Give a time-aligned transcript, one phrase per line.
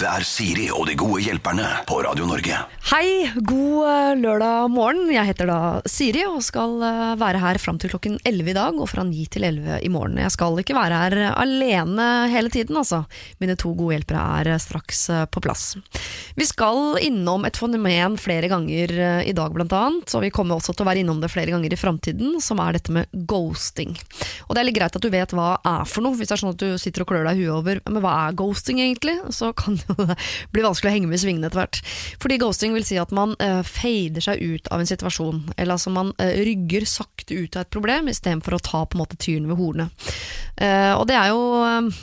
[0.00, 2.56] Dette er Siri og de gode hjelperne på Radio Norge.
[2.88, 5.10] Hei, god eh, lørdag morgen.
[5.12, 8.78] Jeg heter da Siri og skal eh, være her fram til klokken 11 i dag
[8.80, 10.16] og fra 9 til 11 i morgen.
[10.24, 13.02] Jeg skal ikke være her alene hele tiden, altså.
[13.44, 15.02] Mine to gode hjelpere er eh, straks
[15.36, 15.74] på plass.
[16.40, 18.96] Vi skal innom et fenomen flere ganger
[19.28, 21.76] i dag, blant annet, og vi kommer også til å være innom det flere ganger
[21.76, 23.92] i framtiden, som er dette med ghosting.
[24.48, 26.44] Og det er litt greit at du vet hva er for noe, hvis det er
[26.46, 29.18] sånn at du sitter og klør deg i huet over men hva er ghosting egentlig,
[29.36, 30.16] så kan jo det
[30.54, 31.80] blir vanskelig å henge med i svingene etter hvert.
[32.22, 35.92] Fordi ghosting vil si at man uh, fader seg ut av en situasjon, eller altså
[35.94, 39.50] man uh, rygger sakte ut av et problem istedenfor å ta på en måte tyren
[39.50, 40.08] ved hornet.
[40.60, 42.00] Uh, og det er jo eh,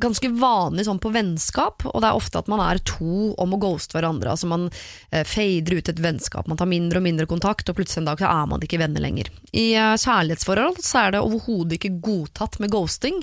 [0.00, 3.60] ganske vanlig sånn på vennskap, og det er ofte at man er to om å
[3.60, 4.32] ghoste hverandre.
[4.32, 8.02] Altså Man eh, fader ut et vennskap, man tar mindre og mindre kontakt, og plutselig
[8.02, 9.30] en dag så er man ikke venner lenger.
[9.52, 13.20] I eh, kjærlighetsforhold så er det overhodet ikke godtatt med ghosting.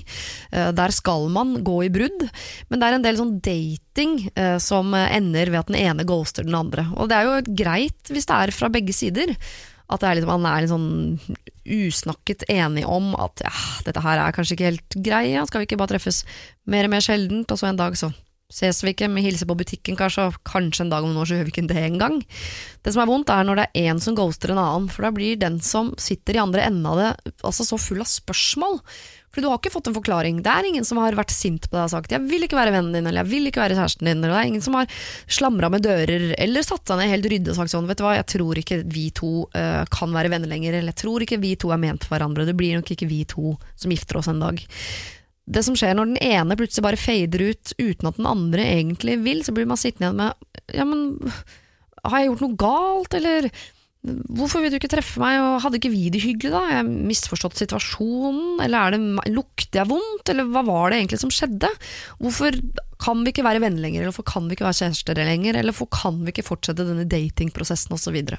[0.52, 2.28] Eh, der skal man gå i brudd,
[2.68, 6.46] men det er en del sånn dating eh, som ender ved at den ene ghoster
[6.46, 6.88] den andre.
[6.96, 9.34] Og det er jo greit hvis det er fra begge sider.
[9.88, 11.28] At det er litt, man er litt sånn
[11.68, 13.52] usnakket enige om at ja,
[13.86, 16.24] dette her er kanskje ikke helt greia, skal vi ikke bare treffes
[16.68, 18.12] mer og mer sjeldent, og så en dag så
[18.48, 21.28] ses vi ikke, vi hilser på butikken kanskje, og kanskje en dag om noen år
[21.28, 22.16] så gjør vi ikke det engang.
[22.84, 25.12] Det som er vondt er når det er en som ghoster en annen, for da
[25.12, 27.10] blir den som sitter i andre enden av det,
[27.44, 28.80] altså så full av spørsmål.
[29.38, 30.38] For du har ikke fått en forklaring.
[30.42, 32.72] Det er ingen som har vært sint på deg og sagt 'jeg vil ikke være
[32.74, 34.86] vennen din', eller 'jeg vil ikke være kjæresten din', eller det er ingen som har
[35.28, 38.16] slamra med dører, eller satt seg ned helt ryddig og sagt sånn 'vet du hva,
[38.18, 41.54] jeg tror ikke vi to uh, kan være venner lenger', eller 'jeg tror ikke vi
[41.54, 44.40] to er ment for hverandre', det blir nok ikke vi to som gifter oss en
[44.40, 44.58] dag.
[45.46, 49.22] Det som skjer når den ene plutselig bare fader ut uten at den andre egentlig
[49.22, 50.34] vil, så blir man sittende igjen med
[50.74, 51.30] 'ja, men
[52.02, 53.50] har jeg gjort noe galt', eller
[54.06, 56.60] Hvorfor vil du ikke treffe meg, og hadde ikke vi det hyggelig da?
[56.70, 61.32] Jeg misforstått situasjonen, eller er det, lukter jeg vondt, eller hva var det egentlig som
[61.34, 61.70] skjedde?
[62.22, 62.54] Hvorfor
[63.02, 65.74] kan vi ikke være venner lenger, eller hvorfor kan vi ikke være kjærester lenger, eller
[65.74, 68.06] hvorfor kan vi ikke fortsette denne datingprosessen osv.?
[68.06, 68.38] Så, videre?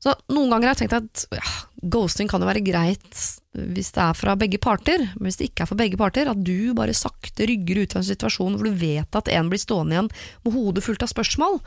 [0.00, 1.50] så noen ganger har jeg tenkt at ja,
[1.92, 3.20] ghosting kan jo være greit
[3.56, 6.40] hvis det er fra begge parter, men hvis det ikke er fra begge parter, at
[6.46, 9.96] du bare sakte rygger ut av en situasjon hvor du vet at en blir stående
[9.96, 10.10] igjen
[10.46, 11.58] med hodet fullt av spørsmål,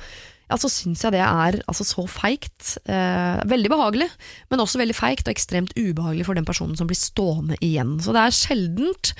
[0.49, 2.75] ja, så syns jeg det er altså, så feigt.
[2.89, 4.09] Eh, veldig behagelig,
[4.49, 7.99] men også veldig feigt og ekstremt ubehagelig for den personen som blir stående igjen.
[8.01, 9.13] Så det er sjeldent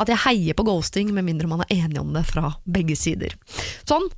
[0.00, 3.36] at jeg heier på ghosting, med mindre man er enig om det fra begge sider.
[3.84, 4.08] Sånn,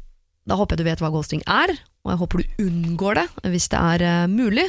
[0.47, 3.69] da håper jeg du vet hva ghosting er, og jeg håper du unngår det hvis
[3.71, 4.65] det er uh, mulig.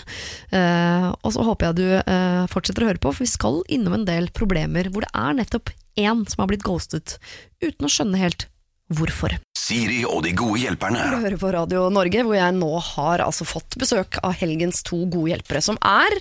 [0.53, 3.97] Uh, og så håper jeg du uh, fortsetter å høre på, for vi skal innom
[3.97, 7.17] en del problemer hvor det er nettopp én som har blitt ghostet,
[7.61, 8.47] uten å skjønne helt
[8.91, 9.35] hvorfor.
[9.63, 11.05] Siri og de gode hjelperne.
[11.13, 15.05] Du hører på Radio Norge, hvor jeg nå har altså fått besøk av helgens to
[15.07, 16.17] gode hjelpere, som er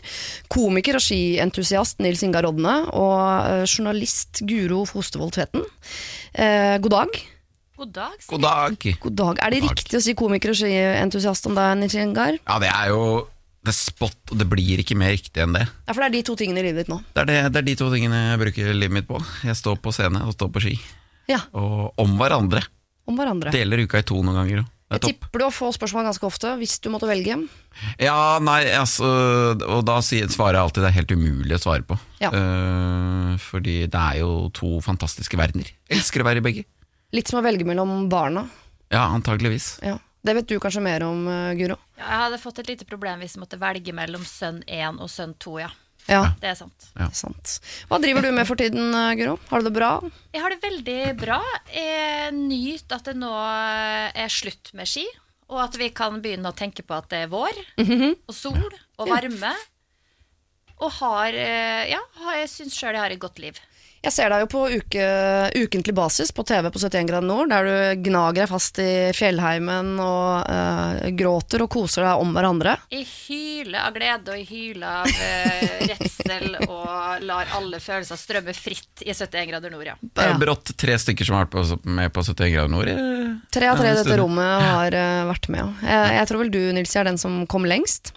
[0.53, 3.19] komiker og skientusiast Nils Ingar Rodne og
[3.50, 5.67] eh, journalist Guro Fostervold Tveten.
[6.33, 7.21] Eh, god dag.
[7.83, 8.17] God dag.
[8.21, 8.31] Siri.
[8.37, 8.89] God dag.
[9.03, 9.43] God dag.
[9.43, 9.83] Er det God dag.
[9.83, 12.39] riktig å si komiker og skientusiast om deg, Nils Ingar?
[12.39, 13.03] Ja, det er jo
[13.62, 15.69] det er spot, og det blir ikke mer riktig enn det.
[15.87, 16.99] Ja, for det er de to tingene i livet ditt nå.
[17.15, 19.21] Det er, det, det er de to tingene jeg bruker livet mitt på.
[19.47, 20.75] Jeg står på scene og står på ski.
[21.31, 22.65] Ja, Og om hverandre.
[23.06, 23.53] om hverandre.
[23.55, 24.65] Deler uka i to noen ganger.
[24.93, 27.38] Jeg er tipper du å få spørsmål ganske ofte, hvis du måtte velge.
[27.99, 29.06] Ja, nei, altså
[29.56, 31.97] Og da svarer jeg alltid det er helt umulig å svare på.
[32.21, 32.28] Ja.
[32.28, 35.71] Uh, fordi det er jo to fantastiske verdener.
[35.88, 36.65] Elsker å være i begge.
[37.16, 38.44] Litt som å velge mellom barna.
[38.93, 39.78] Ja, antageligvis.
[39.84, 39.97] Ja.
[40.22, 41.75] Det vet du kanskje mer om, eh, Guro?
[41.99, 45.11] Ja, jeg hadde fått et lite problem hvis jeg måtte velge mellom sønn 1 og
[45.11, 45.71] sønn 2, ja.
[46.10, 46.86] Ja, Det er sant.
[46.98, 47.08] Ja.
[47.14, 47.60] sant.
[47.88, 49.38] Hva driver du med for tiden, eh, Guro?
[49.50, 49.90] Har du det bra?
[50.34, 51.40] Jeg har det veldig bra.
[51.72, 55.06] Jeg nyter at det nå er slutt med ski,
[55.48, 57.52] og at vi kan begynne å tenke på at det er vår,
[58.28, 59.52] og sol, og varme.
[60.82, 62.00] Og har eh, Ja,
[62.40, 63.58] jeg syns sjøl jeg har et godt liv.
[64.02, 65.02] Jeg ser deg jo på uke,
[65.54, 69.92] ukentlig basis på TV på 71 grader nord, der du gnager deg fast i fjellheimen
[70.02, 72.74] og uh, gråter og koser deg om hverandre.
[72.90, 78.56] I hyle av glede og i hyle av uh, redsel og lar alle følelser strømme
[78.58, 79.94] fritt i 71 grader nord, ja.
[80.02, 82.90] Det er brått tre stykker som har vært med på 71 grader nord.
[83.55, 85.62] Tre av tre i dette rommet har uh, vært med.
[85.62, 85.94] ja.
[85.94, 88.16] Jeg, jeg tror vel du, Nils, er den som kom lengst.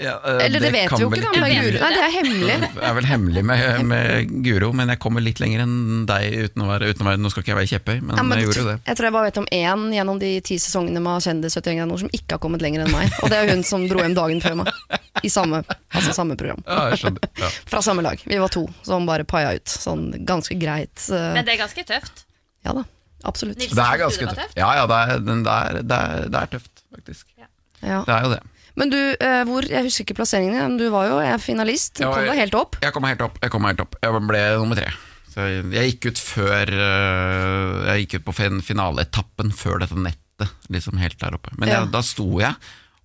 [0.00, 1.30] Ja, uh, Eller det, vet vi jo ikke, da.
[1.42, 1.80] Med Guro.
[1.82, 2.54] Nei, det er hemmelig.
[2.80, 6.64] Det er vel hemmelig med, med Guro, men jeg kommer litt lenger enn deg uten
[6.64, 8.46] å være, uten å være Nå skal ikke jeg være kjepphøy, men, Ja, men jeg
[8.48, 8.76] gjorde jo det.
[8.88, 11.90] Jeg tror jeg bare vet om én gjennom de ti sesongene med Kjendis 71 grader
[11.92, 13.12] nord som ikke har kommet lenger enn meg.
[13.20, 14.72] Og det er hun som dro hjem dagen før meg.
[15.20, 15.60] I samme,
[15.92, 16.62] altså samme program.
[16.64, 17.28] Ja, jeg skjønner.
[17.44, 17.50] Ja.
[17.74, 18.22] Fra samme lag.
[18.24, 19.68] Vi var to som bare paia ut.
[19.68, 20.96] Sånn ganske greit.
[21.12, 22.24] eh, Men det er ganske tøft.
[22.64, 22.86] Ja da,
[23.28, 23.58] absolutt.
[23.60, 24.40] Nilsen, Det er ganske tøft.
[24.46, 24.56] tøft.
[24.60, 27.26] Ja, ja, det er, det er, det er, det er tøft, faktisk.
[27.36, 28.00] Ja.
[28.08, 28.40] Det er jo det.
[28.80, 31.98] Men du, eh, hvor, jeg husker ikke plasseringen din, men du var jo jeg finalist.
[31.98, 32.76] Du Ja, kom jeg- deg helt opp.
[32.80, 33.38] Jeg kom helt opp.
[33.44, 34.88] Jeg kom helt opp Jeg ble nummer tre.
[35.30, 39.94] Så jeg, jeg gikk ut før øh, jeg gikk ut på fin- finaleetappen før dette
[40.00, 41.52] nettet, liksom helt der oppe.
[41.58, 41.80] Men Ja.
[41.84, 42.54] jeg, da sto jeg,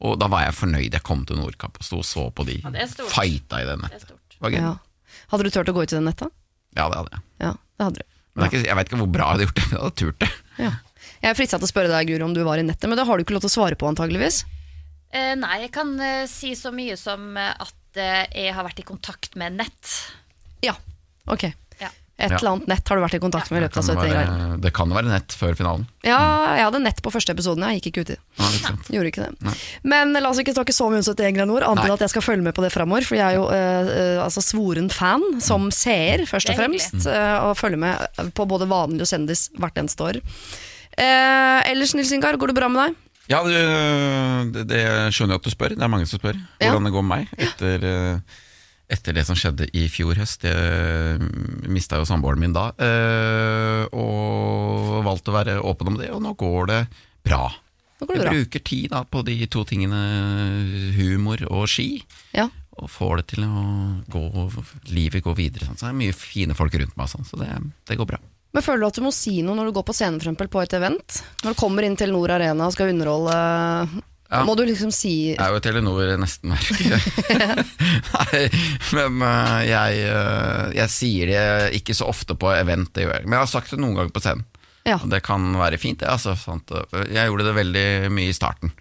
[0.01, 0.92] og da var jeg fornøyd.
[0.98, 3.12] Jeg kom til Nordkapp og sto og så på de Ja, det er stort.
[3.13, 4.01] fighta i det Det er nettet.
[4.07, 4.25] stort.
[4.31, 4.62] Det var gøy.
[4.63, 4.75] Ja.
[5.31, 6.31] Hadde du turt å gå ut i det nettet?
[6.75, 7.22] Ja, det hadde jeg.
[7.42, 8.04] Ja, det hadde du.
[8.36, 9.83] Men det er ikke, jeg vet ikke hvor bra jeg hadde gjort det, men jeg
[9.86, 10.31] hadde turt det.
[10.60, 10.72] Ja.
[11.22, 13.18] Jeg er til å spørre deg, Guru om du var i nettet, men det har
[13.18, 14.44] du ikke lov til å svare på, antageligvis.
[15.16, 18.82] Eh, nei, jeg kan eh, si så mye som eh, at eh, jeg har vært
[18.84, 19.94] i kontakt med nett.
[20.66, 20.76] Ja,
[21.32, 21.46] ok.
[21.80, 21.92] Ja.
[22.18, 22.38] Et Ja.
[22.38, 24.60] eller annet nett har du vært i kontakt med i løpet av kan 71 være,
[24.64, 25.86] det kan være nett før finalen.
[26.08, 26.20] Ja,
[26.56, 28.18] jeg hadde nett på første episoden, jeg gikk ikke uti.
[28.40, 28.72] Ja?
[28.96, 29.56] Gjorde ikke det.
[29.84, 32.14] Men la oss ikke snakke så mye om 71 grader nord, annet enn at jeg
[32.16, 33.08] skal følge med på det framover.
[33.08, 37.08] For jeg er jo eh, altså svoren fan, som seer, først og fremst.
[37.08, 40.22] og følger med på både vanlig og kjendis hvert eneste år.
[40.96, 43.02] Eh, ellers, Nils Ingar, går det bra med deg?
[43.31, 44.81] Ja, det, det
[45.16, 45.74] skjønner jeg at du spør.
[45.75, 46.69] Det er mange som spør Ja.
[46.72, 48.19] hvordan det går med meg etter, eh,
[48.94, 50.44] etter det som skjedde i fjor høst.
[50.45, 51.19] Jeg
[51.74, 56.36] mista jo samboeren min da, eh, og valgte å være åpen om det, og nå
[56.38, 56.81] går det
[57.25, 57.48] bra.
[58.00, 58.31] Går det Jeg bra.
[58.36, 60.04] bruker tid da på de to tingene
[60.98, 62.04] humor og ski,
[62.36, 62.50] Ja.
[62.77, 64.24] og får det til å gå,
[64.92, 65.66] livet går videre.
[65.66, 65.77] Sånn.
[65.80, 67.50] Så det er mye fine folk rundt meg, sånn, så det,
[67.88, 68.18] det går bra.
[68.56, 70.48] Men føler du at du må si noe når du går på scenen for eksempel,
[70.54, 71.18] på et event?
[71.44, 73.36] Når du kommer inn til Nord Arena og skal underholde,
[74.31, 74.40] Ja.
[74.48, 76.98] må du liksom si Jeg er jo Telenor nesten merke.
[78.16, 78.40] Nei,
[78.98, 81.44] men øh, jeg, øh, jeg sier det
[81.81, 83.28] ikke så ofte på event, det gjør jeg.
[83.28, 84.48] Men jeg har sagt det noen ganger på scenen.
[84.88, 84.98] Ja.
[85.04, 86.10] Det kan være fint, det.
[86.10, 86.72] Altså, sant?
[87.12, 88.72] Jeg gjorde det veldig mye i starten,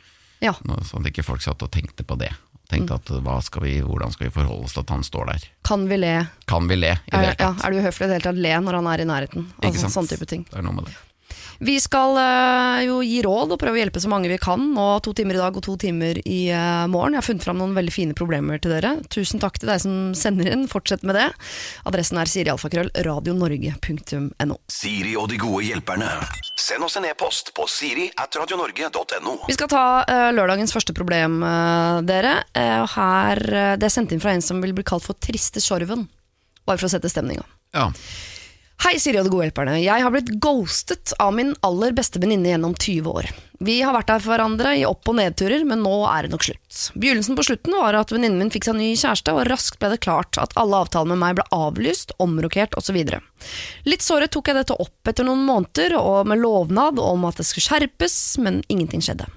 [0.44, 0.52] ja.
[0.84, 2.30] sånn at ikke folk satt og tenkte på det.
[2.74, 5.48] Tenkte at hva skal vi, hvordan skal vi forholde oss til at han står der?
[5.64, 6.12] Kan vi le?
[6.50, 8.80] Kan vi le i det ja, er det uhøflig i det hele tatt le når
[8.80, 9.48] han er i nærheten?
[9.62, 9.96] Ikke Altså, sant?
[10.00, 10.44] sånn type ting.
[10.50, 10.96] Det er noe med det.
[11.64, 14.60] Vi skal eh, jo gi råd og prøve å hjelpe så mange vi kan.
[14.74, 17.14] Nå to timer i dag og to timer i eh, morgen.
[17.16, 18.98] Jeg har funnet fram noen veldig fine problemer til dere.
[19.08, 20.66] Tusen takk til deg som sender inn.
[20.68, 21.30] Fortsett med det.
[21.88, 24.58] Adressen er sirialfakrøll radionorge.no.
[24.68, 26.10] Siri og de gode hjelperne.
[26.60, 29.38] Send oss en e-post på siri at radionorge.no.
[29.48, 32.42] Vi skal ta uh, lørdagens første problem, uh, dere.
[32.52, 33.40] Uh, her,
[33.80, 36.04] det er sendt inn fra en som vil bli kalt for Triste Sorven.
[36.68, 37.48] Bare for å sette stemninga.
[37.72, 37.88] Ja.
[38.82, 39.78] Hei, Siri og de gode hjelperne.
[39.80, 43.28] Jeg har blitt ghostet av min aller beste venninne gjennom 20 år.
[43.64, 46.44] Vi har vært der for hverandre i opp- og nedturer, men nå er det nok
[46.44, 46.80] slutt.
[46.98, 50.02] Begynnelsen på slutten var at venninnen min fikk seg ny kjæreste, og raskt ble det
[50.04, 52.98] klart at alle avtaler med meg ble avlyst, omrokert osv.
[53.88, 57.48] Litt såret tok jeg dette opp etter noen måneder, og med lovnad om at det
[57.48, 59.30] skulle skjerpes, men ingenting skjedde.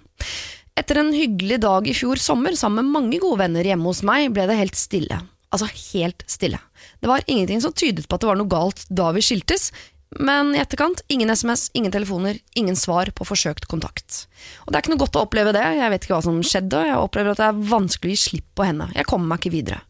[0.77, 4.33] Etter en hyggelig dag i fjor sommer sammen med mange gode venner hjemme hos meg,
[4.35, 5.23] ble det helt stille.
[5.55, 6.59] Altså helt stille.
[7.01, 9.69] Det var ingenting som tydet på at det var noe galt da vi skiltes,
[10.09, 14.23] men i etterkant ingen SMS, ingen telefoner, ingen svar på forsøkt kontakt.
[14.63, 16.79] Og det er ikke noe godt å oppleve det, jeg vet ikke hva som skjedde,
[16.79, 18.87] og jeg opplever at det er vanskelig å gi slipp på henne.
[18.95, 19.81] Jeg kommer meg ikke videre.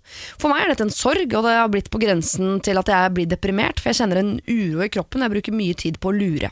[0.42, 3.14] For meg er dette en sorg, og det har blitt på grensen til at jeg
[3.14, 6.18] blir deprimert, for jeg kjenner en uro i kroppen, jeg bruker mye tid på å
[6.18, 6.52] lure.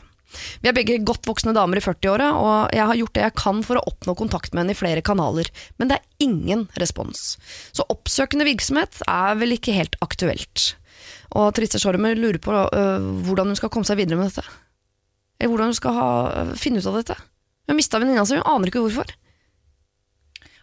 [0.60, 3.62] Vi er begge godt voksne damer i 40-åra, og jeg har gjort det jeg kan
[3.66, 7.36] for å oppnå kontakt med henne i flere kanaler, men det er ingen respons.
[7.76, 10.72] Så oppsøkende virksomhet er vel ikke helt aktuelt.
[11.36, 14.44] Og Triste Sjormer lurer på øh, hvordan hun skal komme seg videre med dette.
[15.38, 16.10] Eller hvordan hun skal ha,
[16.42, 17.16] øh, finne ut av dette.
[17.16, 19.10] Hun har mista venninna si, hun aner ikke hvorfor.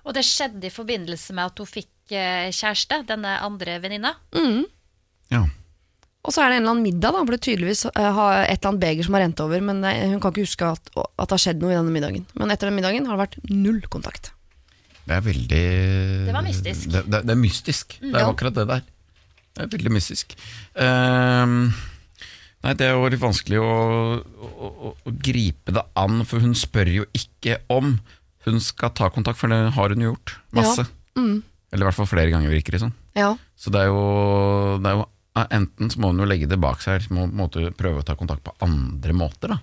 [0.04, 4.16] Og det skjedde i forbindelse med at hun fikk eh, kjæreste, denne andre venninna.
[4.36, 4.64] Mm.
[5.32, 5.46] ja.
[6.24, 8.54] Og så er det en eller annen middag, da, hvor det tydeligvis øh, har et
[8.62, 11.26] eller annet beger som har rent over, men det, hun kan ikke huske at, at
[11.28, 12.24] det har skjedd noe i denne middagen.
[12.40, 14.32] Men etter den middagen har det vært null kontakt.
[15.04, 15.64] Det er veldig
[16.30, 16.86] Det var mystisk.
[16.94, 17.98] Det, det, det er mystisk.
[18.00, 18.30] Det er Ja.
[18.32, 18.86] akkurat det der.
[19.54, 20.32] Det er veldig mystisk.
[20.80, 21.58] Ehm,
[22.64, 23.74] nei, det er jo litt vanskelig å,
[24.24, 27.98] å, å, å gripe det an, for hun spør jo ikke om
[28.48, 30.38] hun skal ta kontakt, for det har hun jo gjort.
[30.56, 30.88] Masse.
[31.20, 31.42] Mm.
[31.74, 32.96] Eller i hvert fall flere ganger, virker det som.
[33.18, 33.34] Ja.
[33.60, 36.60] Så det er jo, det er jo ja, Enten så må hun jo legge det
[36.62, 39.48] bak seg, eller så må hun prøve å ta kontakt på andre måter.
[39.50, 39.58] da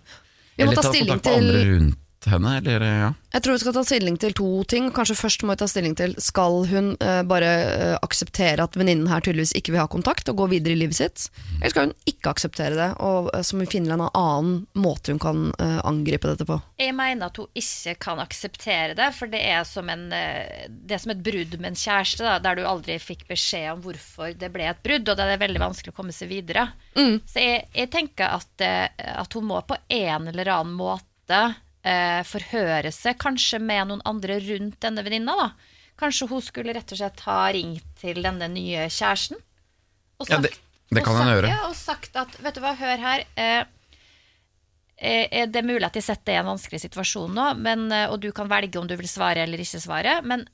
[0.59, 1.99] Eller ta ta kontakt på til- andre rundt
[2.29, 3.11] henne, eller ja.
[3.31, 4.89] Jeg tror vi skal ta stilling til to ting.
[4.93, 9.09] Kanskje først må vi ta stilling til Skal hun eh, bare eh, akseptere at venninnen
[9.09, 11.29] her tydeligvis ikke vil ha kontakt, og gå videre i livet sitt?
[11.61, 15.15] Eller skal hun ikke akseptere det, og eh, så må vi finne en annen måte
[15.15, 16.59] hun kan eh, angripe dette på?
[16.83, 20.99] Jeg mener at hun ikke kan akseptere det, for det er som, en, eh, det
[20.99, 24.35] er som et brudd med en kjæreste, da, der du aldri fikk beskjed om hvorfor
[24.37, 26.69] det ble et brudd, og da er det veldig vanskelig å komme seg videre.
[26.99, 31.41] Så jeg, jeg tenker at, eh, at hun må på en eller annen måte
[31.85, 35.37] eh, forhøre seg, kanskje med noen andre rundt denne venninna.
[35.37, 35.51] da.
[36.01, 39.37] Kanskje hun skulle rett og slett ha ringt til denne nye kjæresten.
[40.21, 40.59] Og Ja, det-
[40.93, 41.49] det kan og sagt- gjøre.
[41.49, 43.25] Ja, og sagt at vet du hva, hør her.
[43.37, 43.65] Eh,
[44.99, 48.07] eh, det er mulig at jeg setter deg i en vanskelig situasjon nå, men, eh,
[48.11, 50.23] og du kan velge om du vil svare eller ikke svare.
[50.25, 50.47] Men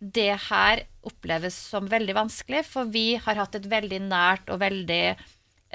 [0.00, 5.16] det her oppleves som veldig vanskelig, for vi har hatt et veldig nært og veldig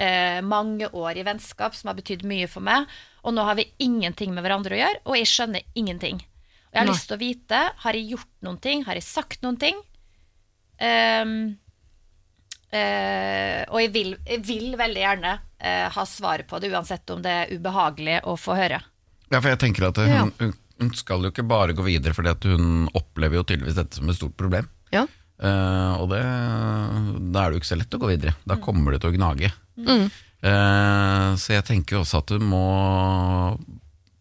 [0.00, 2.88] eh, i vennskap som har betydd mye for meg,
[3.22, 6.20] og nå har vi ingenting med hverandre å gjøre, og jeg skjønner ingenting.
[6.70, 6.94] Og jeg har Nei.
[6.94, 9.80] lyst til å vite, har jeg gjort noen ting, har jeg sagt noen ting?
[10.80, 11.34] Um,
[12.72, 17.20] uh, og jeg vil, jeg vil veldig gjerne uh, ha svaret på det, uansett om
[17.24, 18.80] det er ubehagelig å få høre.
[19.30, 22.54] Ja, for jeg tenker at hun, hun, hun skal jo ikke bare gå videre, fordi
[22.54, 24.70] hun opplever jo tydeligvis dette som et stort problem.
[24.94, 25.04] Ja.
[25.40, 26.20] Eh, og det,
[27.32, 28.36] da er det jo ikke så lett å gå videre.
[28.48, 29.52] Da kommer det til å gnage.
[29.80, 30.08] Mm.
[30.40, 32.64] Uh, så jeg tenker jo også at du må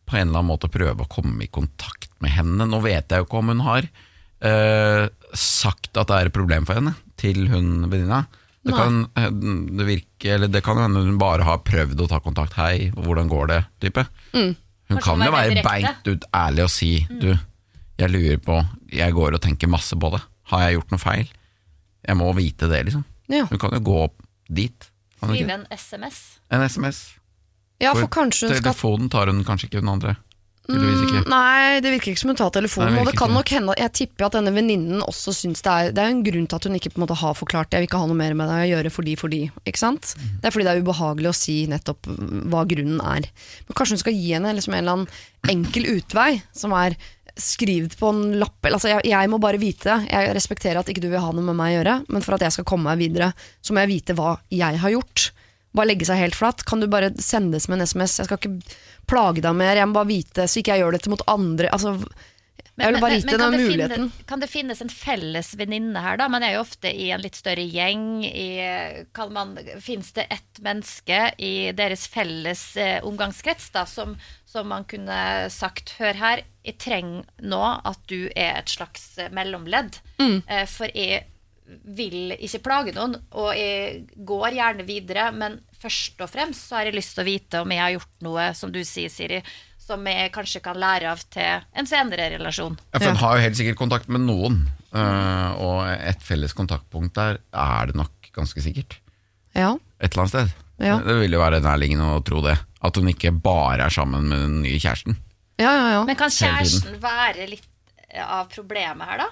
[0.09, 2.67] på en eller annen måte prøve å komme i kontakt med henne.
[2.67, 6.67] Nå vet jeg jo ikke om hun har uh, sagt at det er et problem
[6.67, 8.25] for henne, til hun venninna.
[8.67, 12.57] Det kan, det, virke, eller det kan hende hun bare har prøvd å ta kontakt.
[12.59, 14.03] 'Hei, hvordan går det?' type.
[14.35, 14.51] Hun
[14.89, 16.89] Kanskje kan jo være beint ut ærlig og si
[17.21, 17.29] Du,
[18.01, 18.55] jeg lurer på
[18.89, 20.21] Jeg går og tenker masse på det.
[20.49, 21.33] Har jeg gjort noe feil?
[22.07, 23.03] Jeg må vite det, liksom.
[23.29, 23.45] Ja.
[23.49, 24.17] Hun kan jo gå opp
[24.49, 24.89] dit.
[25.19, 26.39] Skrive en SMS.
[26.49, 27.03] En SMS.
[27.83, 30.15] ja, for kanskje hun skal Telefonen tar hun kanskje ikke, hun andre.
[30.69, 31.23] Ikke.
[31.23, 32.91] Mm, Nei, det virker ikke som hun tar telefonen.
[32.93, 35.63] Nei, det og det kan ikke nok hende Jeg tipper at denne venninnen også syns
[35.65, 37.71] det er Det er en grunn til at hun ikke på en måte har forklart
[37.71, 37.79] det.
[37.79, 39.39] Jeg vil ikke ha noe mer med deg å gjøre fordi, fordi.
[39.65, 40.13] Ikke sant?
[40.13, 40.27] Mm.
[40.37, 42.11] Det er fordi det er ubehagelig å si nettopp
[42.53, 43.29] hva grunnen er.
[43.65, 46.99] Men kanskje hun skal gi henne liksom en eller annen enkel utvei, som er
[47.43, 48.57] skrevet på en lapp.
[48.69, 50.13] Altså, jeg, jeg må bare vite det.
[50.13, 52.45] Jeg respekterer at ikke du vil ha noe med meg å gjøre, men for at
[52.47, 53.31] jeg skal komme meg videre,
[53.61, 55.29] så må jeg vite hva jeg har gjort.
[55.75, 56.65] Bare legge seg helt flatt.
[56.65, 58.17] Kan du bare sendes med en SMS?
[58.21, 58.77] Jeg skal ikke
[59.09, 59.77] plage deg mer.
[59.77, 61.69] Jeg må bare vite, så ikke jeg gjør dette mot andre.
[61.75, 61.97] Altså,
[62.79, 64.09] jeg vil bare vite den det muligheten.
[64.09, 66.29] finne, kan det finnes en felles venninne her, da?
[66.31, 68.23] Man er jo ofte i en litt større gjeng.
[68.25, 68.49] I,
[69.35, 74.15] man, finnes det ett menneske i deres felles eh, omgangskrets da, som,
[74.49, 79.29] som man kunne sagt Hør her, jeg trenger nå at du er et slags eh,
[79.33, 79.99] mellomledd.
[80.21, 80.39] Mm.
[80.47, 81.27] Eh, for jeg
[81.85, 86.89] vil ikke plage noen, og jeg går gjerne videre, men først og fremst så har
[86.89, 89.43] jeg lyst til å vite om jeg har gjort noe, som du sier, Siri,
[89.89, 92.77] som jeg kanskje kan lære av til en senere relasjon.
[92.89, 94.63] Ja, for en har jo helt sikkert kontakt med noen,
[94.93, 98.97] eh, og et felles kontaktpunkt der er det nok ganske sikkert.
[99.57, 100.65] Ja, Et eller annet sted.
[100.79, 100.97] Ja.
[101.03, 102.55] Det vil jo være nærliggende å tro det.
[102.81, 105.17] At hun ikke bare er sammen med den nye kjæresten.
[105.59, 105.87] ja, ja.
[105.97, 106.03] ja.
[106.07, 107.65] Men kan kjæresten være litt
[108.23, 109.29] av problemet her, da?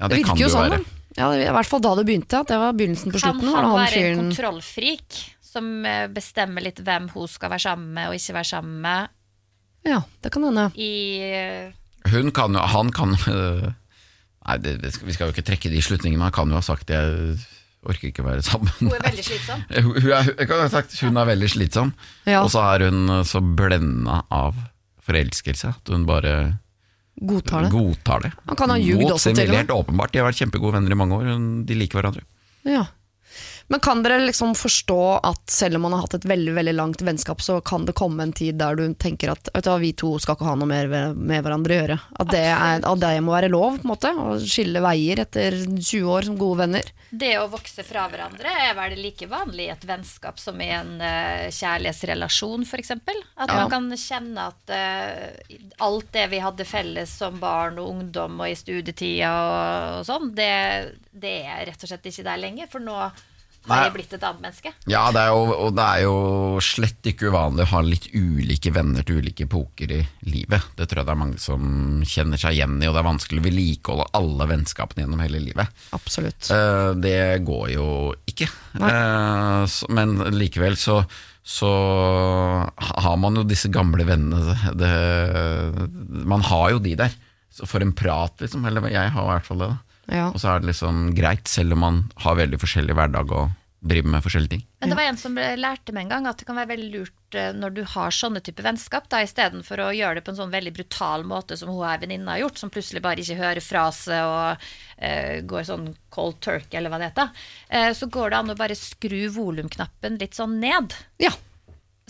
[0.00, 0.72] Ja, det det, kan det jo sånn.
[0.74, 0.80] være.
[1.18, 2.40] Ja, I hvert fall da det begynte.
[2.42, 3.54] At det var begynnelsen på Kan slutten.
[3.54, 5.20] han var være en kontrollfrik
[5.50, 9.08] som eh, bestemmer litt hvem hun skal være sammen med og ikke være sammen med
[9.88, 10.68] Ja, det kan hende.
[10.78, 10.90] i
[11.26, 11.72] eh,
[12.12, 13.70] Hun kan jo Han kan øh,
[14.46, 16.22] Nei, det, det vi skal jo ikke trekke de slutningene.
[16.28, 17.34] Han kan jo ha sagt jeg
[17.86, 18.68] orker ikke være sammen.
[18.80, 19.62] Hun er veldig slitsom.
[19.86, 21.92] Hun er, jeg kan ha sagt hun er veldig slitsom,
[22.26, 22.42] Ja.
[22.44, 24.54] og så er hun så blenda av
[25.06, 26.58] forelskelse at hun bare
[27.20, 27.70] Godtar det.
[27.72, 28.32] godtar det.
[28.48, 29.66] Han kan ha ljugd Mot også, sin til og vilje, med.
[29.66, 30.12] Helt åpenbart.
[30.12, 31.24] De har vært kjempegode venner i mange år.
[31.32, 32.22] hun- De liker hverandre.
[32.64, 32.84] Ja.
[33.70, 37.02] Men kan dere liksom forstå at selv om man har hatt et veldig veldig langt
[37.06, 40.16] vennskap, så kan det komme en tid der du tenker at vet du vi to
[40.18, 41.98] skal ikke ha noe mer med hverandre å gjøre?
[42.18, 44.10] At det, er, at det må være lov, på en måte?
[44.10, 46.90] Å skille veier etter 20 år som gode venner?
[47.10, 50.92] Det å vokse fra hverandre er vel like vanlig i et vennskap som i en
[50.98, 52.92] uh, kjærlighetsrelasjon, f.eks.
[52.98, 53.54] At Ja.
[53.54, 58.50] man kan kjenne at uh, alt det vi hadde felles som barn og ungdom og
[58.50, 60.52] i studietida og, og sånn, det,
[61.14, 62.70] det er rett og slett ikke der lenger.
[62.70, 62.98] For nå
[63.68, 64.72] har jeg blitt et annet menneske.
[64.90, 66.14] Ja, det er jo, og det er jo
[66.64, 70.00] slett ikke uvanlig å ha litt ulike venner til ulike epoker i
[70.32, 70.70] livet.
[70.78, 71.64] Det tror jeg det er mange som
[72.08, 75.82] kjenner seg igjen i, og det er vanskelig å vedlikeholde alle vennskapene gjennom hele livet.
[75.96, 76.50] Absolutt.
[76.54, 77.88] Eh, det går jo
[78.32, 78.48] ikke.
[78.80, 78.94] Nei.
[79.92, 81.02] men likevel så,
[81.44, 81.70] så
[82.96, 84.56] har man jo disse gamle vennene.
[84.78, 84.90] Det,
[86.24, 87.20] man har jo de der.
[87.50, 88.64] Så for en prat, liksom.
[88.64, 89.70] Eller jeg har i hvert fall det.
[89.74, 89.89] da.
[90.10, 90.28] Ja.
[90.34, 94.12] Og så er det liksom greit, selv om man har veldig forskjellig hverdag og driver
[94.12, 94.64] med forskjellige ting.
[94.80, 97.36] Men det var en som lærte meg en gang at det kan være veldig lurt
[97.38, 100.52] eh, når du har sånne type vennskap, da istedenfor å gjøre det på en sånn
[100.52, 103.86] veldig brutal måte som hun her venninna har gjort, som plutselig bare ikke hører fra
[103.96, 104.66] seg og
[104.98, 107.46] eh, går sånn cold turkey, eller hva det heter.
[107.68, 110.96] Eh, så går det an å bare skru volumknappen litt sånn ned.
[111.22, 111.32] ja.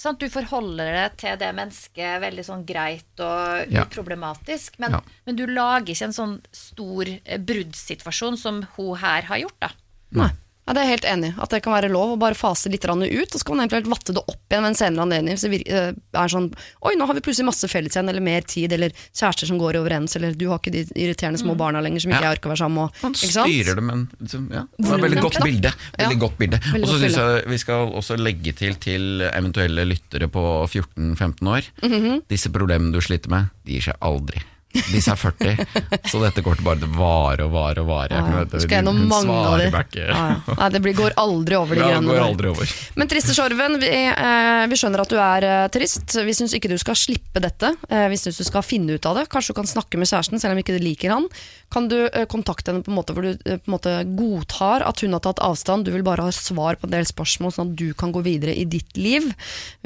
[0.06, 3.84] At du forholder deg til det mennesket veldig sånn greit og Ja.
[3.84, 5.00] uproblematisk, men, Ja.
[5.26, 9.70] men du lager ikke en sånn stor eh, bruddsituasjon som hun her har gjort, da.
[10.12, 10.30] Nei.
[10.70, 11.28] Ja, det er jeg helt enig.
[11.42, 13.66] At det kan være lov å bare fase litt grann ut, og så kan man
[13.66, 15.34] eventuelt vatte det opp igjen ved en senere anledning.
[15.34, 16.46] Hvis det vir- eh, er sånn
[16.86, 19.74] Oi, nå har vi plutselig masse felles igjen, eller mer tid, eller kjærester som går
[19.80, 22.30] overens, eller du har ikke de irriterende små barna lenger som ikke Ja.
[22.30, 23.02] jeg orker å være sammen med.
[23.02, 24.62] Man styrer det, men liksom, ja.
[24.78, 25.72] Det var et veldig godt bilde.
[25.98, 26.60] Veldig godt bilde.
[26.78, 31.66] Og så syns jeg vi skal også legge til til eventuelle lyttere på 14-15 år.
[31.82, 32.22] Mhm.
[32.28, 34.38] Disse problemene du sliter med, de gir seg aldri.
[34.70, 35.64] Disse er 40,
[36.06, 38.20] så dette går til bare til vare og vare og vare.
[38.20, 38.60] Ja, ja.
[38.62, 39.66] Skal gjennom mange av de.
[39.98, 40.56] Ja, ja.
[40.60, 42.74] Nei, det blir, går aldri over de greiene der.
[43.00, 46.14] Men triste Sjorven, vi, eh, vi skjønner at du er eh, trist.
[46.26, 47.72] Vi syns ikke du skal slippe dette.
[47.90, 49.26] Eh, vi syns du skal finne ut av det.
[49.32, 51.26] Kanskje du kan snakke med kjæresten, selv om ikke du liker han.
[51.70, 54.86] Kan du eh, kontakte henne på en måte hvor du eh, på en måte godtar
[54.86, 57.74] at hun har tatt avstand, du vil bare ha svar på en del spørsmål, sånn
[57.74, 59.28] at du kan gå videre i ditt liv.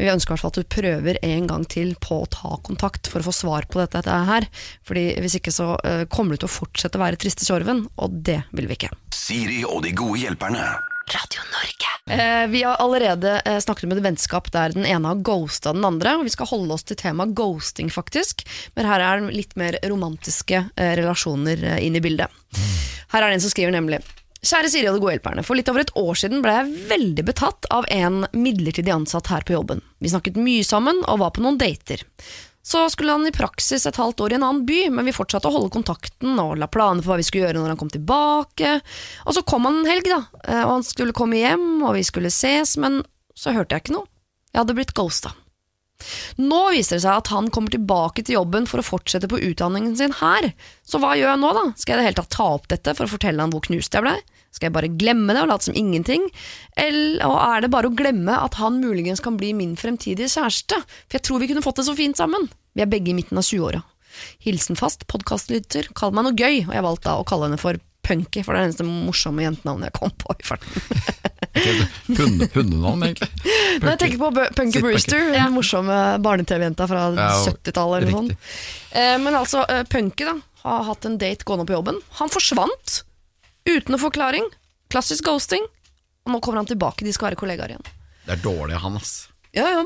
[0.00, 3.09] Vi ønsker i hvert fall at du prøver en gang til på å ta kontakt
[3.09, 4.49] for å få svar på dette, dette her.
[4.85, 8.19] Fordi hvis ikke så eh, kommer du til å fortsette å være triste tjorven, og
[8.26, 8.93] det vil vi ikke.
[9.14, 10.64] Siri og de gode hjelperne.
[11.12, 11.91] Radio Norge.
[12.07, 15.85] Eh, vi har allerede eh, snakket om et vennskap der den ene har ghosta den
[15.85, 16.17] andre.
[16.17, 18.45] og Vi skal holde oss til temaet ghosting, faktisk.
[18.76, 22.33] Men her er det litt mer romantiske eh, relasjoner eh, inn i bildet.
[23.12, 24.00] Her er det en som skriver nemlig
[24.45, 25.45] Kjære Siri og de gode hjelperne.
[25.47, 29.47] For litt over et år siden ble jeg veldig betatt av en midlertidig ansatt her
[29.47, 29.81] på jobben.
[30.05, 32.05] Vi snakket mye sammen og var på noen dater.
[32.64, 35.50] Så skulle han i praksis et halvt år i en annen by, men vi fortsatte
[35.50, 38.78] å holde kontakten og la planer for hva vi skulle gjøre når han kom tilbake.
[39.28, 42.06] Og så kom han en helg, da, eh, og han skulle komme hjem, og vi
[42.09, 43.02] skulle ses, men
[43.37, 44.09] så hørte jeg ikke noe.
[44.54, 45.35] Jeg hadde blitt ghosta.
[46.40, 49.94] Nå viser det seg at han kommer tilbake til jobben for å fortsette på utdanningen
[49.99, 50.50] sin her.
[50.87, 51.66] Så hva gjør jeg nå, da?
[51.76, 53.94] Skal jeg i det hele tatt ta opp dette for å fortelle han hvor knust
[53.94, 54.16] jeg blei?
[54.54, 56.28] Skal jeg bare glemme det og late som ingenting?
[56.78, 60.78] Eller og er det bare å glemme at han muligens kan bli min fremtidige kjæreste?
[61.08, 62.46] For jeg tror vi kunne fått det så fint sammen.
[62.75, 63.82] Vi er begge i midten av 20-åra.
[64.46, 65.88] Hilsen fast podkastlytter.
[65.99, 66.62] Kall meg noe gøy.
[66.68, 69.40] Og jeg valgte da å kalle henne for Punky, for det er det eneste morsomme
[69.46, 71.23] jentenavnet jeg kom på i farten.
[71.54, 73.30] Hunde, hundenavn, egentlig.
[73.80, 75.38] Når jeg tenker på Punky Sitt Brewster, Punky.
[75.38, 75.96] den morsomme
[76.26, 78.50] barne-TV-jenta fra Ja, 70-tallet eller noe sånt.
[78.92, 80.34] Eh, Men altså, eh, Punky da,
[80.66, 82.02] har hatt en date gående på jobben.
[82.20, 82.99] Han forsvant
[83.68, 84.47] uten noe forklaring.
[84.92, 85.64] Klassisk ghosting.
[86.25, 87.90] Og nå kommer han tilbake, de skal være kollegaer igjen.
[88.25, 89.12] Det er dårlig av han, ass.
[89.56, 89.83] Ja, ja.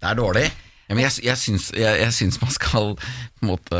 [0.00, 0.46] Det er dårlig.
[0.86, 3.78] Ja, men jeg, jeg, syns, jeg, jeg syns man skal på en måte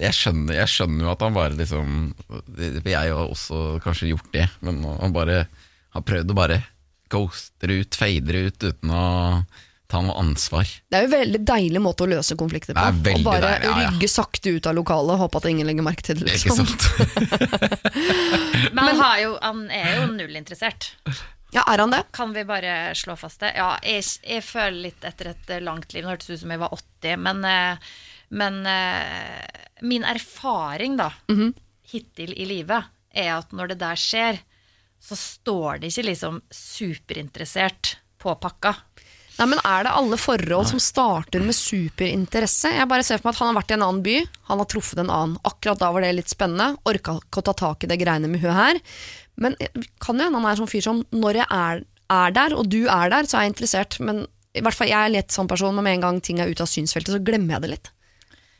[0.00, 1.90] jeg skjønner, jeg skjønner jo at han bare liksom
[2.56, 5.42] jeg har også kanskje gjort det, men han bare
[5.92, 6.62] har prøvd å bare
[7.12, 9.04] ghoster ut, fader ut, uten å
[9.90, 10.66] ta noe ansvar.
[10.90, 12.80] Det er jo en veldig deilig måte å løse konflikter på.
[12.80, 13.90] Det er veldig Å bare deilig, ja, ja.
[13.94, 16.34] rygge sakte ut av lokalet, håpe at ingen legger merke til det.
[16.34, 16.66] Ikke Liksom.
[16.66, 16.82] sant?
[18.76, 20.90] Men han, har jo, han er jo nullinteressert.
[21.54, 22.02] Ja, er han det?
[22.16, 23.52] Kan vi bare slå fast det?
[23.56, 26.74] Ja, jeg, jeg føler litt etter et langt liv Nå hørtes ut som jeg var
[26.74, 27.94] 80, men, eh,
[28.36, 31.12] men eh, min erfaring da
[31.86, 34.40] hittil i livet er at når det der skjer,
[35.00, 38.74] så står det ikke liksom superinteressert på pakka.
[39.36, 42.72] Nei, men Er det alle forhold som starter med superinteresse?
[42.72, 44.16] Jeg bare ser for meg at Han har vært i en annen by,
[44.48, 45.36] han har truffet en annen.
[45.44, 46.78] Akkurat da var det litt spennende.
[46.88, 48.80] Orka ikke å ta tak i det greiene med hun her.
[49.36, 49.58] Men
[50.00, 51.84] kan jo hende han er en sånn fyr som når jeg er,
[52.16, 53.98] er der, og du er der, så er jeg interessert.
[54.00, 54.24] Men
[54.56, 56.64] i hvert fall jeg er litt sånn person, men med en gang ting er ute
[56.64, 57.92] av synsfeltet, så glemmer jeg det litt.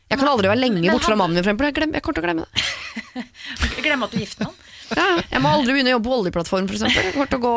[0.07, 1.67] Jeg kan aldri være lenge borte fra mannen min, for eksempel.
[1.67, 3.81] Jeg, glemmer, jeg kommer til å glemme det.
[3.87, 4.61] glemme at du er gift med han.
[4.95, 6.69] Ja, jeg må aldri begynne å jobbe på oljeplattform.
[6.71, 7.55] Jeg kommer til å gå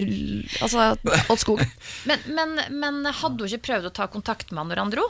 [0.64, 0.92] altså,
[1.32, 1.64] åt skog.
[2.08, 5.08] Men, men, men hadde hun ikke prøvd å ta kontakt med han når han dro?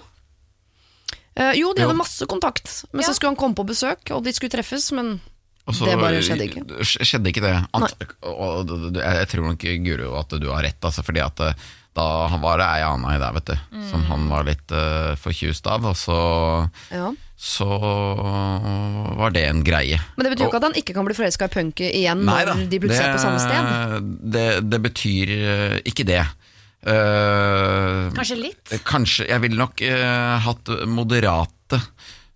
[1.35, 1.89] Eh, jo, de Jo.
[1.89, 3.09] hadde masse kontakt, men Ja.
[3.09, 5.21] så skulle han komme på besøk, og de skulle treffes, men
[5.63, 6.63] Også, Det bare skjedde ikke.
[6.83, 7.55] Skjedde ikke det.
[7.73, 11.39] Ant, og, og, og, jeg tror nok, Guro, at du har rett, altså, fordi at
[11.41, 11.55] eh,
[11.97, 12.05] da
[12.41, 15.85] var det ei anna i der, vet du, som han var litt uh, forkjust av,
[15.91, 16.19] og så,
[16.93, 17.11] ja.
[17.37, 17.69] så
[19.19, 19.99] var det en greie.
[20.17, 22.53] Men det betyr jo ikke at han ikke kan bli forelska i punky igjen når
[22.53, 24.13] Neida, de plutselig er på samme sted.
[24.37, 26.23] Det, det betyr uh, ikke det.
[26.83, 28.73] Uh, Kanskje litt?
[28.89, 29.29] Kanskje.
[29.29, 29.85] Jeg ville nok
[30.47, 31.83] hatt moderate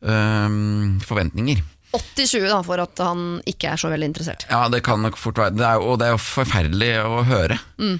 [0.07, 1.65] forventninger.
[1.95, 4.47] 80-20 da, for at han ikke er så veldig interessert.
[4.51, 5.55] Ja, det kan nok fort være.
[5.57, 7.57] Det er, og det er jo forferdelig å høre.
[7.79, 7.95] Mm.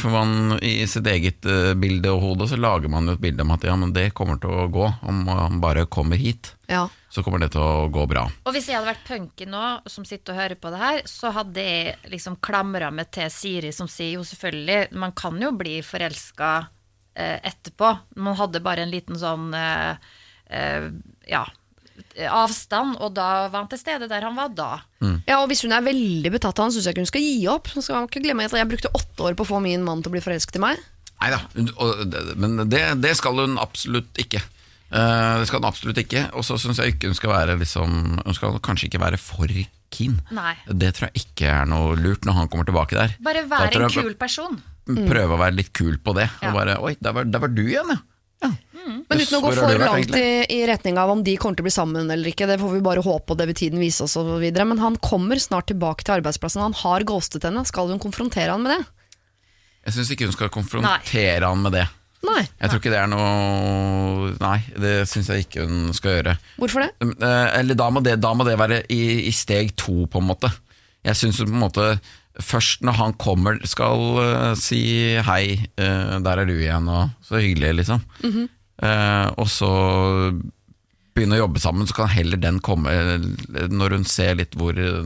[0.00, 3.44] For man, i sitt eget eh, bilde og hode så lager man jo et bilde
[3.44, 4.86] om at ja, men det kommer til å gå.
[5.10, 6.86] Om han bare kommer hit, Ja.
[7.12, 8.22] så kommer det til å gå bra.
[8.46, 11.32] Og hvis jeg hadde vært punken nå, som sitter og hører på det her, så
[11.36, 15.80] hadde jeg liksom klamra meg til Siri, som sier jo selvfølgelig Man kan jo bli
[15.84, 16.52] forelska
[17.16, 17.92] eh, etterpå.
[18.16, 20.00] Man hadde bare en liten sånn eh,
[20.48, 20.88] eh,
[21.28, 21.44] ja,
[22.30, 24.70] avstand, og da var han til stede der han var da.
[25.26, 27.46] ja, og hvis hun er veldig betatt av han, syns jeg ikke hun skal gi
[27.50, 27.70] opp.
[27.72, 30.02] Så skal man ikke glemme at Jeg brukte åtte år på å få min mann
[30.02, 30.82] til å bli forelsket i meg.
[31.22, 31.40] Nei da,
[32.36, 34.42] men det, det skal hun absolutt ikke.
[34.94, 36.26] Eh, det skal hun absolutt ikke.
[36.38, 39.50] Og så syns jeg ikke hun skal være liksom Hun skal kanskje ikke være for
[39.94, 40.18] keen.
[40.34, 40.54] Nei.
[40.68, 43.16] Det tror jeg ikke er noe lurt når han kommer tilbake der.
[43.24, 44.58] Bare være en kul person.
[44.84, 46.28] Prøve å være litt kul på det.
[46.42, 46.50] Ja.
[46.50, 48.00] Og bare Oi, der var, der var du igjen, ja.
[48.42, 48.50] Ja.
[48.84, 51.68] Men uten å gå for langt i, i retning av om de kommer til å
[51.68, 54.16] bli sammen eller ikke, det får vi bare håpe, og det vil tiden vise oss
[54.42, 54.66] videre.
[54.68, 56.62] Men han kommer snart tilbake til arbeidsplassen.
[56.66, 57.64] Han har ghostet henne.
[57.68, 58.82] Skal hun konfrontere han med det?
[59.84, 61.86] Jeg syns ikke hun skal konfrontere han med det.
[62.24, 62.42] Nei.
[62.60, 66.36] Jeg tror ikke det er noe Nei, det syns jeg ikke hun skal gjøre.
[66.60, 67.08] Hvorfor det?
[67.20, 70.28] Eh, Eller da må det, da må det være i, i steg to, på en
[70.30, 70.48] måte.
[71.04, 71.88] Jeg syns på en måte
[72.42, 74.82] Først når han kommer, skal uh, si
[75.22, 75.44] hei,
[75.78, 78.02] uh, der er du igjen, og så hyggelig, liksom.
[78.82, 79.70] Eh, og så
[81.14, 83.26] begynne å jobbe sammen, så kan heller den komme eh,
[83.70, 85.04] når hun ser litt hvor eh,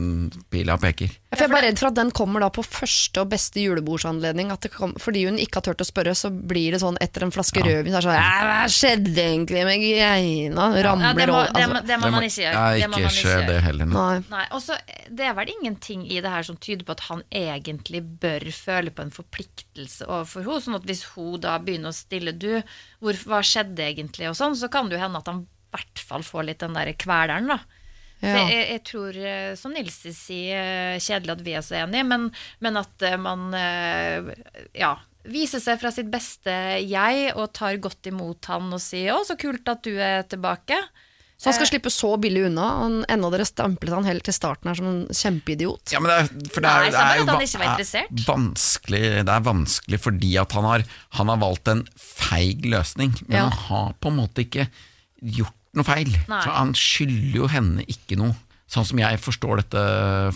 [0.49, 1.11] pila peker.
[1.29, 4.49] For jeg er bare redd for at den kommer da på første og beste julebordsanledning.
[4.53, 7.27] At det kom, fordi hun ikke har turt å spørre, så blir det sånn etter
[7.27, 10.69] en flaske rødvin så er det sånn Hva skjedde egentlig med greina?
[10.73, 12.63] Ja, Ramler det, må, det, altså, må, det må man ikke gjøre.
[12.81, 13.91] Ja, ikke skje det heller.
[13.91, 13.99] nå.
[13.99, 14.17] Nei.
[14.33, 14.79] Nei, Også,
[15.13, 18.95] Det er vel ingenting i det her som tyder på at han egentlig bør føle
[18.95, 20.65] på en forpliktelse overfor henne.
[20.65, 22.51] Sånn at hvis hun da begynner å stille du,
[23.03, 26.25] hvor, hva skjedde egentlig, og sånn, så kan det jo hende at han hvert fall
[26.25, 27.59] få litt den der kveleren, da.
[28.19, 28.41] Ja.
[28.51, 32.25] jeg, jeg tror, eh, som Nils sier, eh, kjedelig at vi er så enige, men,
[32.59, 33.45] men at eh, man
[34.75, 34.97] ja,
[35.29, 36.51] viser seg fra sitt beste
[36.83, 40.81] jeg og tar godt imot han og sier 'Å, så kult at du er tilbake'.
[41.39, 42.65] Så han skal slippe så billig unna.
[42.81, 45.93] Han, enda dere stemplet han helt til starten her som en kjempeidiot.
[45.93, 49.45] Ja, men det er, for det er, Nei, det er jo er vanskelig, Det er
[49.45, 50.83] vanskelig fordi at han har,
[51.15, 53.45] han har valgt en feig løsning, men Ja.
[53.47, 54.67] han har på en måte ikke
[55.23, 56.11] gjort noe feil.
[56.29, 56.41] Nei.
[56.43, 58.35] Så han skylder jo henne ikke noe,
[58.69, 59.83] sånn som jeg forstår dette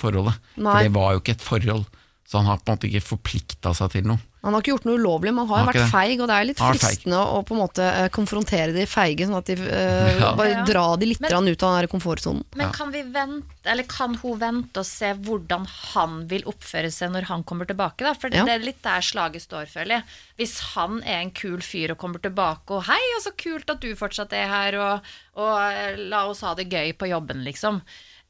[0.02, 0.38] forholdet.
[0.58, 0.70] Nei.
[0.70, 1.88] For det var jo ikke et forhold,
[2.28, 4.22] så han har på en måte ikke forplikta seg til noe.
[4.44, 5.92] Han har ikke gjort noe ulovlig, men han har jo vært det.
[5.94, 9.38] feig, og det er litt fristende å på en måte eh, konfrontere de feige, sånn
[9.38, 10.32] at de uh, Ja.
[10.36, 12.44] bare dra de litt Men- ut av den komfortsonen.
[12.60, 17.14] Men kan, vi vente, eller kan hun vente og se hvordan han vil oppføre seg
[17.14, 18.04] når han kommer tilbake?
[18.04, 18.12] Da?
[18.14, 18.44] For Ja.
[18.44, 20.04] det er litt der slaget står, føler jeg.
[20.38, 23.80] Hvis han er en kul fyr og kommer tilbake og 'hei, og så kult at
[23.80, 25.02] du fortsatt er her', og,
[25.40, 27.80] og eh, la oss ha det gøy på jobben, liksom.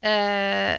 [0.04, 0.78] Uh,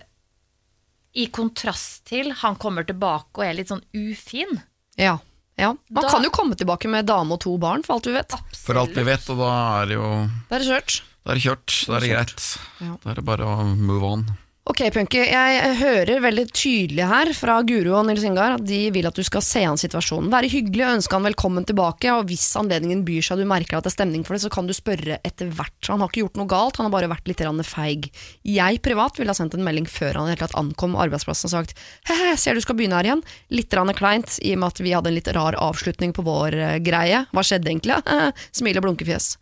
[1.14, 4.62] I kontrast til han kommer tilbake og er litt sånn ufin.
[4.98, 5.18] Ja.
[5.58, 5.74] ja.
[5.90, 8.34] Man Da- kan jo komme tilbake med dame og to barn, for alt vi vet.
[8.56, 11.02] For alt vi vet, og da er det jo Da er det kjørt.
[11.26, 12.58] Da er det kjørt, da er det greit.
[12.82, 12.98] Ja.
[13.04, 14.26] Da er det bare å move on.
[14.66, 19.06] Ok, Punky, jeg hører veldig tydelig her fra Guro og Nils Ingar at de vil
[19.06, 20.32] at du skal se an situasjonen.
[20.34, 23.78] Være hyggelig og ønske han velkommen tilbake, og hvis anledningen byr seg og du merker
[23.78, 25.78] at det er stemning for det, så kan du spørre etter hvert.
[25.86, 28.10] Han har ikke gjort noe galt, han har bare vært litt feig.
[28.42, 31.78] Jeg privat ville ha sendt en melding før han tatt ankom arbeidsplassen og sagt
[32.10, 33.26] he-he, ser du skal begynne her igjen.
[33.54, 33.70] Litt
[34.02, 37.28] kleint, i og med at vi hadde en litt rar avslutning på vår eh, greie.
[37.30, 38.02] Hva skjedde egentlig?
[38.58, 39.36] Smil og blunkefjes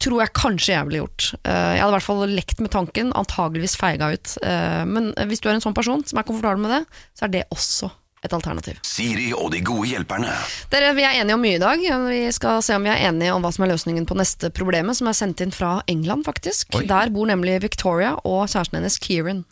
[0.00, 1.30] tror jeg kanskje jeg ville gjort.
[1.44, 4.36] Eh, jeg hadde i hvert fall lekt med tanken, antageligvis feiga ut.
[4.42, 6.82] Eh, men hvis du er en sånn person som er komfortabel med det,
[7.18, 8.80] så er det også et alternativ.
[8.84, 10.32] Siri og de gode hjelperne.
[10.72, 11.80] Dere, Vi er enige om mye i dag.
[12.10, 14.98] Vi skal se om vi er enige om hva som er løsningen på neste problemet,
[14.98, 16.68] som er sendt inn fra England, faktisk.
[16.76, 16.84] Oi.
[16.90, 19.44] Der bor nemlig Victoria og kjæresten hennes Kieran.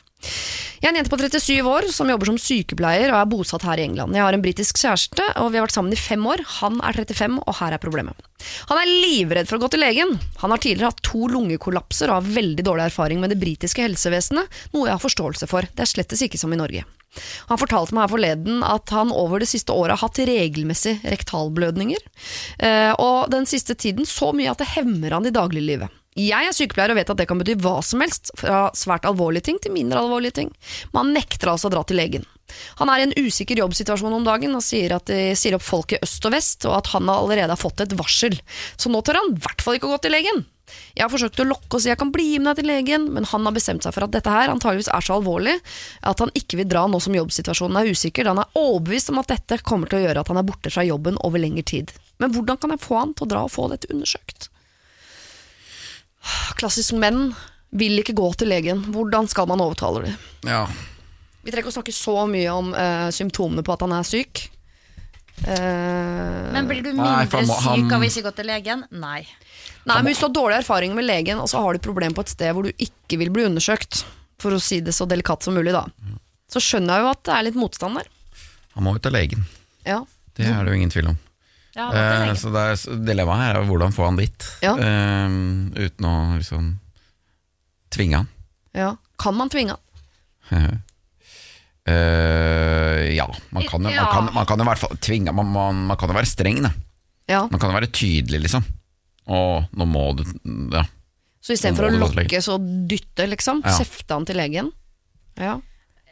[0.78, 3.80] Jeg er en jente på 37 år som jobber som sykepleier og er bosatt her
[3.80, 4.14] i England.
[4.14, 6.44] Jeg har en britisk kjæreste, og vi har vært sammen i fem år.
[6.60, 8.28] Han er 35, og her er problemet.
[8.70, 10.14] Han er livredd for å gå til legen.
[10.44, 14.60] Han har tidligere hatt to lungekollapser og har veldig dårlig erfaring med det britiske helsevesenet,
[14.74, 15.66] noe jeg har forståelse for.
[15.66, 16.86] Det er slettes ikke som i Norge.
[17.50, 22.04] Han fortalte meg her forleden at han over det siste året har hatt regelmessig rektalblødninger,
[22.62, 25.90] eh, og den siste tiden så mye at det hemmer han i dagliglivet.
[26.18, 29.46] Jeg er sykepleier og vet at det kan bety hva som helst, fra svært alvorlige
[29.48, 30.50] ting til mindre alvorlige ting.
[30.90, 32.26] Men han nekter altså å dra til legen.
[32.80, 35.94] Han er i en usikker jobbsituasjon om dagen og sier at de sier opp folk
[35.94, 38.38] i øst og vest, og at han allerede har fått et varsel.
[38.80, 40.46] Så nå tør han i hvert fall ikke å gå til legen.
[40.96, 43.24] Jeg har forsøkt å lokke og si jeg kan bli med deg til legen, men
[43.30, 45.54] han har bestemt seg for at dette her antageligvis er så alvorlig
[46.10, 48.28] at han ikke vil dra nå som jobbsituasjonen er usikker.
[48.28, 50.84] Han er overbevist om at dette kommer til å gjøre at han er borte fra
[50.84, 51.94] jobben over lengre tid.
[52.20, 54.50] Men hvordan kan jeg få han til å dra og få dette undersøkt?
[56.58, 57.34] Klassisk menn
[57.78, 58.82] vil ikke gå til legen.
[58.94, 60.16] Hvordan skal man overtale dem?
[60.48, 60.66] Ja.
[61.44, 64.48] Vi trenger ikke å snakke så mye om eh, symptomene på at han er syk.
[65.46, 68.34] Eh, Men blir du Nei, mindre for han må- han- syk av ikke å gå
[68.36, 68.84] til legen?
[68.90, 69.26] Nei.
[69.86, 72.12] Nei, men Hvis du har dårlig erfaring med legen, og så har du et problem
[72.12, 74.04] på et sted hvor du ikke vil bli undersøkt,
[74.38, 75.86] for å si det så delikat som mulig, da,
[76.50, 78.06] så skjønner jeg jo at det er litt motstand der.
[78.74, 79.44] Han må jo til legen.
[79.86, 80.04] Ja.
[80.34, 81.18] Det er det jo ingen tvil om.
[81.78, 84.72] Ja, til Eh, så det er, så Dilemmaet her er hvordan få han dit, Ja.
[84.74, 85.36] eh,
[85.86, 86.72] uten å liksom
[87.94, 88.28] tvinge han.
[88.74, 88.96] ja.
[89.18, 89.74] Kan man tvinge
[90.50, 90.82] han?
[91.88, 94.06] Eh, ja, man kan, jo, man, Ja.
[94.12, 96.58] kan, man kan jo i hvert fall tvinge Man, man, man kan jo være streng,
[96.62, 96.70] da.
[97.28, 97.46] Ja.
[97.48, 98.66] Man kan jo være tydelig, liksom.
[99.32, 100.24] Og nå må du
[100.74, 100.84] Ja.
[101.40, 102.58] Så istedenfor å Må du gå til lokke, så
[102.90, 103.62] dytte, liksom.
[103.64, 103.72] Ja.
[103.78, 104.68] Kjefte han til legen.
[105.40, 105.54] Ja.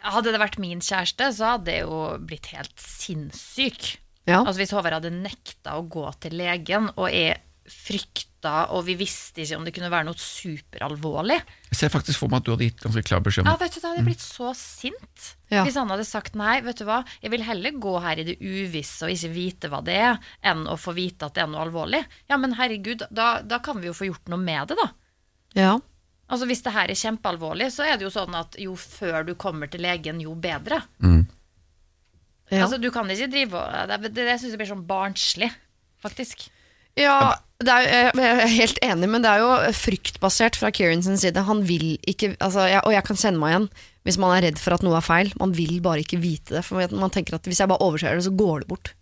[0.06, 3.96] Hadde det vært min kjæreste, så hadde jeg jo blitt helt sinnssyk.
[4.26, 4.40] Ja.
[4.42, 9.42] Altså Hvis Håvard hadde nekta å gå til legen, og jeg frykta, og vi visste
[9.42, 11.38] ikke om det kunne være noe superalvorlig.
[11.72, 13.64] Jeg ser faktisk for meg at du hadde gitt ganske klar beskjed om Ja, det.
[13.64, 15.64] vet du, Da hadde jeg blitt så sint Ja.
[15.66, 16.60] hvis han hadde sagt nei.
[16.60, 19.82] vet du hva, Jeg vil heller gå her i det uvisse og ikke vite hva
[19.82, 22.04] det er, enn å få vite at det er noe alvorlig.
[22.30, 24.88] Ja, men herregud, da, da kan vi jo få gjort noe med det, da.
[25.58, 25.78] Ja.
[26.30, 29.34] Altså Hvis det her er kjempealvorlig, så er det jo sånn at jo før du
[29.34, 30.82] kommer til legen, jo bedre.
[32.52, 32.62] Ja.
[32.62, 35.50] Altså Du kan ikke drive og Det, det, det syns jeg blir sånn barnslig,
[36.02, 36.46] faktisk.
[36.96, 41.18] Ja, det er, jeg er helt enig, men det er jo fryktbasert fra Kieran sin
[41.20, 41.42] side.
[41.48, 43.68] Han vil ikke, altså, jeg, Og jeg kan kjenne meg igjen
[44.06, 45.32] hvis man er redd for at noe er feil.
[45.40, 46.62] Man vil bare ikke vite det.
[46.62, 48.92] For man tenker at hvis jeg bare overser det, så går det bort.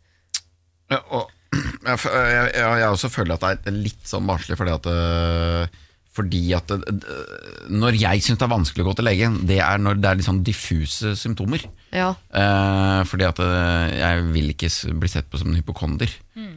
[0.88, 1.28] Ja, og,
[1.90, 5.82] jeg, jeg, jeg også føler at det er litt sånn barnslig, fordi at øh,
[6.14, 6.84] fordi at øh,
[7.74, 10.18] Når jeg syns det er vanskelig å gå til legen, det er når det er
[10.20, 11.64] litt sånn diffuse symptomer.
[11.90, 12.12] Ja.
[12.30, 14.70] Eh, fordi at øh, jeg vil ikke
[15.02, 16.12] bli sett på som en hypokonder.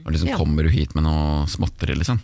[0.05, 0.37] Og liksom Ja.
[0.37, 2.21] Kommer du hit med noe småtteri, liksom?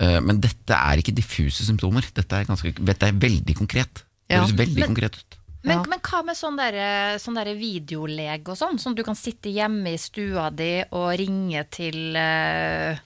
[0.00, 2.02] Eh, men dette er ikke diffuse symptomer.
[2.14, 4.02] Dette er, ganske, dette er veldig konkret.
[4.28, 4.44] Det Ja.
[4.46, 5.38] veldig Men- konkret ut.
[5.64, 5.84] Men, Ja.
[5.88, 8.76] men hva med sånn der, sånn der videolege og sånn?
[8.78, 12.98] Sånn du kan sitte hjemme i stua di og ringe til eh,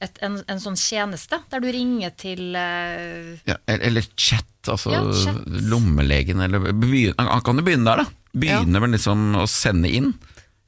[0.00, 3.36] et, en, en sånn tjeneste, der du ringer til uh...
[3.48, 5.42] Ja, eller, chat, altså Ja, chat.
[5.70, 8.16] lommelegen eller begynne, Han han kan jo begynne der, da.
[8.32, 10.12] Begynne med liksom å sende inn.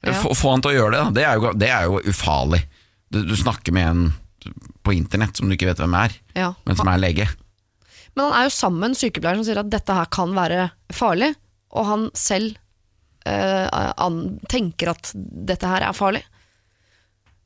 [0.02, 0.16] Ja.
[0.18, 1.02] Få, få han til å gjøre det.
[1.02, 1.10] Da.
[1.16, 2.62] Det, er jo, det er jo ufarlig.
[3.12, 4.02] Du, du snakker med en
[4.82, 6.48] på internett som du ikke vet hvem er, Ja.
[6.66, 7.28] men som er lege.
[8.16, 10.64] Men han er jo sammen med en sykepleier som sier at dette her kan være
[10.92, 11.30] farlig,
[11.72, 12.56] og han selv
[13.24, 13.68] eh,
[14.02, 14.18] an,
[14.50, 16.24] tenker at dette her er farlig.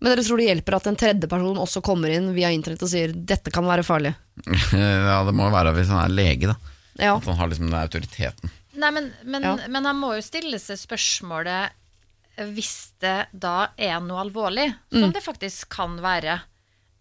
[0.01, 2.91] Men dere tror det hjelper at en tredje person også kommer inn via internett og
[2.93, 4.13] sier dette kan være farlig?
[4.77, 6.57] ja, Det må jo være hvis han er lege, da.
[7.01, 8.53] Ja, At han har liksom den autoriteten.
[8.77, 9.55] Nei, men, men, Ja.
[9.73, 11.73] men han må jo stille seg spørsmålet
[12.53, 16.35] hvis det da er noe alvorlig, som det faktisk kan være.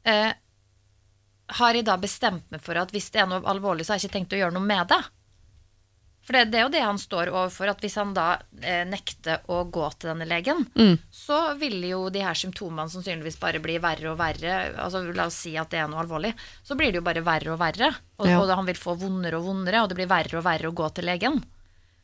[0.07, 0.31] Eh,
[1.59, 4.07] har jeg da bestemt meg for at hvis det er noe alvorlig, så har jeg
[4.07, 5.01] ikke tenkt å gjøre noe med det?
[6.25, 9.43] For det, det er jo det han står overfor, at hvis han da eh, nekter
[9.53, 10.63] å gå til denne legen,
[11.13, 14.55] så vil jo de her symptomene sannsynligvis bare bli verre og verre.
[14.81, 16.31] Altså La oss si at det er noe alvorlig.
[16.65, 17.91] Så blir det jo bare verre og verre.
[18.17, 18.39] Og, Ja.
[18.41, 20.89] og han vil få vondere og vondere, og det blir verre og verre å gå
[20.97, 21.43] til legen.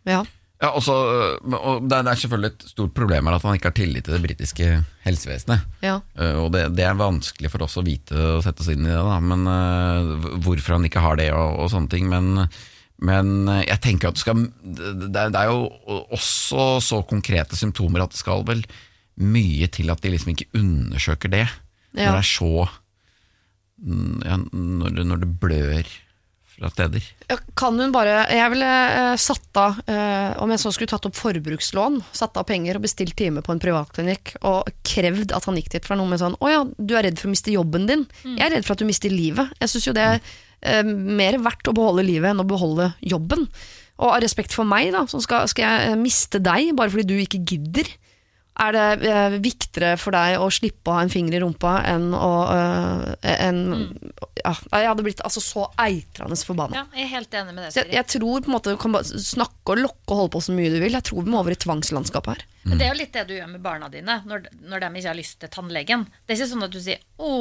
[0.05, 0.21] ja.
[0.61, 0.93] Ja, også,
[1.41, 4.13] og det, er, er selvfølgelig et stort problem her at han ikke har tillit til
[4.13, 4.67] det britiske
[5.07, 5.63] helsevesenet.
[5.81, 5.95] ja.
[6.13, 8.91] Eh, Og det, det er vanskelig for oss å vite og sette oss inn i
[8.91, 9.15] det, da.
[9.25, 12.05] Men eh, hvorfor han ikke har det og, og sånne ting.
[12.13, 12.45] Men,
[13.01, 15.65] men eh, jeg tenker at det skal det, er- jo
[16.13, 18.61] også så konkrete symptomer at det skal vel
[19.21, 21.47] mye til at de liksom ikke undersøker det.
[21.91, 22.51] Når det er så
[23.83, 25.89] mm, ja, når, det, når det blør
[26.51, 27.05] fra steder.
[27.57, 31.15] Kan hun bare Jeg ville eh, satt av eh, Om jeg så skulle tatt opp
[31.17, 35.71] forbrukslån, satt av penger og bestilt time på en privatklinikk og krevd at han gikk
[35.77, 38.05] dit for noe med sånn Å ja, du er redd for å miste jobben din.
[38.23, 39.51] Jeg er redd for at du mister livet.
[39.63, 40.23] Jeg syns jo det er
[40.61, 43.47] eh, mer verdt å beholde livet enn å beholde jobben.
[44.01, 47.43] Og av respekt for meg, da, skal, skal jeg miste deg bare fordi du ikke
[47.45, 47.89] gidder.
[48.61, 52.09] Er det eh, viktigere for deg å slippe å ha en finger i rumpa enn
[52.13, 53.85] å eh, mm.
[54.41, 56.81] ja, Jeg hadde blitt altså så eitrende forbanna.
[56.81, 57.71] Ja, jeg er helt enig med det.
[57.79, 60.43] Jeg, jeg tror på en måte du kan bare snakke og lokke og holde på
[60.49, 60.99] så mye du vil.
[60.99, 62.45] Jeg tror vi må over i tvangslandskapet her.
[62.67, 65.13] Men det er jo litt det du gjør med barna dine når, når de ikke
[65.13, 66.05] har lyst til tannlegen.
[66.19, 67.31] Det er ikke sånn at du sier 'Å,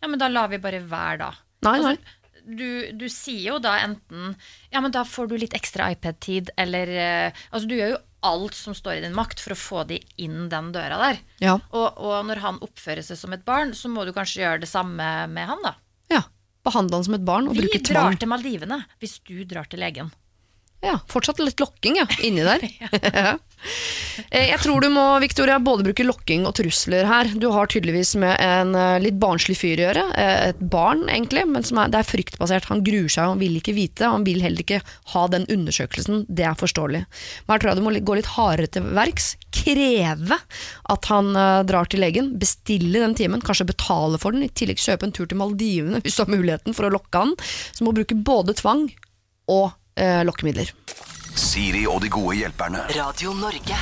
[0.00, 1.34] ja, men da lar vi bare være, da'.
[1.66, 1.96] Nei, nei.
[1.98, 2.19] Altså,
[2.56, 4.34] du, du sier jo da enten
[4.70, 8.54] 'Ja, men da får du litt ekstra iPad-tid', eller eh, Altså, du gjør jo alt
[8.54, 11.20] som står i din makt for å få de inn den døra der.
[11.40, 11.54] Ja.
[11.72, 14.68] Og, og når han oppfører seg som et barn, så må du kanskje gjøre det
[14.68, 15.74] samme med han, da.
[16.12, 16.22] ja.
[16.60, 19.80] Behandle han som et barn og Vi bruke drar til Maldivene hvis du drar til
[19.80, 20.10] legen.
[20.80, 22.64] Ja, Fortsatt litt lokking ja, inni der.
[24.30, 27.30] Eh, Jeg tror du må Victoria, både bruke lokking og trusler her.
[27.40, 30.04] Du har tydeligvis med en eh, litt barnslig fyr å gjøre.
[30.18, 32.68] Eh, Et barn, egentlig, men som er, det er fryktbasert.
[32.70, 34.10] Han gruer seg, han vil ikke vite.
[34.12, 34.82] Han vil heller ikke
[35.14, 36.24] ha den undersøkelsen.
[36.28, 37.02] Det er forståelig.
[37.06, 39.32] Men her tror jeg du må gå litt hardere til verks.
[39.56, 40.38] Kreve
[40.94, 41.32] at han
[41.68, 42.34] drar til legen.
[42.40, 44.46] Bestille den timen, kanskje betale for den.
[44.46, 47.36] I tillegg kjøpe en tur til Maldivene hvis du har muligheten for å lokke han.
[47.72, 48.88] Så må du bruke både tvang
[49.50, 50.72] og eh, lokkemidler.
[51.36, 52.88] Siri og de gode hjelperne.
[52.96, 53.78] Radio Norge.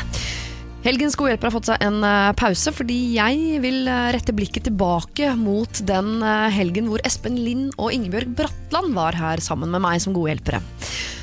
[0.85, 4.68] Helgens gode hjelper har fått seg en eh, pause, fordi jeg vil eh, rette blikket
[4.68, 9.83] tilbake mot den eh, helgen hvor Espen Lind og Ingebjørg Bratland var her sammen med
[9.83, 10.62] meg som gode hjelpere.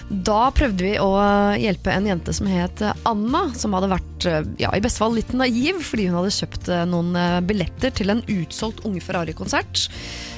[0.05, 1.09] Da prøvde vi å
[1.57, 4.27] hjelpe en jente som het Anna, som hadde vært
[4.61, 7.17] ja, i beste fall litt naiv, fordi hun hadde kjøpt noen
[7.49, 9.87] billetter til en utsolgt Unge Ferrari-konsert.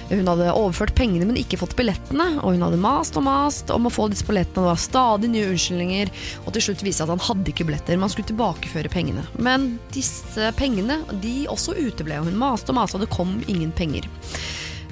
[0.09, 3.89] Hun hadde overført pengene, men ikke fått billettene, og hun hadde mast og mast om
[3.89, 4.63] å få disse billettene.
[4.63, 6.13] Det var stadig nye unnskyldninger,
[6.45, 7.99] og til slutt viste at han hadde ikke billetter.
[7.99, 9.25] Man skulle tilbakeføre pengene.
[9.35, 13.75] Men disse pengene de også uteble, og hun maste og maste, og det kom ingen
[13.75, 14.07] penger.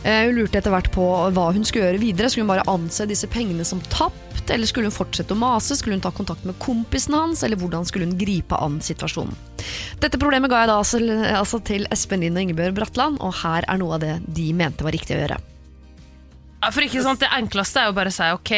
[0.05, 2.29] Eh, Hun lurte etter hvert på hva hun skulle gjøre videre.
[2.29, 5.73] Skulle hun bare anse disse pengene som tapt, eller skulle hun fortsette å mase?
[5.79, 9.33] Skulle hun ta kontakt med kompisen hans, eller hvordan skulle hun gripe an situasjonen?
[10.03, 11.01] Dette problemet ga jeg da altså,
[11.41, 14.85] altså til Espen Lind og Ingebjørg Bratland, og her er noe av det de mente
[14.85, 15.41] var riktig å gjøre.
[16.61, 18.51] Ja, For ikke sant, Det enkleste er jo bare å si ok,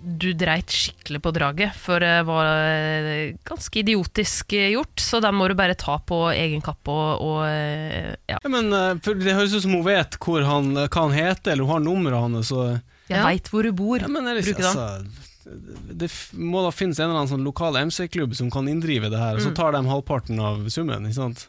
[0.00, 5.32] du dreit skikkelig på draget, for det var eh, ganske idiotisk eh, gjort, så da
[5.34, 8.38] må du bare ta på egen kappe og, og eh, ja.
[8.40, 8.70] Ja, men
[9.04, 11.84] for Det høres ut som hun vet hvor han, hva han heter, eller hun har
[11.84, 12.52] nummeret hans.
[12.52, 12.78] og-
[13.10, 13.24] Jeg Ja.
[13.26, 13.98] veit hvor hun bor.
[14.00, 15.04] Ja, men altså,
[15.50, 16.06] det
[16.38, 19.42] må da finnes en eller annen sånn lokal MC-klubb som kan inndrive det her, og
[19.42, 21.08] så tar de halvparten av summen.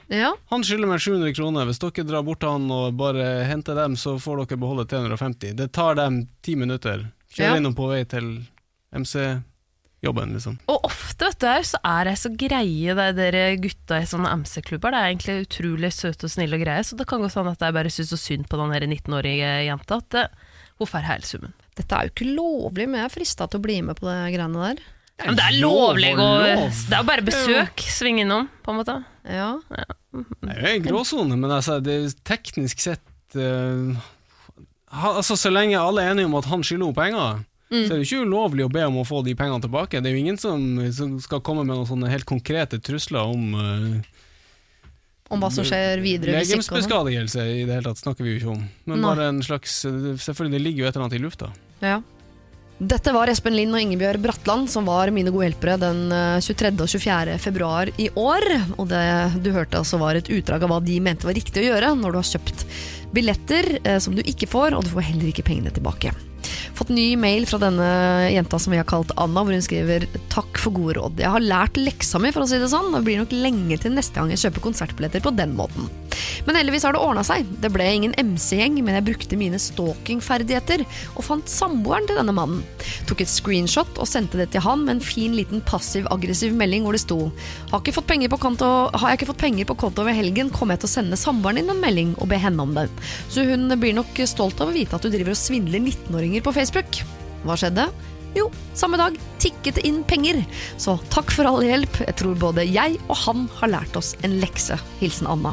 [0.10, 1.68] Ja, Han skylder meg 700 kroner.
[1.70, 5.54] Hvis dere drar bort han og bare henter dem, så får dere beholde 350.
[5.60, 7.12] Det tar dem ti minutter.
[7.36, 7.58] Kjører Ja.
[7.62, 8.42] innom på vei til
[8.92, 10.58] MC-jobben, liksom.
[10.68, 14.92] Og ofte vet du, så er de så greie, de der gutta i sånne MC-klubber.
[14.92, 17.60] De er egentlig utrolig søte og snille og greie, så det kan godt hende at
[17.68, 20.28] jeg bare syns så synd på den 19-årige jenta at eh,
[20.80, 21.54] hun får hele summen.
[21.79, 24.17] Dette er jo ikke lovlig, men jeg er frista til å bli med på det
[24.34, 24.81] greiene der.
[25.21, 26.29] Men det er lovlig å.
[26.41, 28.97] Det er jo bare besøk, Sving innom, på en måte.
[29.27, 33.93] Ja, Det er jo en gråsone, men altså, det er teknisk sett uh,
[34.89, 38.01] altså, Så lenge alle er enige om at han skylder henne penger, så er det
[38.01, 40.01] jo ikke ulovlig å be om å få de pengene tilbake.
[40.01, 43.53] Det er jo ingen som, som skal komme med noen sånne helt konkrete trusler om
[43.55, 44.20] uh,
[45.32, 46.39] Om hva som skjer videre.
[46.41, 47.52] Legems beskadigelse sånn.
[47.62, 48.65] I det hele tatt snakker vi jo ikke om.
[48.89, 49.06] Men Nei.
[49.08, 51.54] bare en slags Selvfølgelig, det ligger jo et eller annet i lufta.
[51.82, 52.02] Ja.
[52.82, 56.72] Dette var Espen Lind og Ingebjørg Bratland som var mine gode hjelpere den eh, 23.
[56.82, 57.36] og 24.
[57.44, 58.46] februar i år.
[58.82, 59.04] Og det
[59.46, 62.15] du hørte altså var et utdrag av hva de mente var riktig å gjøre når
[62.15, 62.65] du har kjøpt
[63.13, 66.15] billetter eh, som du ikke får, og du får heller ikke pengene tilbake.
[66.77, 67.88] Fått ny mail fra denne
[68.34, 71.21] jenta som vi har kalt Anna, hvor hun skriver Takk for gode råd.
[71.21, 72.91] Jeg har lært leksa mi, for å si det sånn.
[72.95, 75.89] Det blir nok lenge til neste gang jeg kjøper konsertbilletter på den måten.
[76.47, 77.47] Men heldigvis har det ordna seg.
[77.62, 80.84] Det ble ingen MC-gjeng, men jeg brukte mine stalking-ferdigheter
[81.15, 82.63] og fant samboeren til denne mannen.
[83.10, 86.97] Tok et screenshot og sendte det til han med en fin liten passiv-aggressiv melding hvor
[86.97, 87.19] det sto
[87.71, 90.76] har, ikke fått på konto, har jeg ikke fått penger på konto over helgen, kommer
[90.76, 92.88] jeg til å sende samboeren din en melding og be henne om det.
[93.32, 96.56] Så hun blir nok stolt av å vite at du driver og svindler 19-åringer på
[96.56, 97.04] Facebook.
[97.45, 97.88] Hva skjedde?
[98.38, 100.39] Jo, samme dag tikket det inn penger.
[100.80, 102.00] Så takk for all hjelp.
[102.06, 104.78] Jeg tror både jeg og han har lært oss en lekse.
[105.02, 105.52] Hilsen Anna.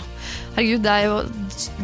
[0.55, 1.17] Herregud, det er jo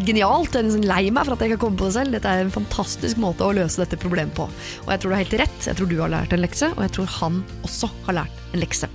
[0.07, 0.55] genialt.
[0.55, 2.15] Jeg er liksom lei meg for at jeg ikke har kommet på det selv.
[2.15, 4.47] Dette er en fantastisk måte å løse dette problemet på.
[4.85, 5.71] Og jeg tror du har helt rett.
[5.71, 8.63] Jeg tror du har lært en lekse, og jeg tror han også har lært en
[8.63, 8.91] lekse.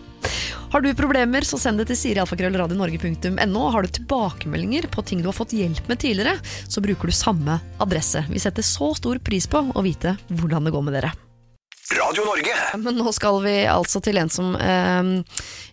[0.69, 3.63] Har du problemer, så send det til sirialfakrøllradionorge.no.
[3.73, 7.57] Har du tilbakemeldinger på ting du har fått hjelp med tidligere, så bruker du samme
[7.81, 8.21] adresse.
[8.29, 11.15] Vi setter så stor pris på å vite hvordan det går med dere.
[11.97, 12.53] Radio Norge.
[12.77, 15.07] Men nå skal vi altså til en som eh,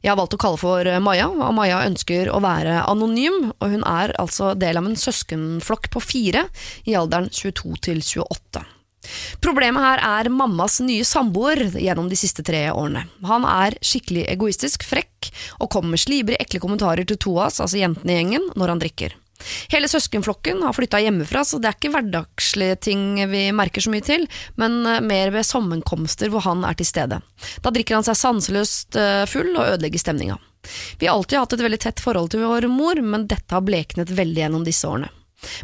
[0.01, 1.29] jeg har valgt å kalle for eh, Maja.
[1.53, 6.47] Maja ønsker å være anonym, og hun er altså del av en søskenflokk på fire
[6.89, 8.65] i alderen 22 til 28.
[9.45, 13.05] Problemet her er mammas nye samboer gjennom de siste tre årene.
[13.29, 18.15] Han er skikkelig egoistisk, frekk, og kommer med slibrige, ekle kommentarer til Toas, altså jentene
[18.15, 19.21] i gjengen, når han drikker.
[19.73, 24.05] Hele søskenflokken har flytta hjemmefra, så det er ikke hverdagslige ting vi merker så mye
[24.07, 24.27] til,
[24.61, 27.21] men eh, mer ved sammenkomster hvor han er til stede.
[27.63, 30.39] Da drikker han seg sanseløst eh, full og ødelegger stemninga.
[30.99, 34.11] Vi har alltid hatt et veldig tett forhold til vår mor, men dette har bleknet
[34.11, 35.13] veldig gjennom disse årene.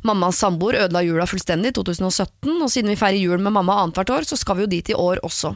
[0.07, 4.13] Mammas samboer ødela jula fullstendig i 2017, og siden vi feirer jul med mamma annethvert
[4.15, 5.55] år, så skal vi jo dit i år også.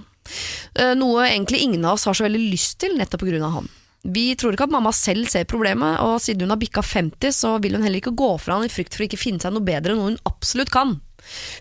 [0.81, 3.61] Eh, Noe egentlig ingen av oss har så veldig lyst til, nettopp på grunn av
[3.61, 3.69] han.
[4.15, 7.57] Vi tror ikke at mamma selv ser problemet, og siden hun har bikka 50, så
[7.63, 9.67] vil hun heller ikke gå fra han i frykt for å ikke finne seg noe
[9.67, 10.99] bedre enn noe hun absolutt kan.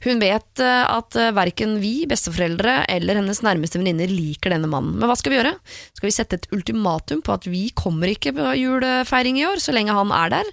[0.03, 4.97] Hun vet eh, at eh, verken vi, besteforeldre eller hennes nærmeste venninner liker denne mannen.
[4.99, 5.55] Men hva skal vi gjøre?
[5.97, 9.75] Skal vi sette et ultimatum på at vi kommer ikke på julefeiring i år så
[9.75, 10.51] lenge han er der,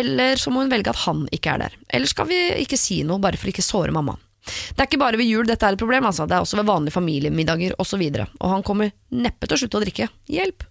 [0.00, 1.80] eller så må hun velge at han ikke er der?
[1.94, 4.16] Eller skal vi ikke si noe bare for ikke såre mamma?
[4.44, 6.26] Det er ikke bare ved jul dette er et problem, altså.
[6.28, 8.02] det er også ved vanlige familiemiddager osv.
[8.04, 10.12] Og, så og han kommer neppe til å slutte å drikke.
[10.28, 10.68] Hjelp!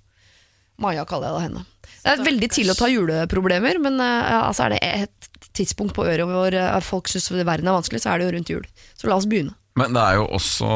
[0.81, 1.65] Maja kaller jeg da henne.
[2.03, 6.05] Det er veldig tidlig å ta juleproblemer, men uh, altså er det et tidspunkt på
[6.09, 8.63] øret hvor eh, folk syns verden er vanskelig, så er det jo rundt jul.
[8.97, 9.53] Så la oss begynne.
[9.77, 10.69] Men det er jo også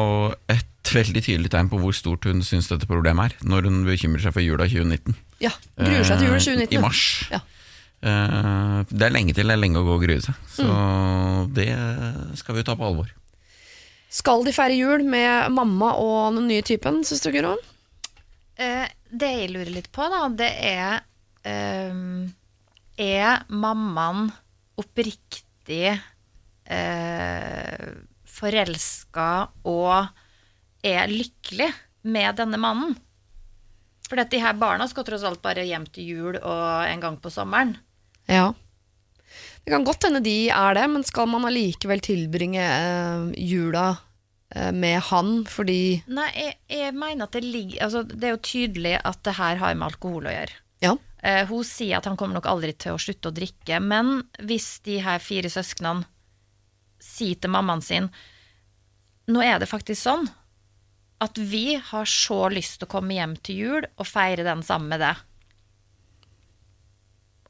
[0.54, 4.22] et veldig tydelig tegn på hvor stort hun syns dette problemet er, når hun bekymrer
[4.22, 5.16] seg for jula 2019.
[5.42, 6.68] Ja, Gruer seg til jula 2019.
[6.70, 7.02] Eh, I mars.
[7.34, 7.40] Ja.
[8.06, 10.38] Eh, det er lenge til, det er lenge å gå og grue seg.
[10.54, 11.52] Så Mm.
[11.58, 11.68] det
[12.38, 13.10] skal vi jo ta på alvor.
[14.14, 17.56] Skal de feire jul med mamma og den nye typen, syns du, Guro?
[18.58, 21.00] Eh, det jeg lurer litt på, da, det er
[21.92, 22.28] um,
[22.98, 24.30] Er mammaen
[24.78, 25.92] oppriktig
[26.68, 27.88] uh,
[28.38, 29.28] forelska
[29.66, 30.08] og
[30.86, 31.68] er lykkelig
[32.08, 32.96] med denne mannen.
[34.08, 37.32] For de her barna skal tross alt bare hjem til jul og en gang på
[37.32, 37.74] sommeren.
[38.28, 38.52] Ja.
[39.64, 44.04] Det kan godt hende de er det, men skal man allikevel tilbringe eh, jula eh,
[44.74, 48.94] med han fordi Nei, jeg, jeg mener at det ligger altså, Det er jo tydelig
[48.98, 50.56] at det her har med alkohol å gjøre.
[50.84, 50.94] Ja.
[51.22, 54.78] Eh, hun sier at han kommer nok aldri til å slutte å drikke, men hvis
[54.86, 56.06] de her fire søsknene
[57.02, 58.10] sier til mammaen sin
[59.28, 60.28] Nå er det faktisk sånn
[61.20, 64.94] at vi har så lyst til å komme hjem til jul og feire den sammen
[64.94, 65.18] med deg.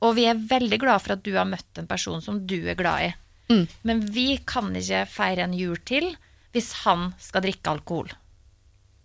[0.02, 2.78] Og vi er veldig glad for at du har møtt en person som du er
[2.78, 3.12] glad i.
[3.52, 3.64] Mm.
[3.86, 6.10] Men vi kan ikke feire en jul til
[6.54, 8.12] hvis han skal drikke alkohol.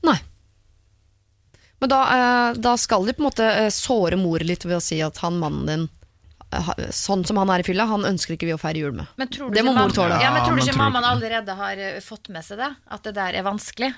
[0.07, 0.19] Nei.
[1.83, 4.83] Men da, eh, da skal de på en måte eh, såre mor litt ved å
[4.83, 5.81] si at han mannen din
[6.55, 9.11] eh, Sånn som han er i fylla, han ønsker ikke vi å feire jul med.
[9.19, 10.21] Men tror du Det må mor tåle.
[10.23, 12.71] Ja, men tror du ikke mammaen allerede har fått med seg det?
[12.87, 13.91] At det der er vanskelig?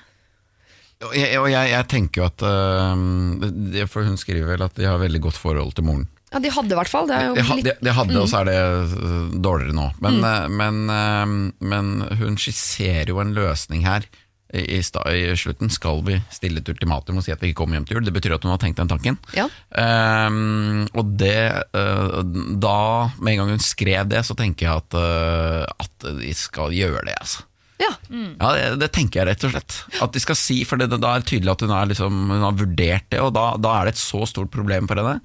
[1.04, 4.98] Og jeg, jeg, jeg tenker jo at øh, For hun skriver vel at de har
[5.02, 6.06] veldig godt forhold til moren.
[6.32, 7.08] Ja, de hadde i hvert fall.
[7.08, 7.18] Det
[7.54, 8.58] litt det, det hadde, og så er det
[8.98, 9.88] øh, dårligere nå.
[10.02, 10.56] Men, mm.
[10.58, 11.34] men, øh,
[11.72, 14.08] men hun skisserer jo en løsning her.
[14.54, 17.78] I, i, I slutten skal vi stille et ultimatum og si at vi ikke kommer
[17.78, 18.06] hjem til jul.
[18.06, 19.18] Det betyr at hun har tenkt den tanken.
[19.34, 19.48] Ja.
[19.74, 22.78] Um, og det uh, Da,
[23.18, 27.06] med en gang hun skrev det, så tenker jeg at, uh, at de skal gjøre
[27.08, 27.46] det, altså.
[27.82, 27.90] Ja.
[28.08, 29.78] Ja, det, det tenker jeg rett og slett.
[30.04, 32.46] At de skal si, for det, da er det tydelig at hun, er liksom, hun
[32.46, 35.18] har vurdert det, og da, da er det et så stort problem for henne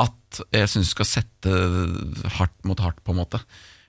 [0.00, 1.58] at jeg syns hun skal sette
[2.38, 3.42] hardt mot hardt, på en måte.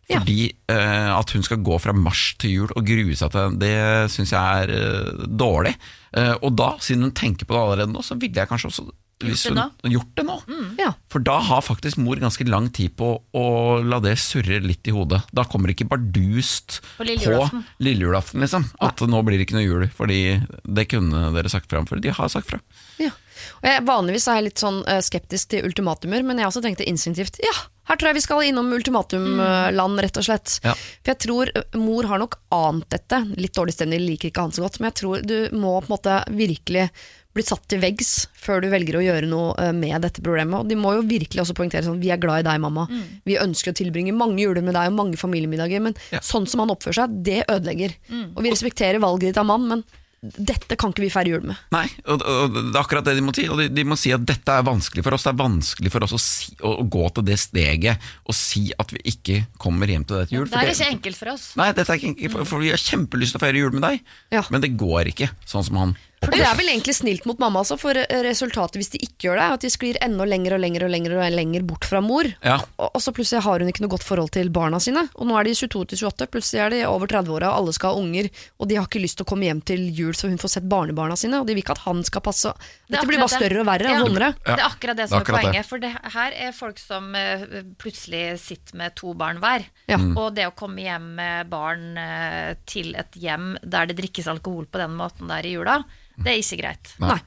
[0.10, 0.20] Ja.
[0.20, 3.70] Fordi eh, at hun skal gå fra mars til jul og grue seg til det,
[3.70, 5.76] det syns jeg er eh, dårlig.
[6.18, 8.88] Eh, og da, siden hun tenker på det allerede nå, så ville jeg kanskje også
[9.26, 10.38] hvis hun, har gjort det nå.
[10.80, 10.92] ja.
[11.12, 13.46] For da har faktisk mor ganske lang tid på å
[13.86, 15.22] la det surre litt i hodet.
[15.36, 18.68] Da kommer det ikke bardust På lille på lille julaften, liksom.
[18.84, 20.22] At nå blir det ikke noe jul, fordi
[20.64, 22.02] det kunne dere sagt fra om før.
[22.04, 22.62] De har sagt fra.
[23.02, 23.14] Ja.
[23.62, 26.86] Og jeg, vanligvis er jeg litt sånn eh, skeptisk til ultimatumer, men jeg også tenkte
[26.86, 27.54] instinktivt ja,
[27.90, 30.58] her tror jeg vi skal innom ultimatumland, rett og slett.
[30.64, 30.76] Ja.
[30.76, 33.24] For jeg tror eh, mor har nok ant dette.
[33.36, 35.96] Litt dårlig stemning, liker ikke han så godt, men jeg tror du må på en
[35.96, 36.88] måte virkelig
[37.34, 40.60] bli satt til veggs før du velger å gjøre noe eh, med dette problemet.
[40.66, 42.88] Og de må jo virkelig også poengtere sånn vi er glad i deg, mamma.
[43.28, 46.20] Vi ønsker å tilbringe mange juler med deg og mange familiemiddager, men Ja.
[46.20, 47.96] sånn som han oppfører seg, det ødelegger.
[48.36, 49.84] Og vi respekterer valget ditt av mann, men
[50.22, 51.58] dette kan ikke vi feire jul med.
[51.74, 53.48] Nei, og, og det er akkurat det de må si.
[53.50, 55.24] Og de, de må si at dette er vanskelig for oss.
[55.26, 57.98] Det er vanskelig for oss å, si, å, å gå til det steget
[58.30, 60.46] og si at vi ikke kommer hjem til dette jul.
[60.46, 61.48] Det er det- ikke enkelt for oss.
[61.58, 63.82] Nei, dette er ikke enkelt, for, for vi har kjempelyst til å feire jul med
[63.88, 64.06] deg,
[64.38, 64.44] Ja.
[64.54, 65.98] men det går ikke sånn som han.
[66.22, 69.40] Og det er vel egentlig snilt mot mamma også, for resultatet hvis de ikke gjør
[69.40, 71.98] det, er at de sklir enda lenger og lenger og lenger og lenger bort fra
[72.06, 72.28] mor.
[72.46, 72.60] Ja.
[72.78, 75.08] Og, og så plutselig har hun ikke noe godt forhold til barna sine.
[75.18, 77.96] Og nå er de 22 til 28, plutselig er de over 30-åra, og alle skal
[77.96, 78.30] ha unger,
[78.62, 80.68] og de har ikke lyst til å komme hjem til jul så hun får sett
[80.70, 82.54] barnebarna sine, og de vil ikke at han skal passe.
[82.86, 83.98] Det Dette blir bare større og verre Ja.
[83.98, 84.30] og vondere.
[84.46, 84.54] Ja.
[84.54, 85.34] Det er akkurat det Det er som er, det.
[85.42, 85.70] poenget.
[85.72, 87.48] For det her er folk som eh,
[87.82, 89.66] plutselig sitter med to barn hver.
[89.90, 89.98] Ja.
[89.98, 94.70] Og det å komme hjem med barn eh, til et hjem der det drikkes alkohol
[94.70, 95.82] på den måten der i jula,
[96.26, 96.96] det er ikke greit.
[97.04, 97.20] Nei.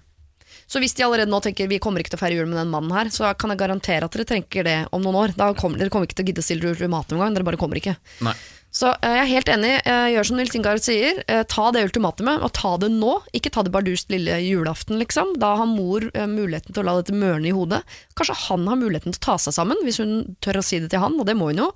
[0.71, 2.73] Så hvis de allerede nå tenker vi kommer ikke til å feire jul med den
[2.73, 5.35] mannen her, så kan jeg garantere at dere tenker det om noen år.
[5.37, 7.81] Da kommer, dere kommer ikke til å gidde å stille ultimatum engang, dere bare kommer
[7.81, 7.99] ikke.
[8.25, 8.37] Nei.
[8.75, 9.73] Så eh, jeg er helt enig.
[9.87, 11.21] Eh, gjør som Nils Ingar sier.
[11.31, 13.13] Eh, ta det ultimatumet, og ta det nå.
[13.37, 15.37] Ikke ta det bardust lille julaften, liksom.
[15.43, 17.85] Da har mor muligheten til å la dette mørne i hodet.
[18.19, 20.91] Kanskje han har muligheten til å ta seg sammen, hvis hun tør å si det
[20.91, 21.71] til han, og det må hun jo.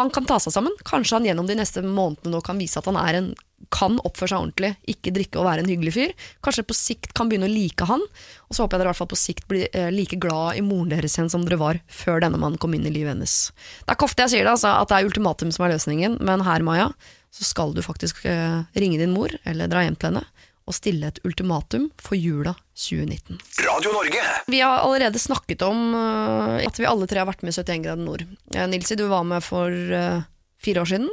[0.00, 0.74] Han kan ta seg sammen.
[0.88, 3.32] Kanskje han gjennom de neste månedene nå kan vise at han er en
[3.72, 6.12] kan oppføre seg ordentlig, ikke drikke og være en hyggelig fyr.
[6.44, 8.04] Kanskje på sikt kan begynne å like han.
[8.48, 10.64] Og så håper jeg dere i hvert fall på sikt blir eh, like glad i
[10.66, 13.36] moren deres igjen som dere var før denne mannen kom inn i livet hennes.
[13.82, 16.18] Det er ikke ofte jeg sier det, altså, at det er ultimatum som er løsningen,
[16.24, 16.90] men her, Maja,
[17.32, 20.26] så skal du faktisk eh, ringe din mor, eller dra hjem til henne,
[20.68, 23.40] og stille et ultimatum for jula 2019.
[23.66, 24.22] Radio Norge.
[24.46, 27.82] Vi har allerede snakket om uh, at vi alle tre har vært med i 71
[27.86, 28.24] grader nord.
[28.54, 30.22] Eh, Nilsi, du var med for uh,
[30.62, 31.10] fire år siden.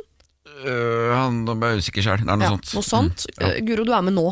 [0.65, 2.23] Øh, han ble usikker sjøl.
[2.23, 2.73] Det er noe Ja, sånt.
[2.77, 3.25] Noe sånt.
[3.29, 3.39] Mm.
[3.39, 3.51] Ja.
[3.51, 4.27] Eh, Guro, du er med nå.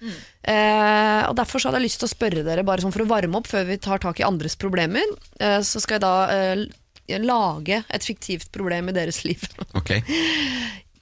[0.00, 3.10] Eh, og Derfor så hadde jeg lyst til å spørre dere, bare sånn for å
[3.10, 5.04] varme opp før vi tar tak i andres problemer,
[5.42, 9.42] uh, så skal jeg da lage et fiktivt problem i deres liv.
[9.78, 9.92] Ok.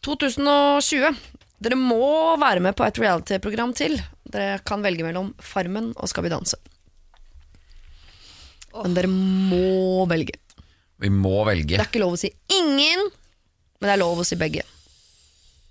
[0.07, 1.19] 2020.
[1.59, 3.99] Dere må være med på et reality-program til.
[4.29, 6.59] Dere kan velge mellom Farmen og Skal vi danse.
[8.77, 10.39] Men dere må velge.
[10.99, 11.77] Vi må velge.
[11.77, 13.09] Det er ikke lov å si ingen,
[13.79, 14.65] men det er lov å si begge.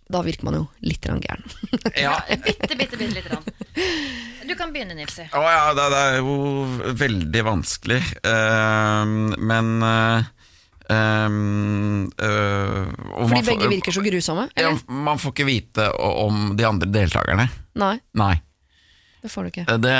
[0.07, 1.43] Da virker man jo litt grann gæren.
[1.99, 2.13] Ja.
[2.29, 3.43] Bitte, bitte, bitte lite grann.
[4.47, 5.25] Du kan begynne, Nilsi.
[5.35, 6.37] Å ja, det, det er jo
[7.03, 8.01] veldig vanskelig.
[8.23, 10.33] Uh, men uh,
[10.87, 12.85] Um, uh,
[13.27, 14.45] Fordi begge får- virker så grusomme?
[14.55, 17.49] ja, Man får ikke vite om de andre deltakerne.
[17.75, 18.37] Nei, Nei,
[19.27, 19.65] det får du ikke.
[19.83, 19.95] det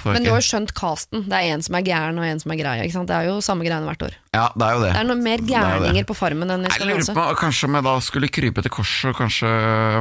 [0.00, 1.24] får Men du har jo skjønt casten.
[1.28, 2.74] Det er en som er gæren og en som er grei.
[2.86, 4.14] Det er jo samme greiene hvert år.
[4.32, 4.90] Ja, det er jo det.
[4.94, 7.14] Det er noe mer er gærninger på Farmen enn i Skal vi danse.
[7.18, 9.50] på Kanskje om jeg da skulle krype til korset og kanskje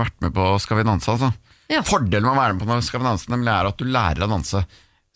[0.05, 1.09] vært med på Skal vi danse.
[1.15, 1.31] Altså.
[1.69, 1.81] Ja.
[1.85, 4.29] Fordelen med å være med på Skal vi danse nemlig er at du lærer å
[4.31, 4.63] danse,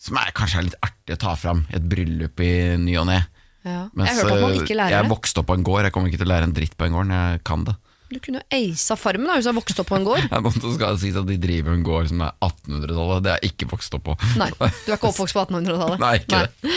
[0.04, 2.52] som er kanskje er litt artig å ta fram i et bryllup i
[2.82, 3.22] ny og ne.
[3.64, 3.86] Ja.
[3.96, 5.10] Mens Jeg lærer jeg det.
[5.10, 6.92] vokste opp på en gård, jeg kommer ikke til å lære en dritt på en
[6.98, 7.74] gård, jeg kan det.
[8.14, 10.22] Du kunne eisa Farmen da, hvis du har vokst opp på en gård.
[10.32, 13.40] Ja, Nå skal det sies at de driver en gård som er 1800-tallet, det er
[13.42, 14.14] jeg ikke vokst opp på.
[14.40, 14.62] Nei, du
[14.92, 15.98] er ikke oppvokst på 1800-tallet.
[16.04, 16.72] Nei, ikke det.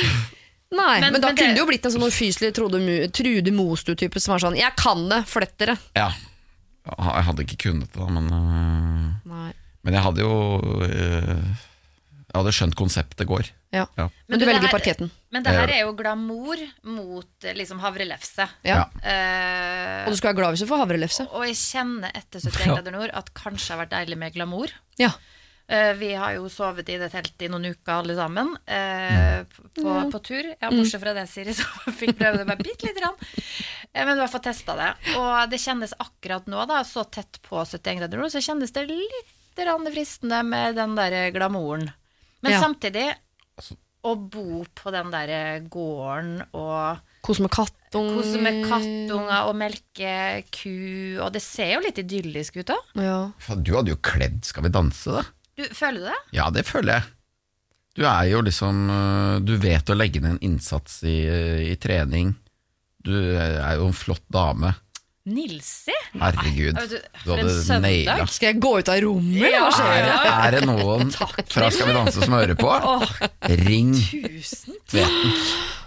[0.77, 4.19] Nei, men, Men- da men kunne det- det jo blitt en sånn ufyselig Trude, Mostu-type
[4.19, 5.77] som er sånn 'jeg kan det, flytt dere'.
[5.95, 6.09] Ja.
[6.87, 9.51] Jeg hadde ikke kunnet det, da, men øh, Nei.
[9.83, 10.33] Men jeg hadde jo
[10.83, 11.43] øh,
[12.27, 13.49] Jeg hadde skjønt konseptet går.
[13.73, 13.85] Ja.
[13.99, 14.05] Ja.
[14.27, 15.09] Men du velger her- parketten.
[15.31, 18.45] Men det her er jo glamour mot eh, liksom havrelefse.
[18.63, 18.85] Ja.
[19.03, 21.25] Uh, Og du skal være glad hvis du får havrelefse.
[21.35, 24.71] og jeg kjenner etter 71 grader nord at kanskje har vært deilig med glamour.
[25.01, 25.11] Ja.
[25.67, 29.43] Uh, vi har jo sovet i det teltet i noen uker alle sammen, uh,
[29.75, 30.47] på, på tur.
[30.61, 33.19] Ja, bortsett fra det, Siri, som fikk prøve det bare bitte lite grann.
[33.19, 34.93] Uh, men du har fått testa det.
[35.19, 38.87] Og det kjennes akkurat nå, da, så tett på 71 grader nord, så kjennes det
[38.87, 41.89] litt fristende med den der glamouren.
[42.45, 42.59] Men Ja.
[42.61, 43.07] samtidig,
[44.07, 48.21] å bo på den der gården og Kose med kattunger.
[48.21, 50.11] kose med kattunger og melke
[50.53, 52.93] ku, og det ser jo litt idyllisk ut òg.
[53.03, 53.17] Ja.
[53.57, 55.25] Du hadde jo kledd Skal vi danse, da.
[55.57, 56.19] Du, føler du det?
[56.37, 57.09] Ja, det føler jeg.
[57.97, 61.17] Du er jo liksom øh, Du vet å legge ned en innsats i,
[61.73, 62.35] i trening.
[63.03, 64.75] Du er jo en flott dame.
[65.27, 65.95] Nilsi?
[66.15, 66.77] Herregud.
[66.87, 68.19] Du, Du hadde naila.
[68.31, 70.11] Skal jeg gå ut av rommet, eller hva skjer?
[70.37, 71.11] Er det noen
[71.53, 72.71] fra Skal vi danse som hører på?
[73.67, 75.35] Ring Tusen Tveten.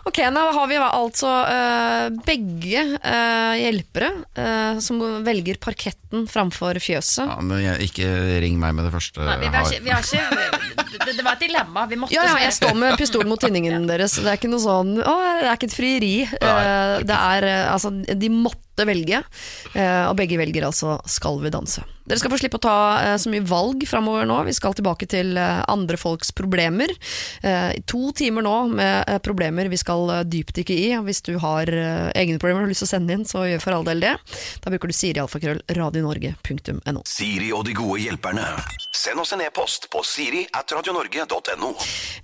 [0.09, 7.28] Ok, nå har vi altså uh, begge uh, hjelpere uh, som velger parketten framfor fjøset.
[7.28, 8.09] Ja, men jeg, ikke
[8.43, 11.36] ring meg med det første Nei, vi, vi har vi har ikke det, det var
[11.36, 11.84] et dilemma.
[11.91, 14.16] Vi måtte Ja, ja, jeg står med pistol mot tinningen deres.
[14.18, 16.14] Det er ikke noe sånn Å, det er ikke et frieri.
[16.41, 19.22] Det er altså De måtte velge,
[19.74, 21.85] eh, og begge velger altså Skal vi danse.
[22.11, 24.41] Dere skal få slippe å ta eh, så mye valg framover nå.
[24.49, 26.91] Vi skal tilbake til eh, andre folks problemer.
[27.41, 30.89] I To timer nå med problemer vi skal dypdykke i.
[31.07, 33.76] Hvis du har egne problemer og har lyst til å sende inn, så gjør for
[33.76, 34.12] all del det.
[34.62, 37.05] Da bruker du Siri alfakrøll radionorge.no.
[37.09, 38.47] Siri og de gode hjelperne.
[38.97, 41.72] Send oss en e-post på siri at radionorge.no.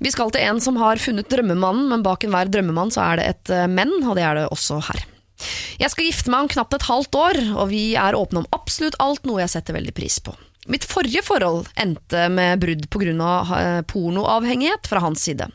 [0.02, 3.28] Vi skal til en som har funnet drømmemannen, men bak enhver drømmemann så er det
[3.34, 5.06] et menn, og det er det også her.
[5.80, 8.96] Jeg skal gifte meg om knapt et halvt år, og vi er åpne om absolutt
[9.02, 10.34] alt, noe jeg setter veldig pris på.
[10.66, 13.34] Mitt forrige forhold endte med brudd pga.
[13.58, 15.46] eh, pornoavhengighet fra hans side.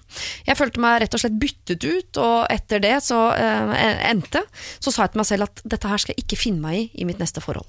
[0.47, 4.45] Jeg følte meg rett og slett byttet ut, og etter det så eh, endte,
[4.79, 7.01] så sa jeg til meg selv at dette her skal jeg ikke finne meg i
[7.01, 7.67] i mitt neste forhold.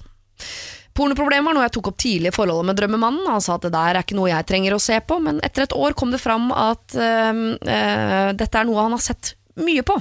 [0.93, 3.29] Pornoproblemet var noe jeg tok opp tidlig i forholdet med drømmemannen.
[3.33, 5.65] Han sa at det der er ikke noe jeg trenger å se på, men etter
[5.65, 9.83] et år kom det fram at eh, eh, dette er noe han har sett mye
[9.85, 9.97] på.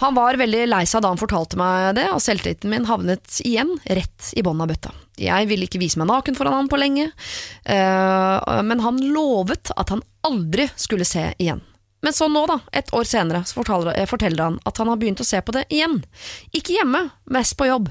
[0.00, 3.74] Han var veldig lei seg da han fortalte meg det, og selvtilliten min havnet igjen
[3.84, 4.94] rett i bånn av bøtta.
[5.20, 9.92] Jeg ville ikke vise meg naken foran han på lenge, øh, men han lovet at
[9.92, 11.60] han aldri skulle se igjen.
[12.00, 15.20] Men så nå, da, et år senere, så forteller, eh, han at han har begynt
[15.20, 16.00] å se på det igjen.
[16.56, 17.90] Ikke hjemme, mest på jobb.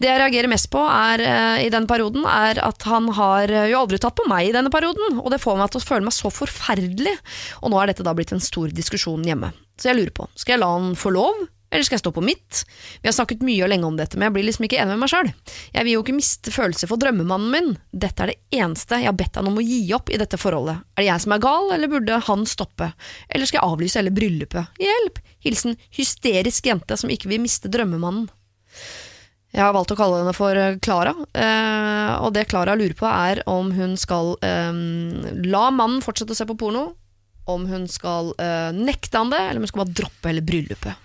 [0.00, 3.68] Det jeg reagerer mest på er, eh, i den perioden, er at han har eh,
[3.72, 6.08] jo aldri tatt på meg i denne perioden, og det får meg til å føle
[6.08, 7.16] meg så forferdelig,
[7.62, 9.52] og nå er dette da blitt en stor diskusjon hjemme.
[9.80, 11.44] Så jeg lurer på, skal jeg la han få lov,
[11.74, 12.60] eller skal jeg stå på mitt?
[13.02, 15.02] Vi har snakket mye og lenge om dette, men jeg blir liksom ikke enig med
[15.02, 15.30] meg sjøl.
[15.74, 17.72] Jeg vil jo ikke miste følelser for drømmemannen min.
[17.90, 20.84] Dette er det eneste jeg har bedt han om å gi opp i dette forholdet.
[20.94, 22.92] Er det jeg som er gal, eller burde han stoppe?
[23.26, 24.78] Eller skal jeg avlyse hele bryllupet?
[24.86, 25.18] Hjelp!
[25.44, 28.30] Hilsen hysterisk jente som ikke vil miste drømmemannen.
[29.54, 33.06] Jeg har valgt å kalle henne for eh, Klara, eh, og det Klara lurer på
[33.06, 36.88] er om hun skal um, la mannen fortsette å se på porno,
[37.50, 41.02] om hun skal uh, nekte han det, eller om hun skal bare droppe hele bryllupet.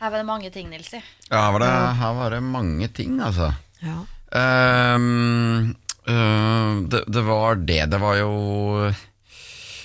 [0.00, 1.00] Her var det mange ting, Nilsi.
[1.30, 1.70] Ja, var det,
[2.00, 3.52] her var det mange ting, altså.
[3.80, 4.02] Ja.
[4.34, 5.74] Ehm,
[6.08, 7.82] uh, det, det var det.
[7.90, 8.32] Det var jo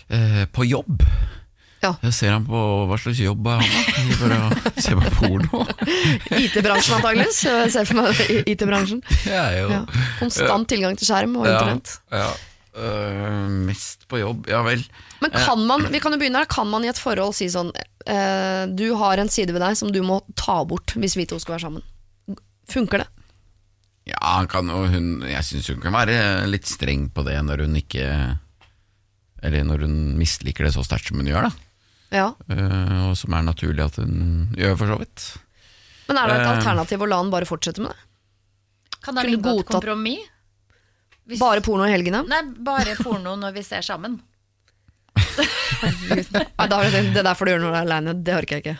[0.09, 1.03] øh, på jobb.
[1.79, 1.93] Ja.
[2.03, 4.07] Jeg ser han på hva slags jobb er han da?
[4.19, 5.61] Bare se på porno.
[6.43, 7.39] IT-bransjen antakeligvis.
[7.71, 8.99] Ser for meg IT-bransjen.
[9.29, 9.81] Ja, jo Ja.
[10.19, 11.95] Konstant tilgang til skjerm og internett.
[12.11, 12.48] Ja, ja.
[12.79, 14.81] Øh, mest på jobb, ja vel.
[15.21, 17.73] Men kan man vi kan jo begynne her, kan man i et forhold si sånn
[17.75, 21.39] uh, Du har en side ved deg som du må ta bort hvis vi to
[21.43, 21.83] skal være sammen.
[22.71, 23.07] Funker det?
[24.07, 27.65] Ja, han kan jo hun Jeg syns hun kan være litt streng på det når
[27.67, 28.05] hun ikke
[29.43, 31.51] Eller når hun misliker det så sterkt som hun gjør, da.
[32.09, 32.27] Ja.
[32.49, 35.27] Uh, og som er naturlig at hun gjør, for så vidt.
[36.09, 36.55] Men er det et Eh.
[36.57, 38.07] alternativ å la han bare fortsette med det?
[39.05, 40.25] Kan det ha inngå et godtatt- kompromiss?
[41.29, 42.23] Hvis- Bare porno i helgene?
[42.27, 44.17] Nei, bare porno når vi ser sammen.
[45.39, 48.35] Nei, da har jeg tenkt, det der får du gjøre når du er aleine, det
[48.35, 48.77] orker jeg ikke.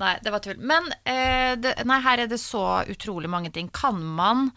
[0.00, 0.60] Nei, det var tull.
[0.70, 3.68] Men eh, det, nei, her er det så utrolig mange ting.
[3.74, 4.50] Kan man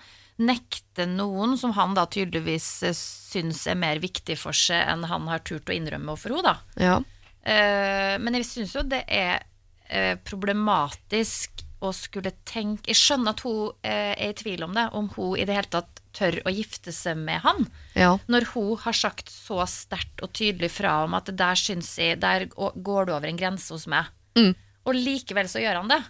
[0.43, 5.27] nekte noen som han da tydeligvis eh, syns er mer viktig for seg enn han
[5.31, 6.83] har turt å innrømme overfor henne, da?
[6.83, 6.95] Ja.
[7.43, 9.43] Eh, men jeg syns jo det er
[9.89, 14.87] eh, problematisk å skulle tenke Jeg skjønner at hun eh, er i tvil om det,
[14.95, 17.65] om hun i det hele tatt tør å gifte seg med han.
[17.97, 18.15] ja.
[18.29, 22.45] Når hun har sagt så sterkt og tydelig fra om at der syns jeg Der
[22.53, 24.11] går det over en grense hos meg.
[24.37, 24.53] Mm.
[24.85, 26.01] Og likevel så gjør han det.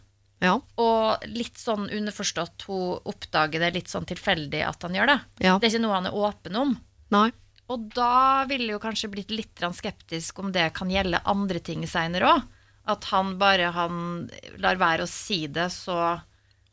[0.44, 0.58] Ja.
[0.60, 5.20] Og litt sånn underforstått, hun oppdager det litt sånn tilfeldig at han gjør det.
[5.46, 5.56] Ja.
[5.56, 6.76] Det er ikke noe han er åpen om.
[7.16, 7.30] Nei.
[7.72, 12.34] Og da ville jo kanskje blitt litt skeptisk om det kan gjelde andre ting seinere
[12.36, 12.50] òg.
[12.90, 14.30] At han bare han
[14.60, 15.96] lar være å si det, så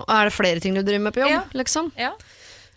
[0.08, 1.42] Er det flere ting du driver med på jobb, Ja.
[1.52, 1.90] liksom?
[2.00, 2.14] Ja.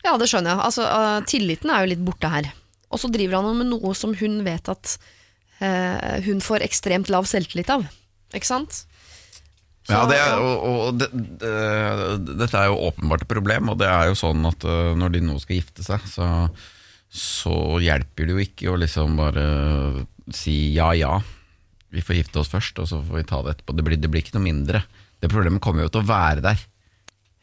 [0.03, 0.59] Ja, det skjønner jeg.
[0.67, 2.49] Altså, eh, tilliten er jo litt borte her.
[2.91, 4.97] Og så driver han med noe som hun vet at
[5.63, 7.85] eh, hun får ekstremt lav selvtillit av.
[8.35, 8.83] Ikke sant?
[9.87, 11.07] Så, Ja, det er, og, og det,
[11.39, 15.15] det, dette er jo åpenbart et problem, og det er jo sånn at øh, når
[15.15, 16.27] de nå skal gifte seg, så,
[17.11, 19.47] så hjelper det jo ikke å liksom bare
[20.35, 21.17] si ja, ja,
[21.93, 23.75] vi får gifte oss først, og så får vi ta det etterpå.
[23.77, 24.83] Det blir, det blir ikke noe mindre.
[25.21, 26.63] Det problemet kommer jo til å være der.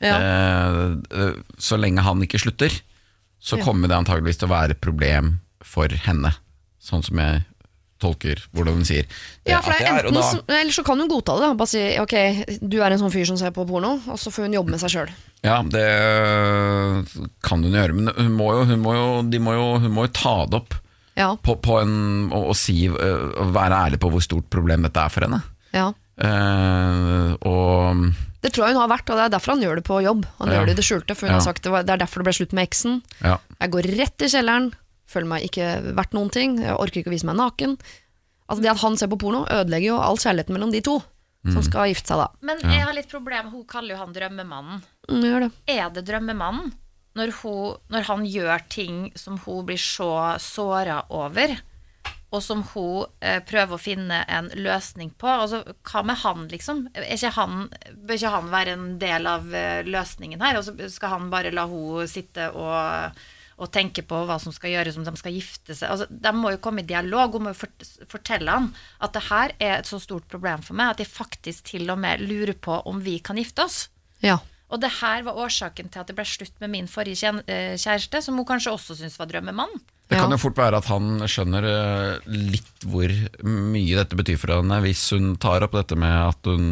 [0.02, 0.16] Ja.
[0.16, 0.80] Eh,
[1.22, 2.72] eh, så lenge han ikke slutter,
[3.40, 3.64] så Ja.
[3.64, 6.34] kommer det antageligvis til å være et problem for henne,
[6.82, 7.44] sånn som jeg
[8.00, 9.04] tolker hvordan hun sier.
[9.44, 11.56] Ja, eh, for det er da- Eller så kan hun godta det.
[11.56, 12.14] Bare si ok,
[12.66, 14.80] du er en sånn fyr som ser på porno, og så får hun jobbe med
[14.80, 15.10] seg sjøl.
[15.44, 15.84] Ja, det
[17.42, 20.06] kan hun gjøre, men hun må jo, hun må jo, de må jo, hun må
[20.08, 20.74] jo ta det opp
[21.20, 21.94] Ja, på, på en,
[22.32, 25.42] å, å, si, å være ærlig på hvor stort problem dette er for henne.
[25.76, 25.90] ja.
[26.20, 28.02] Uh, og
[28.44, 30.26] Det tror jeg hun har vært, og det er derfor han gjør det på jobb.
[30.40, 30.58] Han Ja.
[30.58, 31.38] gjør det i det skjulte, for hun Ja.
[31.40, 33.02] har sagt det, var, det er derfor det ble slutt med eksen.
[33.24, 34.72] ja, Jeg går rett i kjelleren,
[35.08, 37.78] føler meg ikke verdt noen ting, jeg orker ikke å vise meg naken.
[38.48, 41.02] Altså Det at han ser på porno, ødelegger jo all kjærligheten mellom de to
[41.52, 42.28] som skal gifte seg, da.
[42.42, 44.82] Men jeg har litt problem Hun kaller jo han drømmemannen.
[45.08, 45.50] Mm, gjør det.
[45.68, 46.72] Er det drømmemannen
[47.20, 51.58] når, hun, når han gjør ting som hun blir så såra over,
[52.30, 55.26] og som hun eh, prøver å finne en løsning på?
[55.26, 56.84] Altså, hva med han, liksom?
[57.02, 57.66] Ikke han,
[58.06, 60.60] bør ikke han være en del av eh, løsningen her?
[60.60, 63.18] Og så skal han bare la hun sitte og,
[63.58, 65.90] og tenke på hva som skal gjøres om de skal gifte seg?
[65.90, 67.34] Altså, de må jo komme i dialog.
[67.34, 68.70] Hun må jo fort, fortelle han
[69.02, 71.98] at det her er et så stort problem for meg at jeg faktisk til og
[71.98, 73.88] med lurer på om vi kan gifte oss.
[74.22, 74.38] Ja.
[74.70, 78.22] Og det her var årsaken til at det ble slutt med min forrige eh, kjæreste,
[78.22, 79.72] som hun kanskje også syntes var drømmemann.
[80.10, 83.10] det kan jo fort være at han skjønner øh, litt hvor
[83.46, 86.70] mye dette betyr for henne, hvis hun tar opp dette med at hun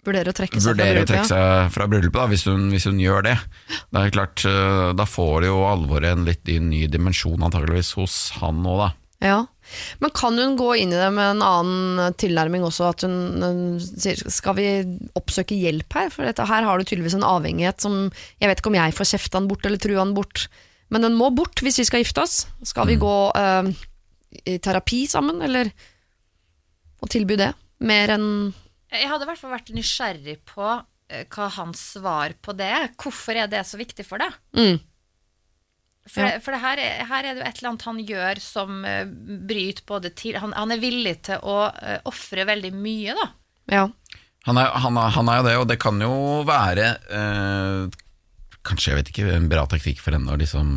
[0.00, 2.86] Vurderer å trekke seg fra bryllupet, å trekke seg fra bryllupet, da, hvis, hun, hvis
[2.88, 3.34] hun gjør det.
[3.92, 8.16] Det er klart, øh, Da får det jo alvoret en litt ny dimensjon antageligvis hos
[8.40, 8.88] han òg, da.
[9.20, 9.40] Ja.
[10.02, 14.20] Men kan hun gå inn i det med en annen tilnærming også, at hun sier
[14.32, 14.66] skal vi
[15.18, 16.10] oppsøke hjelp her?
[16.14, 18.02] For dette, her har du tydeligvis en avhengighet som
[18.40, 20.48] Jeg vet ikke om jeg får kjefta den bort eller trua den bort,
[20.90, 22.44] men den må bort hvis vi skal gifte oss.
[22.66, 23.72] Skal vi gå øh,
[24.44, 25.70] i terapi sammen, eller
[27.00, 27.52] å tilby det?
[27.86, 28.28] Mer enn
[28.92, 32.88] Jeg hadde i hvert fall vært nysgjerrig på eh, hva hans svar på det er.
[33.00, 34.34] Hvorfor er det så viktig for deg?
[34.58, 34.78] mm.
[36.10, 36.40] For, Ja.
[36.42, 39.04] for det her, er, her er det jo et eller annet han gjør som uh,
[39.46, 43.26] bryter både til han, han er villig til å uh, ofre veldig mye, da.
[43.70, 43.84] Ja.
[44.48, 46.14] Han er, han, er, han er jo det, og det kan jo
[46.48, 47.98] være eh,
[48.64, 50.70] Kanskje, jeg vet ikke, en bra taktikk for henne å liksom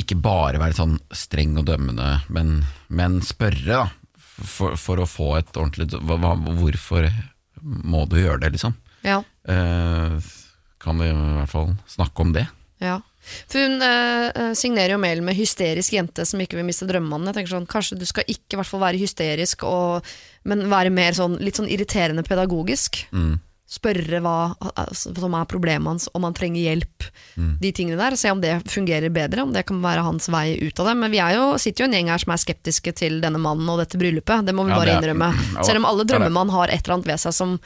[0.00, 4.16] Ikke bare være sånn streng og dømmende, men, men spørre, da.
[4.36, 7.06] For, for å få et ordentlig hva, hva, Hvorfor
[7.62, 8.74] må du gjøre det, liksom?
[9.06, 9.20] Ja.
[9.48, 10.16] Eh,
[10.82, 12.46] kan vi i hvert fall snakke om det?
[12.82, 12.98] Ja.
[13.50, 17.32] For hun eh, signerer jo mailen med 'hysterisk jente som ikke vil miste drømmemannen'.
[17.32, 20.06] Jeg tenker sånn, Kanskje du skal ikke hvert fall være hysterisk, og,
[20.44, 23.02] men være mer sånn, litt sånn irriterende pedagogisk.
[23.12, 23.38] Mm.
[23.66, 27.06] Spørre hva altså, som er problemet hans, om han trenger hjelp.
[27.60, 30.78] De tingene der, Se om det fungerer bedre, om det kan være hans vei ut
[30.78, 30.94] av det.
[31.00, 33.66] Men vi er jo, sitter jo en gjeng her som er skeptiske til denne mannen
[33.72, 34.46] og dette bryllupet.
[34.46, 35.32] Det må vi Ja, bare er- innrømme.
[35.56, 37.56] ja, Selv om alle drømmer man har et eller annet ved seg som,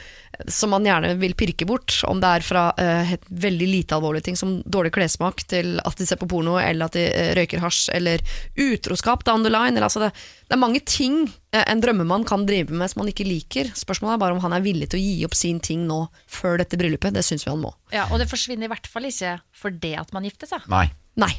[0.49, 2.01] som man gjerne vil pirke bort.
[2.09, 6.07] Om det er fra uh, veldig lite alvorlige ting som dårlig klessmak, til at de
[6.09, 8.25] ser på porno, eller at de uh, røyker hasj, eller
[8.57, 9.77] utroskap down the line.
[9.77, 10.13] Eller, altså det,
[10.51, 11.21] det er mange ting
[11.55, 13.69] eh, en drømmemann kan drive med som han ikke liker.
[13.79, 16.59] Spørsmålet er bare om han er villig til å gi opp sin ting nå, før
[16.59, 17.15] dette bryllupet.
[17.15, 17.71] Det syns vi han må.
[17.95, 20.67] Ja, og det forsvinner i hvert fall ikke for det at man gifter seg.
[20.73, 20.89] Nei.
[21.23, 21.31] Nei.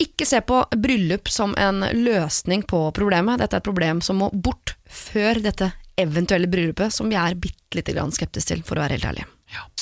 [0.00, 3.42] Ikke se på bryllup som en løsning på problemet.
[3.44, 7.76] Dette er et problem som må bort før dette eventuelle bryllupet, som vi er bitte
[7.76, 9.28] lite grann skeptiske til, for å være helt ærlig.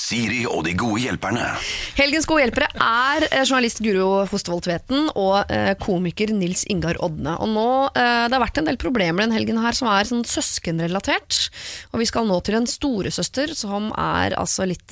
[0.03, 1.45] Siri og de gode hjelperne.
[1.97, 7.37] Helgens gode hjelpere er eh, journalist Guro Fostervold Tveten og eh, komiker Nils Ingar Odne.
[7.39, 10.25] Og nå, eh, Det har vært en del problemer den helgen her som er sånn
[10.27, 11.47] søskenrelatert.
[11.93, 14.91] Og vi skal nå til en storesøster som er altså litt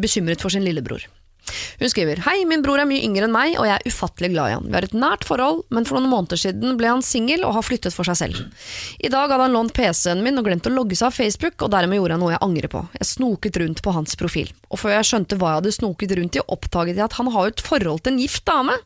[0.00, 1.02] bekymret for sin lillebror.
[1.80, 4.50] Hun skriver Hei, min bror er mye yngre enn meg, og jeg er ufattelig glad
[4.50, 4.68] i han.
[4.68, 7.66] Vi har et nært forhold, men for noen måneder siden ble han singel og har
[7.66, 8.40] flyttet for seg selv.
[9.00, 11.72] I dag hadde han lånt PC-en min og glemt å logge seg av Facebook, og
[11.74, 12.84] dermed gjorde han noe jeg angrer på.
[13.00, 14.50] Jeg snoket rundt på hans profil.
[14.70, 17.52] Og før jeg skjønte hva jeg hadde snoket rundt i, oppdaget jeg at han har
[17.52, 18.76] et forhold til en gift dame.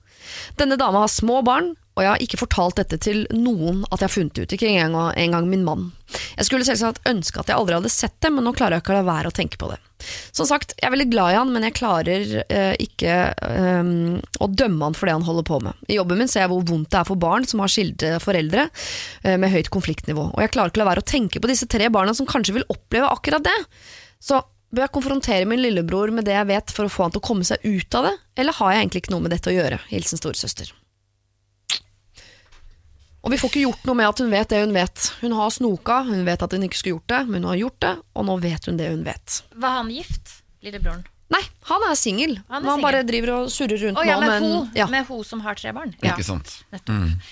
[0.60, 4.08] Denne dama har små barn, og jeg har ikke fortalt dette til noen at jeg
[4.08, 5.90] har funnet ut, ikke engang, engang min mann.
[6.34, 8.94] Jeg skulle selvsagt ønske at jeg aldri hadde sett det, men nå klarer jeg ikke
[8.94, 9.78] å la være å tenke på det.
[10.34, 13.92] Som sagt, jeg er veldig glad i han, men jeg klarer eh, ikke eh,
[14.42, 15.86] å dømme han for det han holder på med.
[15.86, 18.66] I jobben min ser jeg hvor vondt det er for barn som har skilte foreldre
[18.66, 21.70] eh, med høyt konfliktnivå, og jeg klarer ikke å la være å tenke på disse
[21.70, 23.56] tre barna som kanskje vil oppleve akkurat det.
[24.22, 24.42] Så
[24.74, 27.28] bør jeg konfrontere min lillebror med det jeg vet for å få han til å
[27.30, 29.78] komme seg ut av det, eller har jeg egentlig ikke noe med dette å gjøre?
[29.94, 30.74] Hilsen storesøster.
[33.24, 35.06] Og vi får ikke gjort noe med at hun vet det hun vet.
[35.22, 37.78] Hun har snoka, hun vet at hun ikke skulle gjort det, men hun har gjort
[37.80, 39.36] det, og nå vet hun det hun vet.
[39.64, 41.06] Var han gift, lillebroren?
[41.32, 42.34] Nei, han er singel.
[42.52, 44.88] Han Han bare driver og surrer rundt oh, ja, nå, med, men ho, ja.
[44.92, 45.94] med ho som har tre barn?
[46.04, 46.12] Ja.
[46.12, 46.52] Ikke sant?
[46.74, 47.24] Nettopp.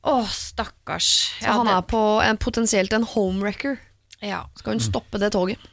[0.00, 1.08] Å, stakkars.
[1.40, 3.80] Så han er på en, potensielt en homewrecker.
[4.20, 4.44] ja.
[4.60, 5.64] Skal hun stoppe det toget?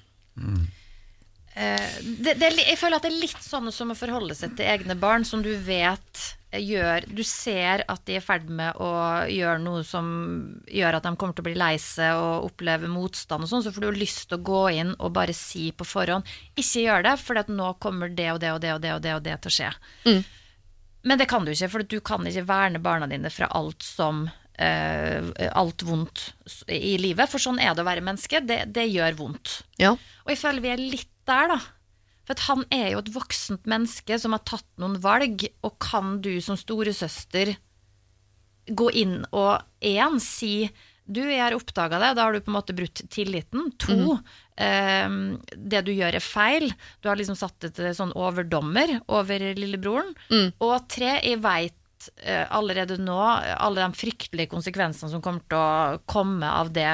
[1.58, 4.68] Eh, det, det, jeg føler at det er litt sånn som å forholde seg til
[4.72, 6.26] egne barn, som du vet
[6.64, 8.90] gjør Du ser at de er i ferd med å
[9.32, 10.08] gjøre noe som
[10.72, 13.74] gjør at de kommer til å bli lei seg og oppleve motstand og sånn, så
[13.76, 17.16] får du lyst til å gå inn og bare si på forhånd Ikke gjør det,
[17.22, 19.54] for nå kommer det og det og det og det og det, og det til
[19.54, 19.72] å skje.
[21.08, 24.28] Men det kan du ikke, for du kan ikke verne barna dine fra alt som
[24.58, 26.32] Uh, Alt vondt
[26.74, 27.30] i livet.
[27.30, 28.40] For sånn er det å være menneske.
[28.42, 29.52] Det, det gjør vondt.
[29.78, 29.92] Ja.
[30.26, 31.60] Og jeg føler vi er litt der, da.
[32.28, 36.34] For han er jo et voksent menneske som har tatt noen valg, og kan du
[36.44, 37.56] som storesøster
[38.68, 40.68] gå inn og én si
[41.08, 43.70] du, jeg har oppdaga det, da har du på en måte brutt tilliten.
[43.80, 44.18] To,
[44.60, 45.08] eh,
[45.56, 46.68] det du gjør er feil.
[47.00, 50.12] Du har liksom satt det til sånn overdommer over lillebroren.
[50.60, 56.04] Og tre, jeg veit eh, allerede nå alle de fryktelige konsekvensene som kommer til å
[56.12, 56.90] komme av det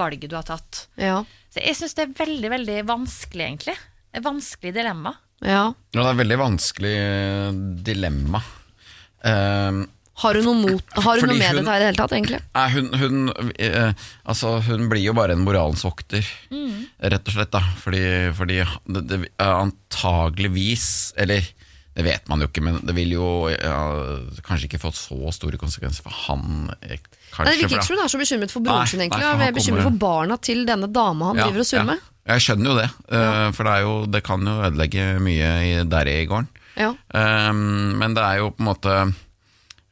[0.00, 0.86] valget du har tatt.
[0.96, 1.20] Ja.
[1.52, 3.76] Så jeg syns det er veldig, veldig vanskelig, egentlig.
[4.24, 5.14] Vanskelig dilemma.
[5.44, 5.66] ja.
[5.94, 7.52] Ja, det er et veldig vanskelig eh,
[7.86, 8.40] dilemma.
[9.24, 9.86] Um,
[10.18, 12.12] Har hun noe, mot, har hun noe med hun- dette her i det hele tatt,
[12.16, 12.40] egentlig?
[12.54, 13.92] Nei, hun, hun, eh,
[14.26, 16.26] altså, hun blir jo bare en moralens vokter,
[16.98, 17.52] rett og slett.
[17.54, 18.02] da Fordi,
[18.34, 18.58] fordi
[18.90, 21.46] det, det antageligvis Eller
[21.98, 23.78] det vet man jo ikke, men det vil jo ja,
[24.46, 26.68] kanskje ikke få så store konsekvenser for han.
[27.38, 29.06] Kanskje, Nei, det virker ikke som hun er så bekymret for broren Nei, sin, nei,
[29.06, 29.22] egentlig.
[29.22, 31.84] for han er bekymret kommer- for barna til denne dama han Ja, driver og surrer
[31.84, 31.90] ja.
[31.92, 32.00] med.
[32.28, 35.70] Jeg skjønner jo det, eh, for det, er jo, det kan jo ødelegge mye i,
[35.88, 36.48] der i gården.
[36.78, 36.90] Ja.
[37.14, 37.62] Um,
[38.02, 38.92] men det er jo på en måte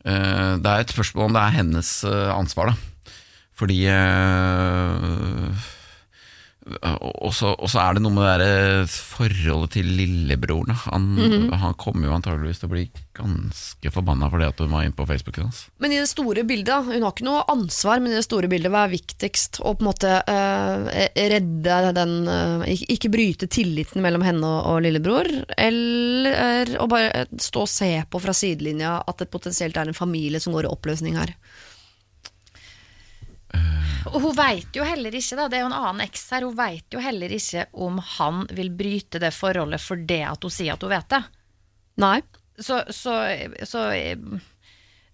[0.07, 3.12] eh, Det er et spørsmål om det er hennes eh, ansvar, da.
[3.57, 5.66] Fordi eh,
[6.66, 10.72] og så er det noe med det der forholdet til lillebroren.
[10.86, 11.54] Han, Han, -hmm.
[11.54, 14.96] han kommer jo antageligvis til å bli ganske forbanna for det at hun var inne
[14.96, 15.68] på Facebooken hans.
[15.78, 18.70] Men i det store bildet, hun har ikke noe ansvar, men i det store bildet,
[18.72, 19.60] hva er viktigst?
[19.60, 24.66] Å på en måte eh, redde den eh, ikke, ikke bryte tilliten mellom henne og,
[24.66, 29.86] og lillebror, eller å bare stå og se på fra sidelinja at det potensielt er
[29.86, 31.36] en familie som går i oppløsning her?
[34.12, 36.59] Og hun veit jo heller ikke, da, det er jo en annen eks her, hun
[36.59, 40.76] veit jo heller ikke om han vil bryte det forholdet for det at hun sier
[40.76, 41.22] at hun vet det.
[42.02, 42.20] Nei.
[42.57, 43.16] Så, så,
[43.68, 44.16] så eh,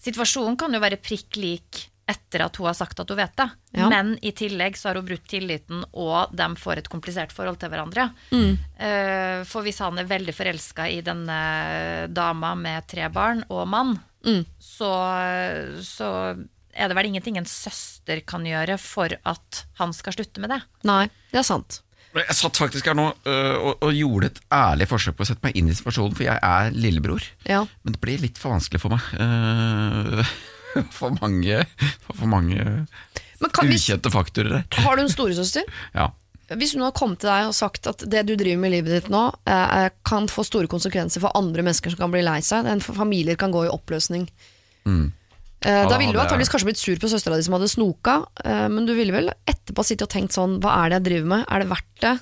[0.03, 3.49] situasjonen kan jo være prikk lik etter at hun har sagt at hun vet det.
[3.79, 3.89] Ja.
[3.89, 7.71] Men i tillegg så har hun brutt tilliten, og de får et komplisert forhold til
[7.73, 8.11] hverandre.
[8.35, 8.59] Mm.
[9.49, 11.39] for hvis han er veldig forelska i denne
[12.13, 13.95] dama med tre barn og mann,
[14.59, 14.91] så,
[15.87, 16.11] så
[16.73, 20.61] er det vel ingenting en søster kan gjøre for at han skal slutte med det.
[20.89, 21.83] Nei, det er sant.
[22.13, 25.47] Jeg satt faktisk her nå øh, og, og gjorde et ærlig forsøk på å sette
[25.47, 27.25] meg inn i situasjonen, for jeg er lillebror.
[27.49, 27.63] Ja.
[27.85, 29.07] Men det blir litt for vanskelig for meg.
[29.17, 30.35] Uh,
[30.99, 31.63] for mange,
[32.11, 34.83] for mange Men kan, ukjente faktorer der.
[34.85, 35.65] har du en storesøster?
[35.97, 36.11] Ja.
[36.53, 38.93] Hvis hun hadde kommet til deg og sagt at det du driver med i livet
[38.93, 42.69] ditt nå, eh, kan få store konsekvenser for andre mennesker som kan bli lei seg,
[42.69, 44.27] en familier kan gå i oppløsning.
[44.85, 45.07] Mm.
[45.65, 48.19] Eh, Ja, da ville du antakeligvis kanskje blitt sur på søstera di som hadde snoka,
[48.45, 51.33] eh, men du ville vel etterpå sittet og tenkt sånn Hva er det jeg driver
[51.37, 51.47] med?
[51.49, 52.15] Er det verdt det?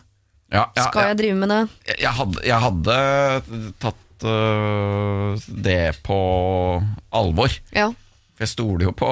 [0.51, 1.61] Ja, ja, Skal jeg drive med det?
[2.01, 3.01] Jeg, hadde, jeg hadde
[3.78, 6.16] tatt tatt øh, det på
[7.16, 7.53] alvor.
[7.72, 7.88] Ja.
[8.36, 9.09] For jeg stoler jo på,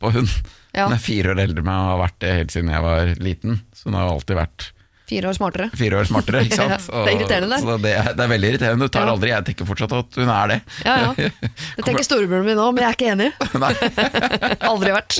[0.00, 0.28] på hun.
[0.74, 0.86] Ja.
[0.86, 3.10] Hun er fire år eldre enn meg og har vært det helt siden jeg var
[3.18, 3.60] liten.
[3.74, 4.68] Så hun har alltid vært
[5.10, 5.66] Fire år smartere.
[5.76, 6.44] fire år smartere.
[6.46, 6.86] ikke sant?
[6.88, 7.60] Ja, det er irriterende, det.
[7.66, 8.86] Så det, er, det er veldig irriterende.
[8.86, 9.14] Du tar Ja.
[9.16, 10.58] aldri, Jeg tenker fortsatt at hun er det.
[10.86, 11.30] Ja, ja.
[11.80, 13.30] Det tenker storebroren min nå, men jeg er ikke enig.
[14.70, 15.18] Aldri vært.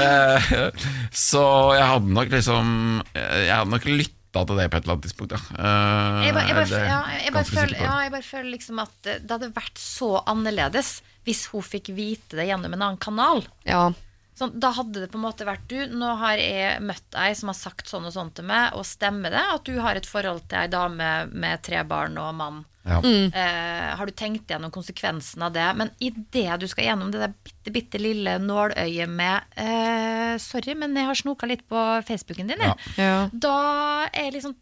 [0.00, 0.50] Eh,
[1.14, 1.42] så
[1.76, 2.72] jeg hadde nok liksom
[3.16, 5.40] Jeg hadde nok lytta til det på et eller annet tidspunkt, ja.
[5.58, 8.92] Eh, Jeg bare, jeg bare, ja, jeg bare, føler, ja, jeg bare føler liksom at
[9.08, 13.42] det hadde vært så annerledes hvis hun fikk vite det gjennom en annen kanal.
[13.68, 13.88] Ja.
[14.38, 15.78] Sånn, da hadde det på en måte vært du.
[16.00, 19.34] Nå har jeg møtt ei som har sagt sånn og sånn til meg, og stemmer
[19.34, 22.62] det at du har et forhold til ei dame med tre barn og mann?
[22.88, 23.02] Ja.
[23.04, 25.66] Eh, har du tenkt gjennom konsekvensen av det?
[25.76, 30.96] Men idet du skal gjennom det der bitte, bitte lille nåløyet med eh, Sorry, men
[30.96, 32.64] jeg har snoka litt på Facebooken din.
[32.64, 32.94] jeg.
[32.96, 33.28] Ja.
[33.32, 33.56] Da
[34.08, 34.56] er jeg liksom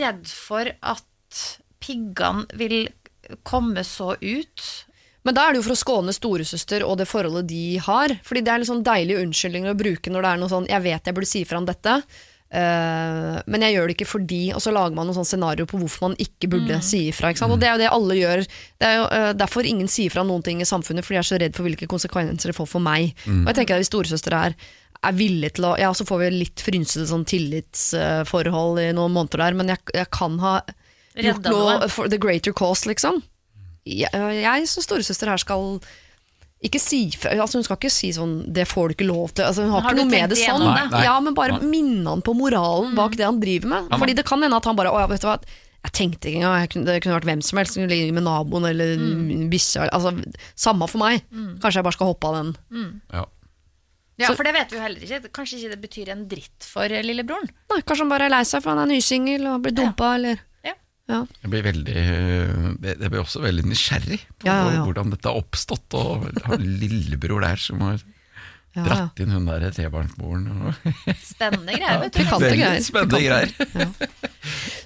[0.00, 1.44] redd for at
[1.80, 2.88] piggene vil
[3.46, 4.66] komme så ut.
[5.26, 8.14] Men da er det jo for å skåne storesøster og det forholdet de har.
[8.24, 10.82] Fordi det er litt sånn deilige unnskyldninger å bruke når det er noe sånn 'jeg
[10.82, 12.02] vet jeg burde si fra om dette',
[12.50, 15.78] Uh, men jeg gjør det ikke fordi Og så lager man noe sånn scenario på
[15.78, 17.30] hvorfor man ikke burde si ifra.
[17.46, 18.42] Og det er jo det alle gjør.
[18.74, 21.28] Det er jo uh, derfor ingen sier fra noen ting i samfunnet, fordi de er
[21.30, 23.14] så redd for hvilke konsekvenser det får for meg.
[23.46, 24.58] Og jeg tenker at hvis storesøster er
[25.00, 29.46] er villig til å Ja, så får vi litt frynsete sånn tillitsforhold i noen måneder
[29.46, 30.58] der, men jeg, jeg kan ha
[31.16, 31.88] gjort noe.
[31.88, 33.22] for the greater cause, liksom.
[33.86, 35.80] Jeg, som storesøster her skal
[36.60, 39.46] ikke si altså Hun skal ikke si sånn 'det får du ikke lov til'.
[39.48, 40.60] Altså hun har, Har ikke noe med det sånn.
[40.60, 40.88] Nei.
[40.90, 43.88] Nei, Ja, Men bare minne han på moralen bak det han driver med.
[43.90, 45.40] Ja, Fordi det kan hende at han bare 'Å ja, vet du hva'.
[45.82, 47.74] Jeg tenkte ikke engang, det kunne vært hvem som helst.
[47.74, 48.98] Kunne ligge med naboen eller
[49.48, 49.88] bikkja.
[49.90, 50.12] Altså,
[50.54, 51.22] samme for meg.
[51.32, 52.96] Kanskje jeg bare skal hoppe av den.
[53.14, 53.24] Ja.
[54.18, 55.32] Ja, Så- For det vet vi jo heller ikke.
[55.32, 57.48] Kanskje ikke det betyr en dritt for eh, lillebroren.
[57.72, 60.38] Nei, kanskje han bare er lei seg for han er nysingel og blir dumpa, eller
[61.10, 61.24] Ja.
[61.42, 64.84] Jeg blir veldig Jeg jeg blir også veldig nysgjerrig på Ja, ja, ja.
[64.86, 65.98] hvordan dette har oppstått.
[65.98, 67.98] Og har en lillebror der som har
[68.70, 68.84] Ja, ja.
[68.86, 70.44] dratt inn hun der trebarnsmoren.
[70.68, 70.92] og-
[71.34, 72.20] Spennende greier, vet du.
[72.22, 72.84] Pikante Veldig greier.
[72.86, 74.20] spennende greier.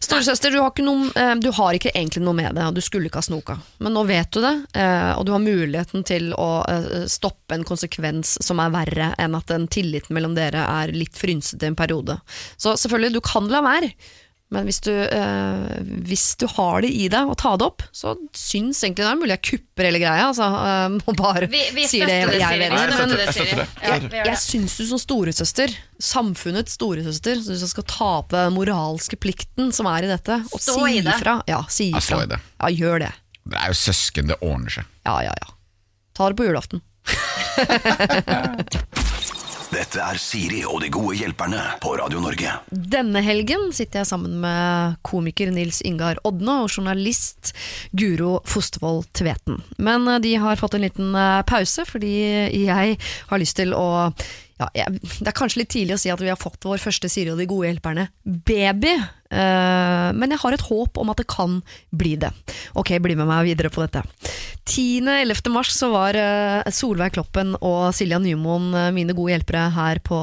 [0.01, 3.09] Storesøster, du har, noe, eh, du har ikke egentlig noe med det, og du skulle
[3.11, 3.59] ikke ha snoka.
[3.85, 7.65] Men nå vet du det, eh, og du har muligheten til å eh, stoppe en
[7.69, 12.19] konsekvens som er verre enn at den tilliten mellom dere er litt frynsete en periode.
[12.57, 13.93] Så selvfølgelig, du kan la være.
[14.55, 18.15] Men hvis du, eh, hvis du har det i deg å ta det opp, så
[18.37, 20.29] syns egentlig det er mulig jeg kupper hele greia.
[20.31, 23.27] Altså, eh, og bare Vi, vi sier det jeg, jeg jeg støtter det,
[23.83, 23.97] jeg
[24.31, 25.69] Jeg syns du som storesøster,
[26.13, 30.59] samfunnets storesøster, syns jeg skal ta på den moralske plikten som er i dette, og
[30.63, 31.35] Stå si ifra.
[31.51, 32.23] Ja, si ifra.
[32.31, 32.39] Ja.
[32.65, 33.13] Ja, gjør det.
[33.45, 34.85] Det er jo søsken, det ordner seg.
[35.05, 35.49] Ja, ja, ja.
[36.17, 36.81] Ta det på julaften.
[39.75, 42.53] Dette er Siri og de gode hjelperne på Radio Norge.
[42.71, 47.51] Denne helgen sitter jeg sammen med komiker Nils Ingar Odne og journalist
[47.91, 49.59] Guro Fostervoll Tveten.
[49.83, 52.15] Men eh, de har fått en liten eh, pause, fordi
[52.55, 53.89] jeg har lyst til å
[54.65, 57.11] ja, jeg, Det er kanskje litt tidlig å si at vi har fått vår første
[57.13, 58.97] Siri og de gode hjelperne baby,
[59.35, 61.59] Uh, men jeg har et håp om at det kan
[61.97, 62.31] bli det.
[62.79, 64.05] Ok, bli med meg videre på dette.
[64.65, 65.51] 10.-11.
[65.53, 70.19] mars så var uh, Solveig Kloppen og Silja Nymoen uh, mine gode hjelpere her på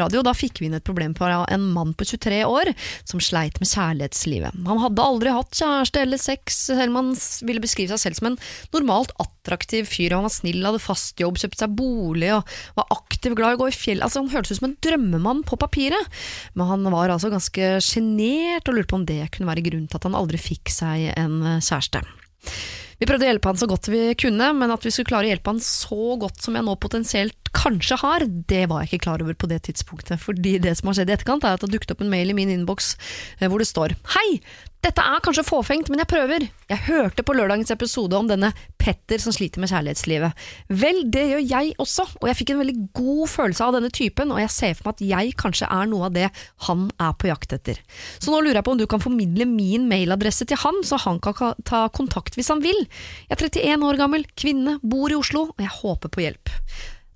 [0.00, 0.22] radio.
[0.24, 2.72] Da fikk vi inn et problem på en mann på 23 år
[3.04, 4.64] som sleit med kjærlighetslivet.
[4.70, 7.12] Han hadde aldri hatt kjæreste eller sex, selv om han
[7.44, 8.40] ville beskrive seg selv som en
[8.74, 10.16] normalt attraktiv fyr.
[10.16, 13.62] Han var snill, hadde fast jobb, kjøpte seg bolig og var aktiv, glad i å
[13.64, 14.04] gå i fjell.
[14.04, 16.22] Altså, han hørtes ut som en drømmemann på papiret,
[16.58, 20.00] men han var altså ganske sjenert og lurte på om det kunne være grunnen til
[20.00, 22.04] at han aldri fikk seg en eh, kjæreste.
[23.00, 25.32] Vi prøvde å hjelpe han så godt vi kunne, men at vi skulle klare å
[25.32, 29.22] hjelpe han så godt som jeg nå potensielt kanskje har, det var jeg ikke klar
[29.22, 30.20] over på det tidspunktet.
[30.22, 32.32] Fordi det som har skjedd i etterkant, er at det har dukket opp en mail
[32.32, 32.94] i min innboks
[33.40, 34.40] eh, hvor det står Hei!
[34.84, 36.42] Dette er kanskje fåfengt, men jeg prøver.
[36.68, 40.42] Jeg hørte på lørdagens episode om denne Petter som sliter med kjærlighetslivet.
[40.76, 44.34] Vel, det gjør jeg også, og jeg fikk en veldig god følelse av denne typen,
[44.34, 46.26] og jeg ser for meg at jeg kanskje er noe av det
[46.66, 47.80] han er på jakt etter.
[48.18, 51.22] Så nå lurer jeg på om du kan formidle min mailadresse til han, så han
[51.24, 52.84] kan ta kontakt hvis han vil.
[53.30, 56.52] Jeg er 31 år gammel, kvinne, bor i Oslo, og jeg håper på hjelp.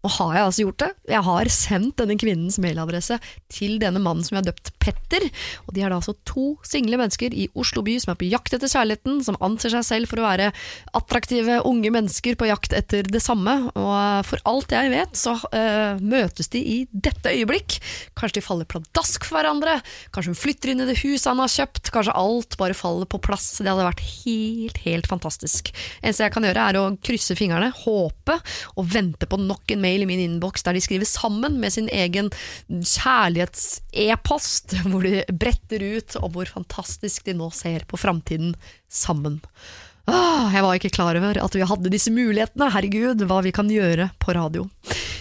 [0.07, 0.89] Og har jeg altså gjort det?
[1.11, 3.19] Jeg har sendt denne kvinnens mailadresse
[3.51, 5.27] til denne mannen som jeg har døpt Petter.
[5.67, 8.55] Og de er da altså to single mennesker i Oslo by som er på jakt
[8.55, 10.53] etter kjærligheten, som anser seg selv for å være
[10.99, 13.57] attraktive unge mennesker på jakt etter det samme.
[13.75, 17.81] Og for alt jeg vet, så uh, møtes de i dette øyeblikk.
[18.19, 19.81] Kanskje de faller pladask for hverandre,
[20.15, 23.21] kanskje hun flytter inn i det huset han har kjøpt, kanskje alt bare faller på
[23.23, 23.51] plass.
[23.59, 25.73] Det hadde vært helt, helt fantastisk.
[26.05, 28.39] Eneste jeg kan gjøre er å krysse fingrene, håpe
[28.79, 31.89] og vente på nok en mail i min innboks der de skriver sammen med sin
[31.89, 32.29] egen
[32.69, 38.55] kjærlighets-e-post, hvor de bretter ut om hvor fantastisk de nå ser på framtiden
[38.93, 39.41] sammen.
[40.09, 42.71] Åh, jeg var ikke klar over at vi hadde disse mulighetene.
[42.73, 44.65] Herregud, hva vi kan gjøre på radio.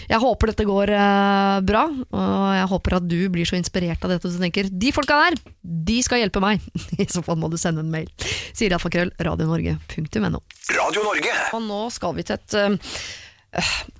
[0.08, 4.14] Jeg håper dette går eh, bra, og jeg håper at du blir så inspirert av
[4.14, 6.64] dette at du tenker de folka der, de skal hjelpe meg.
[7.02, 8.08] I så fall må du sende en mail.
[8.56, 10.40] Sier iallfall radionorge.no.
[10.72, 11.36] Radio Norge.
[11.52, 12.96] Og nå skal vi til et eh,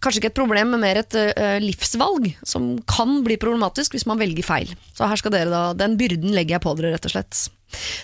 [0.03, 4.21] Kanskje ikke et problem, men mer et uh, livsvalg som kan bli problematisk hvis man
[4.21, 4.75] velger feil.
[4.97, 7.47] Så her skal dere da, Den byrden legger jeg på dere, rett og slett.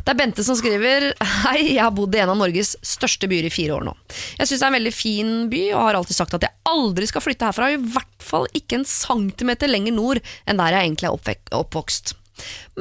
[0.05, 1.07] Det er Bente som skriver
[1.45, 3.95] Hei, jeg har bodd i en av Norges største byer i fire år nå.
[4.41, 7.09] Jeg syns det er en veldig fin by, og har alltid sagt at jeg aldri
[7.09, 11.09] skal flytte herfra, i hvert fall ikke en centimeter lenger nord enn der jeg egentlig
[11.09, 12.17] er oppvokst.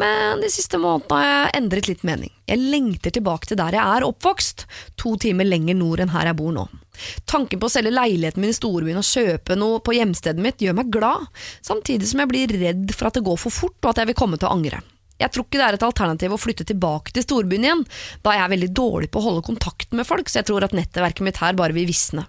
[0.02, 2.32] Men de siste månedene har jeg endret litt mening.
[2.50, 4.66] Jeg lengter tilbake til der jeg er oppvokst,
[5.00, 6.66] to timer lenger nord enn her jeg bor nå.
[7.30, 10.78] Tanken på å selge leiligheten min i storbyen og kjøpe noe på hjemstedet mitt gjør
[10.78, 11.30] meg glad,
[11.66, 14.20] samtidig som jeg blir redd for at det går for fort og at jeg vil
[14.20, 14.84] komme til å angre.
[15.22, 17.84] Jeg tror ikke det er et alternativ å flytte tilbake til storbyen igjen,
[18.26, 20.76] da jeg er veldig dårlig på å holde kontakten med folk, så jeg tror at
[20.76, 22.26] nettverket mitt her bare vil visne.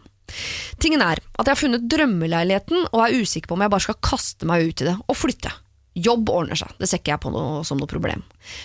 [0.80, 4.00] Tingen er at jeg har funnet drømmeleiligheten og er usikker på om jeg bare skal
[4.04, 5.52] kaste meg ut i det og flytte.
[5.94, 8.24] Jobb ordner seg, det ser ikke jeg på noe, som noe problem.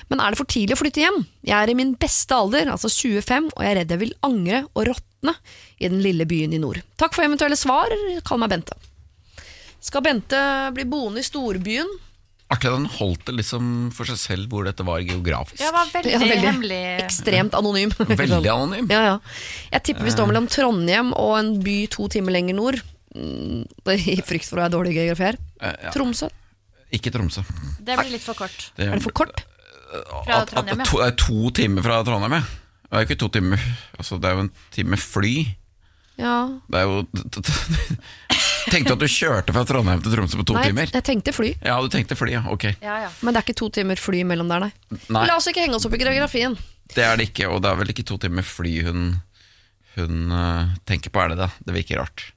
[0.10, 1.20] Men er det for tidlig å flytte hjem?
[1.46, 4.64] Jeg er i min beste alder, altså 25, og jeg er redd jeg vil angre
[4.74, 5.36] og råtne
[5.78, 6.82] i den lille byen i nord.
[6.98, 7.94] Takk for eventuelle svar,
[8.26, 8.78] kall meg Bente.
[9.80, 10.40] Skal Bente
[10.76, 11.92] bli boende i storbyen?
[12.50, 15.62] Artig at han holdt det liksom for seg selv hvor dette var geografisk.
[15.62, 16.80] Det var veldig, Ja, veldig hemmelig.
[17.04, 17.94] Ekstremt anonym.
[18.10, 18.90] Veldig anonym.
[18.90, 19.18] Ja, ja.
[19.76, 22.82] Jeg tipper vi står mellom Trondheim og en by to timer lenger nord.
[23.14, 23.68] Mm,
[24.16, 25.38] I frykt for å være dårlig geografi her.
[25.62, 25.92] Eh.
[25.94, 26.32] Tromsø.
[26.96, 27.44] Ikke Tromsø.
[27.80, 28.72] Det blir litt for kort.
[28.78, 29.44] Det, Er det for kort?
[29.90, 32.44] Fra at, at det Trondheim, er to, er to timer fra Trondheim, ja.
[32.90, 33.62] Det er jo ikke to timer
[34.02, 35.34] altså, Det er jo en time fly.
[36.20, 36.36] Ja.
[36.70, 37.04] Det er jo
[38.70, 40.90] Tenkte du at du kjørte fra Trondheim til Tromsø på to Nei, timer?
[40.94, 41.54] jeg tenkte fly.
[41.66, 42.42] Ja, du tenkte fly, ja.
[42.52, 42.68] Ok.
[42.84, 43.14] Ja, ja.
[43.26, 45.00] Men det er ikke to timer fly mellom der, nei.
[45.10, 46.58] Nei, La oss ikke henge oss opp i geografien.
[46.94, 47.48] det er det ikke.
[47.50, 49.08] Og det er vel ikke to timer fly hun,
[49.96, 51.50] hun uh, tenker på, er det det?
[51.66, 52.28] Det virker rart.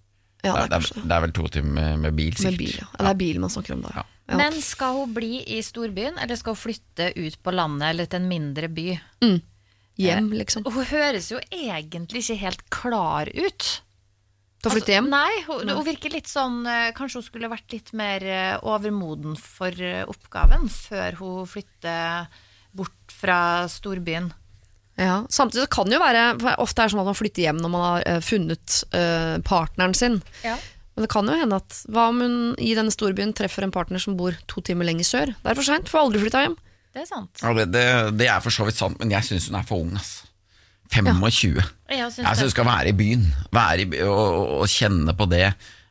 [0.43, 1.05] Ja, det det, er er, kanskje det.
[1.11, 2.49] det er vel to timer med, med bil, sikkert.
[2.55, 2.87] Med bil, ja.
[2.89, 3.03] ja.
[3.03, 3.93] Det er bil man snakker om da.
[4.01, 4.07] Ja.
[4.33, 4.39] Ja.
[4.41, 8.23] Men skal hun bli i storbyen, eller skal hun flytte ut på landet eller til
[8.23, 8.87] en mindre by?
[10.01, 10.65] Hjem, liksom.
[10.65, 13.67] Hun høres jo egentlig ikke helt klar ut.
[14.63, 15.09] Til å flytte hjem.
[15.11, 18.55] Altså, nei, hun, hun virker litt sånn eh, Kanskje hun skulle vært litt mer eh,
[18.63, 22.31] overmoden for eh, oppgaven før hun flytter
[22.73, 24.31] bort fra storbyen.
[25.01, 25.23] Ja.
[25.33, 27.61] Samtidig så kan det jo være for Ofte er det sånn at man flytter hjem
[27.63, 30.21] når man har eh, funnet eh, partneren sin.
[30.47, 30.57] Ja.
[30.93, 34.03] Men det kan jo hende at Hva om hun i denne storbyen treffer en partner
[34.03, 35.33] som bor to timer lenger sør?
[35.39, 36.57] Det er for seint, får aldri flytta hjem.
[36.93, 37.41] Det er sant.
[37.41, 37.85] Ja, det, det,
[38.21, 39.95] det er for så vidt sant, men jeg syns hun er for ung.
[39.97, 40.19] ass
[40.93, 41.55] 25.
[41.89, 43.23] Jeg syns Jeg syns hun skal være i byen,
[43.57, 45.47] være i, by- og, og, og kjenne på det.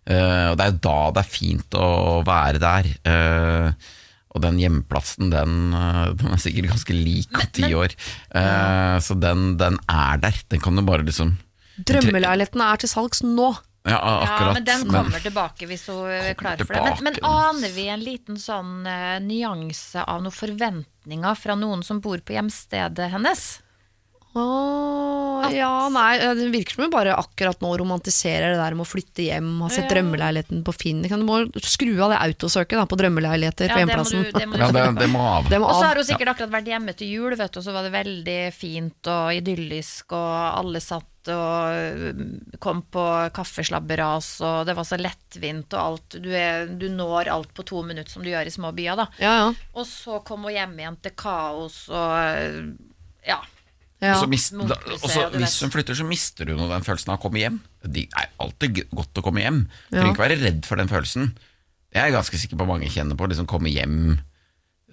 [0.05, 1.87] Uh, og Det er jo da det er fint å
[2.27, 2.91] være der.
[3.05, 3.97] Uh,
[4.31, 7.91] og den hjemmeplassen, den, eh, den er sikkert ganske lik om ti år.
[8.31, 10.37] Uh, Så den, den er der.
[10.47, 11.33] Den kan du bare liksom
[11.83, 13.49] Drømmeleiligheten er til salgs nå.
[13.83, 14.41] Ja, akkurat.
[14.41, 16.83] Ja, men den kommer tilbake hvis hun er klar for det.
[17.01, 21.99] Men, men aner vi en liten sånn uh, nyanse av noen forventninger fra noen som
[22.03, 23.47] bor på hjemstedet hennes?
[24.33, 28.87] Åh, ja, nei, Det virker som hun bare akkurat nå romantiserer det der med å
[28.87, 29.95] flytte hjem, har sett Ja.
[29.97, 31.01] drømmeleiligheten på Finn.
[31.01, 34.23] Du må skru av det autosøket da, på drømmeleiligheter Ja, på det må hjemplassen.
[34.23, 35.49] du, det må du ja, det, skru det må av.
[35.49, 37.73] Det Og så har hun sikkert akkurat vært hjemme til jul, vet du, og så
[37.75, 43.03] var det veldig fint og idyllisk, og alle satt og kom på
[43.35, 46.17] kaffeslabberas, og det var så lettvint og alt.
[46.23, 49.07] Du, er, du når alt på to minutter, som du gjør i små byer, da.
[49.21, 49.51] Ja, ja.
[49.75, 52.09] Og så kom hun hjem igjen til kaos og
[53.27, 53.37] ja.
[54.01, 54.15] ja.
[54.17, 57.19] Så mist, da, Motelse, og så hvis hun flytter, så mister hun den følelsen av
[57.19, 57.61] å komme hjem.
[57.85, 59.63] Det er alltid godt å komme hjem.
[59.89, 61.31] Du trenger ikke være redd for den følelsen.
[61.91, 63.97] Jeg er ganske sikker på mange kjenner på liksom komme hjem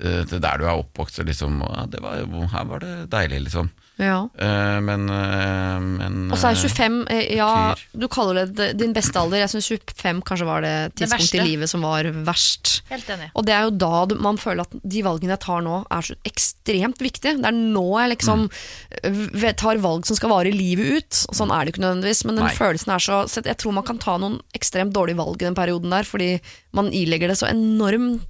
[0.03, 1.21] eh, til der du er oppvokst.
[1.23, 2.25] Og liksom, ja, det var,
[2.55, 3.71] her var det deilig, liksom.
[3.99, 4.19] Ja.
[4.39, 8.95] Uh, men, uh, men Og så er eh, 25 eh, Ja, du kaller det din
[8.95, 9.43] beste alder.
[9.43, 12.79] Jeg syns 25 kanskje var det tidspunktet i livet som var verst.
[12.93, 13.31] Helt enig.
[13.35, 16.15] Og det er jo da man føler at de valgene jeg tar nå, er så
[16.31, 17.41] ekstremt viktige.
[17.43, 19.55] Det er nå jeg liksom Mm.
[19.59, 21.19] tar valg som skal vare livet ut.
[21.29, 22.55] Og Sånn er det ikke nødvendigvis, men den Nei.
[22.55, 25.59] følelsen er så så Jeg tror man kan ta noen ekstremt dårlige valg i den
[25.59, 26.41] perioden der, fordi
[26.73, 28.21] man ilegger det så enorm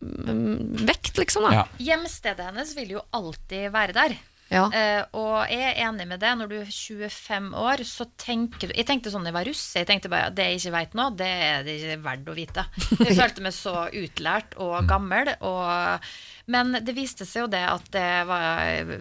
[0.00, 1.44] mm, vekt, liksom.
[1.48, 1.52] Da.
[1.52, 1.64] ja.
[1.78, 4.16] Hjemstedet hennes vil jo alltid være der.
[4.48, 4.64] Ja.
[4.72, 6.30] Uh, og jeg er enig med det.
[6.40, 9.64] Når du er 25 år, så tenker du Jeg tenkte sånn da jeg var russ.
[9.76, 12.64] Jeg tenkte bare det jeg ikke vet nå, det er det ikke verdt å vite.
[13.04, 15.34] Jeg følte meg så utlært og gammel.
[15.44, 16.10] Og,
[16.54, 18.94] men det viste seg jo det at det var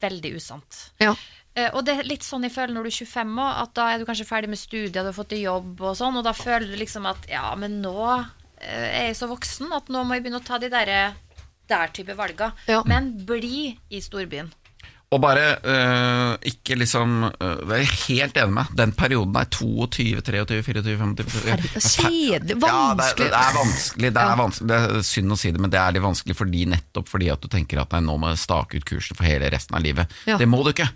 [0.00, 0.80] veldig usant.
[1.00, 1.12] Ja.
[1.56, 3.86] Eh, Og det er litt sånn jeg føler når du er 25 år, at da
[3.92, 6.34] er du kanskje ferdig med studiet, du har fått deg jobb og sånn, og da
[6.36, 10.16] føler du liksom at ja, men nå eh, er jeg så voksen at nå må
[10.18, 10.92] jeg begynne å ta de der,
[11.68, 12.52] der type valga.
[12.68, 12.82] Ja.
[12.88, 14.52] Men bli i storbyen.
[15.14, 18.72] Og bare øh, ikke liksom øh, Jeg er helt enig med.
[18.76, 23.26] Den perioden er 22, 23, 24, 25 Herregud, Kjedelig, Ja, det, vanskelig.
[23.26, 24.10] er- det er vanskelig.
[24.16, 24.68] Det er, vanskelig.
[24.72, 27.40] det er synd å si det, men det er litt vanskelig fordi, nettopp fordi at
[27.40, 30.10] du tenker at nei, nå må jeg stake ut kursen for hele resten av livet.
[30.26, 30.40] Ja.
[30.42, 30.88] Det må du ikke.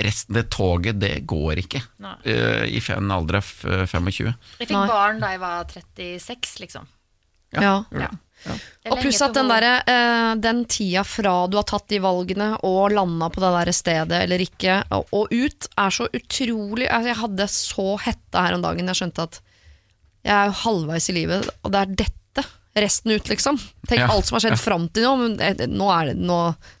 [0.00, 1.80] Resten det toget, det går ikke
[2.24, 3.52] eh, i en alder av
[3.88, 4.32] 25.
[4.60, 6.86] Jeg fikk barn da jeg var 36, liksom.
[7.52, 7.82] Ja.
[7.92, 8.08] Ja.
[8.90, 12.90] Og pluss at den, der, eh, den tida fra du har tatt de valgene og
[12.96, 17.20] landa på det der stedet eller ikke, og, og ut, er så utrolig altså Jeg
[17.20, 18.90] hadde så hetta her om dagen.
[18.90, 19.38] Jeg skjønte at
[20.22, 22.18] jeg er jo halvveis i livet, og det er dette.
[22.82, 23.58] Resten ut, liksom.
[23.86, 24.08] Tenk Ja.
[24.08, 26.38] alt som har skjedd fram til nå, men eh, nå er det, nå,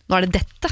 [0.08, 0.70] nå er det dette.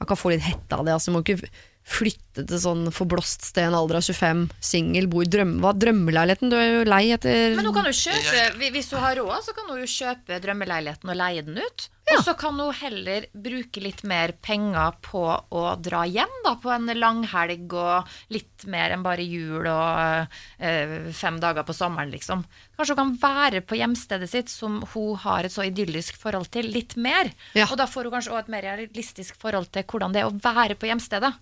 [0.00, 0.94] Man kan få litt hette av det.
[0.94, 1.50] Altså, man må ikke
[1.84, 5.74] flytte til sånn forblåst sted i en alder av 25, singel, bo i drømme, hva,
[5.76, 6.52] drømmeleiligheten.
[6.52, 9.56] Du er jo lei etter Men hun kan jo kjøpe, hvis hun har råd, så
[9.56, 11.88] kan hun jo kjøpe drømmeleiligheten og leie den ut.
[12.12, 16.72] Og så kan hun heller bruke litt mer penger på å dra hjem, da, på
[16.74, 22.44] en langhelg og litt mer enn bare jul og øh, fem dager på sommeren, liksom.
[22.76, 26.68] Kanskje hun kan være på hjemstedet sitt, som hun har et så idyllisk forhold til,
[26.74, 27.32] litt mer.
[27.56, 27.70] Ja.
[27.70, 30.36] Og da får hun kanskje også et mer realistisk forhold til hvordan det er å
[30.36, 31.32] være på hjemstedet.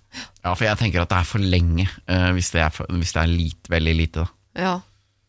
[0.45, 3.17] Ja, for jeg tenker at det er for lenge øh, hvis det er, for, hvis
[3.17, 4.23] det er lite, veldig lite.
[4.23, 4.63] Da.
[4.63, 4.79] Ja.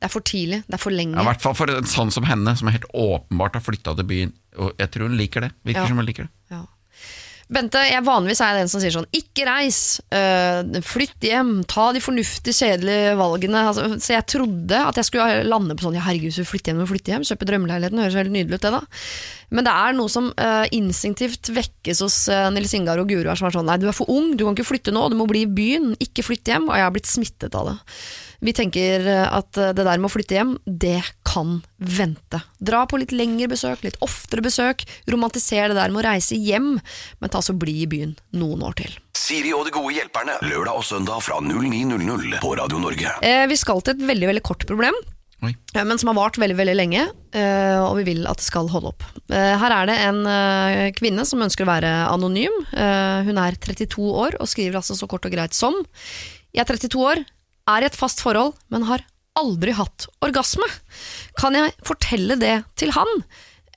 [0.03, 0.57] Det er for tidlig.
[0.67, 1.15] Det er for lenge.
[1.15, 4.09] Ja, I hvert fall for en sånn som henne, som helt åpenbart har flytta til
[4.09, 4.33] byen.
[4.59, 5.53] Og jeg tror hun liker det.
[5.63, 5.87] Virker Ja.
[5.87, 6.33] som hun liker det.
[6.51, 6.65] Ja.
[7.53, 11.89] Bente, jeg vanligvis er jeg den som sier sånn Ikke reis, øh, flytt hjem, ta
[11.93, 13.63] de fornuftige, kjedelige valgene.
[13.67, 16.81] Altså, så jeg trodde at jeg skulle lande på sånn Ja, herregud, så flytte hjem
[16.81, 17.25] og flytte hjem.
[17.27, 18.81] Kjøpe drømmeleiligheten, høres veldig nydelig ut, det, da.
[19.53, 23.35] Men det er noe som øh, instinktivt vekkes hos øh, Nils Ingar og Guro.
[23.37, 25.27] Som er sånn Nei, du er for ung, du kan ikke flytte nå, du må
[25.29, 25.93] bli i byen.
[26.01, 26.71] Ikke flytte hjem.
[26.71, 27.77] Og jeg har blitt smittet av det.
[28.43, 32.41] Vi tenker øh, at øh, det der med å flytte hjem, det kan vente.
[32.59, 34.83] Dra på litt lengre besøk, litt oftere besøk.
[35.09, 36.73] Romantiser det der med å reise hjem,
[37.23, 38.97] men ta så bli i byen noen år til.
[39.15, 40.35] Siri og de gode hjelperne.
[40.43, 43.15] Lørdag og søndag fra 09.00 på Radio Norge.
[43.23, 44.97] Eh, vi skal til et veldig veldig kort problem,
[45.43, 45.53] Oi.
[45.75, 48.67] eh, men som har vart veldig veldig lenge, eh, og vi vil at det skal
[48.73, 49.05] holde opp.
[49.31, 52.59] Eh, her er det en eh, kvinne som ønsker å være anonym.
[52.75, 55.79] Eh, hun er 32 år og skriver altså så kort og greit som
[56.53, 57.23] Jeg er 32 år,
[57.69, 59.05] er i et fast forhold, men har
[59.39, 60.67] aldri hatt orgasme.
[61.39, 63.23] Kan jeg fortelle det til han?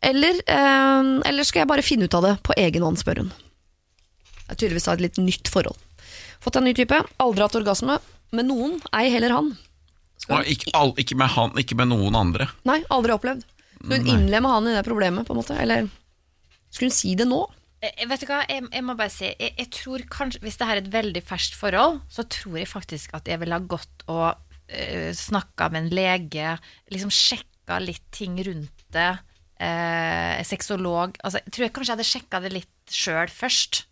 [0.04, 3.32] Eller, eh, eller skal jeg bare finne ut av det på egen hånd, spør hun.
[4.46, 5.78] Det er tydeligvis et litt nytt forhold.
[6.44, 7.98] Fått en ny type, aldri hatt orgasme
[8.36, 9.54] med noen, ei heller han.
[10.46, 12.48] Ikke, all, ikke, med han, ikke med noen andre.
[12.66, 13.44] Nei, aldri opplevd.
[13.76, 15.56] Skulle hun innlemme han i det problemet, på en måte?
[15.62, 15.86] Eller
[16.70, 17.44] skulle hun si det nå?
[17.86, 20.66] Eh, Vet du hva, jeg, jeg må bare si jeg, jeg tror kanskje, Hvis det
[20.68, 24.04] her er et veldig ferskt forhold, så tror jeg faktisk at jeg ville ha gått
[24.12, 26.54] og uh, snakka med en lege,
[26.92, 29.10] liksom sjekka litt ting rundt det.
[29.56, 33.84] Uh, sexolog altså, Jeg tror jeg kanskje jeg hadde sjekka det litt sjøl først.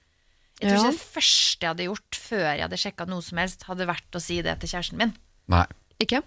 [0.60, 0.82] Jeg tror Ja.
[0.84, 4.18] ikke det første jeg hadde gjort før jeg hadde sjekka noe som helst, hadde vært
[4.18, 5.14] å si det til kjæresten min.
[5.50, 5.64] Nei.
[6.04, 6.20] Ikke?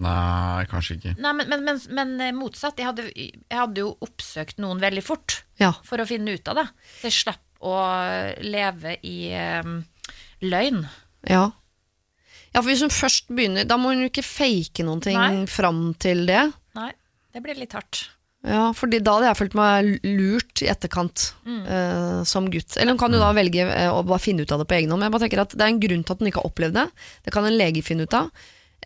[0.00, 1.12] Nei, kanskje ikke.
[1.20, 2.78] Nei, men, men, men, men eh, motsatt.
[2.80, 5.74] Jeg hadde, jeg hadde jo oppsøkt noen veldig fort Ja.
[5.84, 6.66] for å finne ut av det.
[7.00, 7.74] Så jeg slapp å
[8.40, 9.18] leve i
[9.60, 9.82] um,
[10.40, 10.86] løgn.
[11.28, 11.50] Ja.
[12.50, 15.44] Ja, for hvis hun først begynner, da må hun jo ikke fake noen ting Nei.
[15.50, 16.46] fram til det.
[16.78, 16.88] Nei,
[17.36, 18.06] det blir litt hardt.
[18.40, 22.78] Ja, fordi da hadde jeg følt meg lurt i etterkant eh, som gutt.
[22.80, 24.94] Eller hun kan jo da velge eh, å bare finne ut av det på egen
[24.94, 25.02] hånd.
[25.02, 26.78] Men jeg bare tenker at det er en grunn til at hun ikke har opplevd
[26.80, 26.86] det.
[27.28, 28.32] Det kan en lege finne ut av.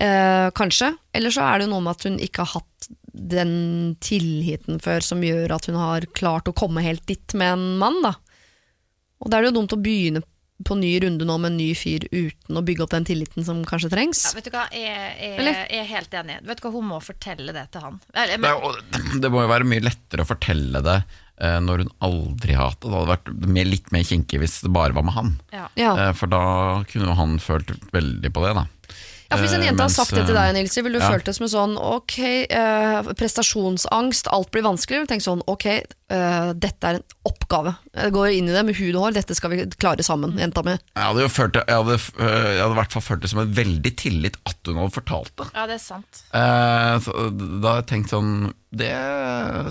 [0.01, 0.95] Eh, kanskje.
[1.15, 5.23] Eller så er det noe med at hun ikke har hatt den tilliten før som
[5.23, 8.17] gjør at hun har klart å komme helt dit med en mann, da.
[9.23, 10.25] Og da er det jo dumt å begynne
[10.65, 13.63] på ny runde nå med en ny fyr uten å bygge opp den tilliten som
[13.67, 14.23] kanskje trengs.
[14.29, 16.39] Ja, vet du hva, jeg, jeg, jeg er helt enig.
[16.47, 17.99] Vet du hva, Hun må fortelle det til han.
[18.15, 21.93] Eller, Det, men, det må jo være mye lettere å fortelle det eh, når hun
[22.07, 22.91] aldri har hatt det.
[22.91, 25.35] Det hadde vært mer, litt mer kinkig hvis det bare var med han.
[25.55, 25.67] ja.
[25.81, 25.95] Ja.
[26.05, 26.45] Eh, for da
[26.91, 28.67] kunne jo han følt veldig på det, da.
[29.31, 31.11] Ja, for Hvis en jente mens, har sagt det til deg, Nilsi, ville du ja.
[31.11, 35.07] følt det som en sånn ok, eh, prestasjonsangst, alt blir vanskelig.
[35.11, 37.73] Tenk sånn ok, eh, dette er en oppgave.
[37.97, 40.63] Jeg går inn i det med hud og hår, dette skal vi klare sammen, jenta
[40.67, 40.77] mi.
[40.77, 43.33] Jeg hadde jo følt det, jeg hadde, eh, jeg hadde i hvert fall følt det
[43.33, 45.49] som en veldig tillit at hun hadde fortalt det.
[45.55, 46.23] ja, det er sant.
[46.37, 47.17] Eh, så
[47.65, 48.91] da har jeg tenkt sånn Det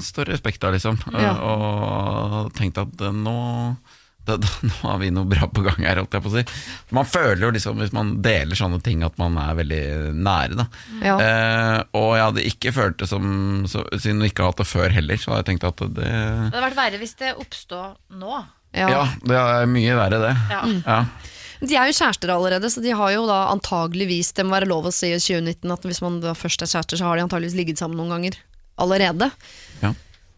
[0.03, 0.97] står respekt av, liksom.
[1.13, 1.33] Eh, Ja.
[1.43, 3.75] og tenkt at eh, nå
[4.27, 6.43] da, da, nå har vi noe bra på gang her, holdt jeg på å si.
[6.95, 9.83] Man føler jo liksom, hvis man deler sånne ting, at man er veldig
[10.15, 10.57] nære.
[10.61, 10.67] Da.
[11.03, 11.17] Ja.
[11.19, 13.27] Eh, og jeg hadde ikke følt det som
[13.69, 16.07] så, Siden vi ikke har hatt det før heller, så hadde jeg tenkt at det
[16.07, 18.41] Det hadde vært verre hvis det oppstod nå.
[18.73, 18.89] Ja.
[18.89, 20.33] Ja, det er mye verre, det.
[20.49, 20.63] Ja.
[20.87, 20.99] Ja.
[21.63, 24.89] De er jo kjærester allerede, så de har jo da antageligvis Det må være lov
[24.89, 27.55] å si i 2019 at hvis man da først er kjærester, så har de antageligvis
[27.59, 28.39] ligget sammen noen ganger
[28.83, 29.29] allerede.
[29.83, 29.93] Ja.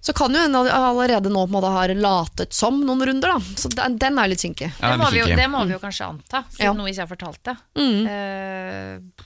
[0.06, 3.56] Så kan jo hende allerede nå på en måte har latet som noen runder, da.
[3.58, 4.68] Så den, den er litt kinkig.
[4.78, 5.40] Ja, det, må vi jo, kinkig.
[5.42, 6.74] det må vi jo kanskje anta, siden Ja.
[6.78, 7.56] hun ikke har fortalt det.
[7.80, 8.06] Mm.
[8.14, 9.26] Eh,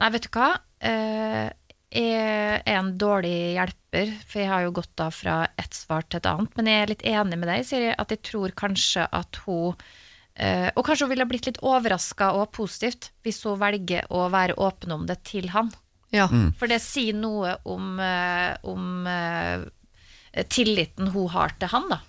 [0.00, 0.46] nei, vet du hva?
[0.80, 1.50] Eh,
[1.92, 6.22] jeg er en dårlig hjelper, for jeg har jo gått da fra ett svar til
[6.22, 6.56] et annet.
[6.56, 9.76] Men jeg er litt enig med deg, Siri, at jeg tror kanskje at hun
[10.40, 14.56] eh, Og kanskje hun ville blitt litt overraska og positivt hvis hun velger å være
[14.56, 15.68] åpen om det til han.
[16.16, 16.28] Ja.
[16.56, 17.98] For det sier noe om,
[18.64, 19.08] om
[20.44, 22.00] tilliten hun har til han, da.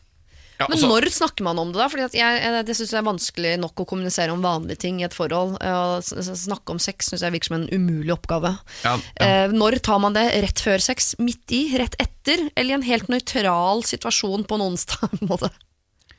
[0.60, 1.88] Ja, Men altså- når snakker man om det, da?
[1.88, 4.97] Fordi at jeg, jeg, det syns jeg er vanskelig nok å kommunisere om vanlige ting
[4.99, 5.56] i et forhold.
[5.64, 8.51] Eh, Å s- snakke om sex syns jeg virker som en umulig oppgave.
[8.84, 9.45] ja, ja.
[9.45, 10.26] Eh, når tar man det?
[10.43, 11.15] Rett før sex?
[11.18, 11.77] Midt i?
[11.80, 12.49] Rett etter?
[12.57, 15.15] Eller i en helt nøytral situasjon på en onsdag?
[15.31, 15.49] måte?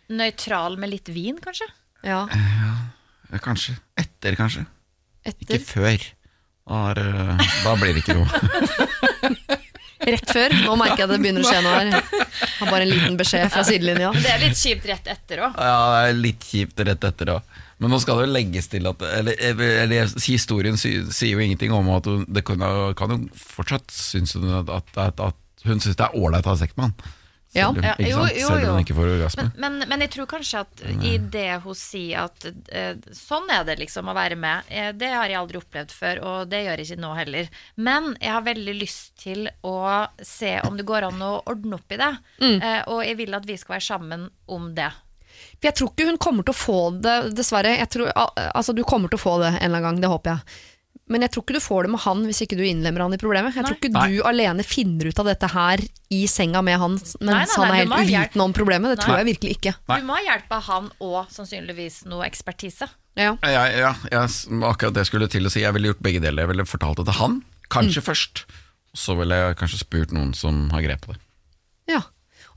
[0.09, 1.69] Nøytral med litt vin, kanskje?
[2.03, 3.77] Ja, Ja, Kanskje.
[3.95, 4.65] Etter, kanskje.
[5.29, 6.01] Ikke før.
[6.67, 9.59] Da, er, da blir det ikke noe.
[10.01, 10.55] Rett før.
[10.65, 11.91] Nå merker jeg at det begynner å skje noe her.
[12.61, 14.13] Har bare en liten beskjed fra sidelinja.
[14.15, 15.59] Men det er litt kjipt rett etter òg.
[15.61, 17.59] Ja, det er litt kjipt rett etter òg.
[17.81, 19.39] Men nå skal det jo legges til at Eller,
[19.85, 22.61] eller historien sier jo ingenting om at hun Det kan,
[22.93, 26.53] kan jo fortsatt synes hun at, at, at, at hun syns det er ålreit å
[26.53, 27.17] ha sex med han.
[27.53, 27.73] Ja.
[27.73, 28.37] Selv, om- Ja, ikke jo, sant?
[28.39, 29.45] jo, Selv om hun ikke får orgasme.
[29.57, 33.65] Men, men, men jeg tror kanskje at i det hun sier at eh, sånn er
[33.67, 36.79] det liksom å være med, eh, det har jeg aldri opplevd før, og det gjør
[36.79, 37.49] jeg ikke nå heller.
[37.77, 41.91] Men jeg har veldig lyst til å se om det går an å ordne opp
[41.91, 42.13] i det.
[42.63, 44.93] Eh, og jeg vil at vi skal være sammen om det.
[45.61, 47.75] For jeg tror ikke hun kommer til å få det, dessverre.
[47.79, 50.11] Jeg tror, al- altså, du kommer til å få det en eller annen gang, det
[50.11, 50.61] håper jeg.
[51.11, 53.19] Men jeg tror ikke du får det med han hvis ikke du innlemmer han i
[53.21, 53.57] problemet.
[53.59, 54.07] Jeg tror ikke Nei.
[54.13, 55.83] du alene finner ut av dette her
[56.15, 58.95] i senga med han mens Nei, nei, han er helt uvitende om problemet.
[58.95, 59.75] Det tror jeg virkelig ikke.
[59.91, 59.99] Nei.
[60.03, 62.89] Du må ha hjelp av han og sannsynligvis noe ekspertise.
[63.19, 63.35] Ja.
[63.43, 64.23] Ja, ja, ja,
[64.71, 65.65] akkurat det skulle til å si.
[65.65, 66.47] Jeg ville gjort begge deler.
[66.47, 67.41] Jeg ville fortalt det til han,
[67.75, 68.45] kanskje først.
[68.95, 71.23] Så ville jeg kanskje spurt noen som har grep på det.
[71.97, 72.07] ja.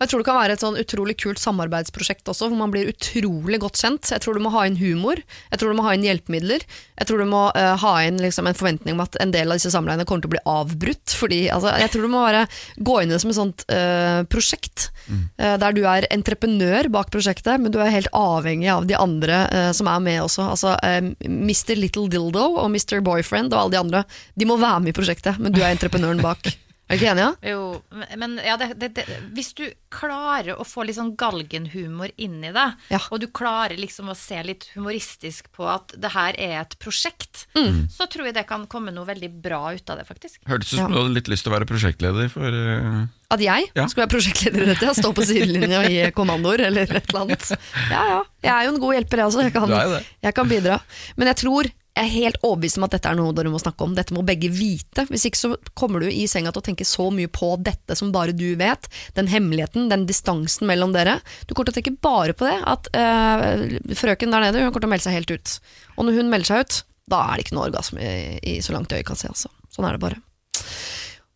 [0.04, 2.90] Og jeg tror det kan være et sånn utrolig kult samarbeidsprosjekt også, hvor man blir
[2.92, 4.10] utrolig godt kjent.
[4.12, 6.66] Jeg tror du må ha inn humor, jeg tror du må ha inn hjelpemidler.
[7.00, 9.62] Jeg tror du må uh, ha inn liksom, en forventning om at en del av
[9.62, 11.16] disse samleiene kommer til å bli avbrutt.
[11.16, 12.42] Fordi, altså, jeg tror du må bare
[12.84, 17.14] gå inn i det som et sånt uh, prosjekt, uh, der du er entreprenør bak
[17.16, 19.40] prosjektet, men du er helt avhengig av de andre
[19.76, 20.50] som er med også.
[20.52, 21.78] Altså Mr.
[21.80, 23.00] Little Dildo og Mr.
[23.06, 24.04] Boyfriend og alle de andre,
[24.36, 26.52] de må være med i prosjektet, men du er entreprenøren bak.
[26.92, 27.24] Er du ikke enig?
[27.24, 27.54] Ja?
[27.54, 27.62] Jo,
[28.20, 29.04] men ja, det, det, det,
[29.34, 33.00] hvis du klarer å få litt sånn galgenhumor inni deg, det, Ja.
[33.10, 37.46] og du klarer liksom å se litt humoristisk på at det her er et prosjekt,
[37.56, 37.88] Mm.
[37.90, 40.40] så tror jeg det kan komme noe veldig bra ut av det, faktisk.
[40.46, 40.84] Hørtes ut Ja.
[40.86, 43.06] som du hadde litt lyst til å være prosjektleder for uh...
[43.32, 43.88] At jeg Ja.
[43.88, 47.48] skulle være prosjektleder i dette, stå på sidelinja i kommandoer eller et eller annet.
[47.90, 48.24] Ja, ja.
[48.44, 49.42] Jeg er jo en god hjelper, jeg også.
[49.42, 50.04] Jeg er jo det.
[50.22, 50.82] jeg kan bidra.
[51.16, 53.86] Men jeg tror jeg er helt overbevist om at dette er noe dere må snakke
[53.86, 53.92] om.
[53.94, 55.06] Dette må begge vite.
[55.12, 58.10] Hvis ikke så kommer du i senga til å tenke så mye på dette som
[58.16, 58.90] bare du vet.
[59.14, 61.20] Den hemmeligheten, den distansen mellom dere.
[61.46, 62.56] Du kommer til å tenke bare på det.
[62.66, 65.56] At øh, frøken der nede hun kommer til å melde seg helt ut.
[65.94, 66.80] Og når hun melder seg ut,
[67.14, 69.30] da er det ikke noe orgasme i, i så langt øyet kan se.
[69.30, 69.54] Altså.
[69.76, 70.22] Sånn er det bare.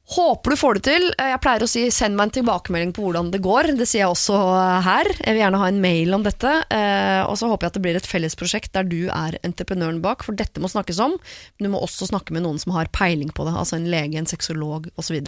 [0.08, 1.06] Håper du får det til.
[1.20, 3.74] Eh, Jeg pleier å si send meg en tilbakemelding på hvordan det går.
[3.76, 5.10] Det sier jeg også eh, her.
[5.20, 6.54] Jeg vil gjerne ha en mail om dette.
[6.72, 10.24] eh, Og så håper jeg at det blir et fellesprosjekt der du er entreprenøren bak,
[10.24, 11.18] for dette må snakkes om.
[11.60, 14.16] Men du må også snakke med noen som har peiling på det, altså en lege,
[14.16, 15.20] en sexolog osv.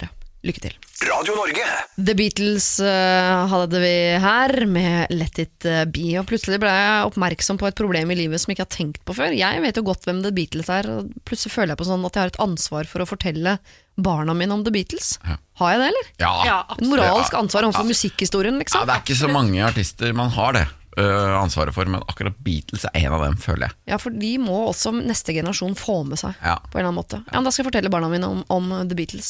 [0.47, 0.75] Lykke til.
[1.03, 1.65] Radio Norge.
[1.99, 3.91] The Beatles hadde vi
[4.23, 6.05] her med Let It Be.
[6.21, 9.03] Og plutselig ble jeg oppmerksom på et problem i livet som jeg ikke har tenkt
[9.03, 9.35] på før.
[9.35, 12.15] Jeg vet jo godt hvem The Beatles er, og plutselig føler jeg på sånn at
[12.15, 13.57] jeg har et ansvar for å fortelle
[14.03, 15.15] barna mine om The Beatles.
[15.25, 15.37] Ja.
[15.61, 16.11] Har jeg det, eller?
[16.23, 16.33] Ja.
[16.47, 18.85] Ja, Et moralsk ansvar overfor musikkhistorien, ja, liksom.
[18.87, 20.67] det er ikke så mange artister man har det
[20.99, 23.75] ansvaret for, men akkurat Beatles er en av dem, føler jeg.
[23.93, 26.35] Ja, for de må også neste generasjon få med seg.
[26.43, 26.57] Ja.
[26.59, 27.21] På en eller annen måte.
[27.29, 29.29] Ja, men Da skal jeg fortelle barna mine om, om The Beatles.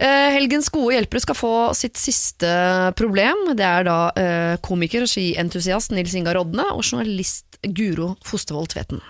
[0.00, 2.48] Eh, helgens gode hjelpere skal få sitt siste
[2.96, 3.50] problem.
[3.56, 9.02] Det er da eh, komiker og skientusiast Nils Ingar Rodne og journalist Guro Fostervold Tveten.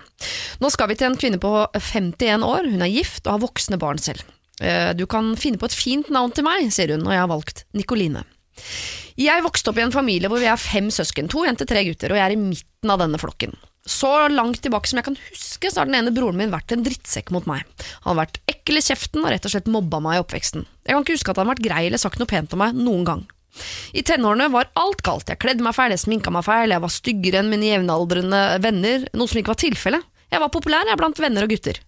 [0.59, 2.67] Nå skal vi til en kvinne på 51 år.
[2.73, 4.25] Hun er gift og har voksne barn selv.
[4.59, 7.31] Eh, du kan finne på et fint navn til meg, sier hun, og jeg har
[7.31, 8.25] valgt Nikoline.
[9.19, 12.13] Jeg vokste opp i en familie hvor vi er fem søsken, to jenter, tre gutter,
[12.13, 13.55] og jeg er i midten av denne flokken.
[13.87, 16.83] Så langt tilbake som jeg kan huske, så har den ene broren min vært en
[16.85, 17.65] drittsekk mot meg.
[18.03, 20.67] Han har vært ekkel i kjeften og rett og slett mobba meg i oppveksten.
[20.85, 22.77] Jeg kan ikke huske at han har vært grei eller sagt noe pent om meg
[22.77, 23.23] noen gang.
[23.97, 25.27] I tenårene var alt galt.
[25.27, 29.09] Jeg kledde meg feil, jeg sminka meg feil, jeg var styggere enn mine jevnaldrende venner,
[29.17, 30.07] noe som ikke var tilfellet.
[30.31, 31.79] Jeg var populær jeg blant venner og gutter.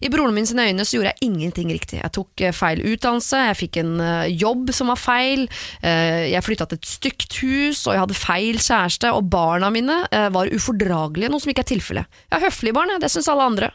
[0.00, 1.98] I broren min sine øyne så gjorde jeg ingenting riktig.
[2.00, 5.44] Jeg tok eh, feil utdannelse, jeg fikk en eh, jobb som var feil,
[5.84, 9.98] eh, jeg flytta til et stygt hus, og jeg hadde feil kjæreste, og barna mine
[10.10, 12.20] var ufordragelige, noe som ikke er tilfellet.
[12.30, 13.70] Jeg er høflig barn, det syns alle andre.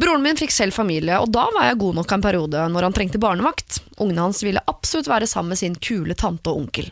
[0.00, 2.96] Broren min fikk selv familie, og da var jeg god nok en periode når han
[2.96, 3.82] trengte barnevakt.
[3.98, 6.88] Ungene hans ville absolutt være sammen med sin kule tante og onkel.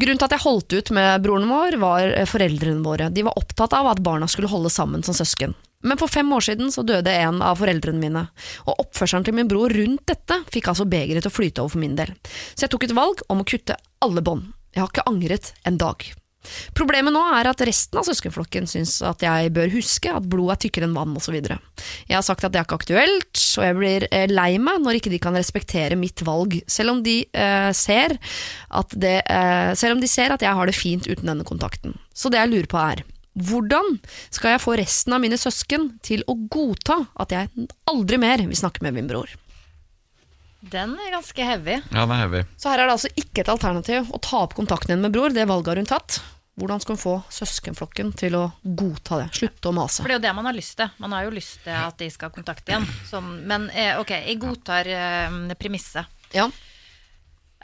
[0.00, 3.10] Grunnen til at jeg holdt ut med broren vår, var eh, foreldrene våre.
[3.14, 5.56] De var opptatt av at barna skulle holde sammen som søsken.
[5.82, 8.26] Men for fem år siden så døde en av foreldrene mine,
[8.68, 11.82] og oppførselen til min bror rundt dette fikk altså begeret til å flyte over for
[11.82, 12.12] min del.
[12.52, 14.50] Så jeg tok et valg om å kutte alle bånd.
[14.76, 16.04] Jeg har ikke angret en dag.
[16.76, 20.60] Problemet nå er at resten av søskenflokken syns at jeg bør huske at blod er
[20.64, 21.36] tykkere enn vann osv.
[21.36, 25.00] Jeg har sagt at det er ikke aktuelt, og jeg blir eh, lei meg når
[25.00, 28.16] ikke de kan respektere mitt valg, selv om de, eh, ser,
[28.80, 31.98] at det, eh, selv om de ser at jeg har det fint uten denne kontakten.
[32.16, 33.04] Så det jeg lurer på er,
[33.40, 34.00] hvordan
[34.32, 38.58] skal jeg få resten av mine søsken til å godta at jeg aldri mer vil
[38.58, 39.30] snakke med min bror?
[40.60, 41.78] Den er ganske heavy.
[41.88, 42.42] Ja, den er heavy.
[42.60, 45.32] Så her er det altså ikke et alternativ å ta opp kontakten din med bror,
[45.32, 46.20] det valget har hun tatt.
[46.60, 49.28] Hvordan skal hun få søskenflokken til å godta det?
[49.38, 50.02] Slutte å mase.
[50.02, 50.90] For det er jo det man har lyst til.
[51.00, 52.84] Man har jo lyst til at de skal kontakte igjen.
[53.08, 56.10] Sånn, men eh, ok, jeg godtar eh, premisset.
[56.36, 56.50] Ja.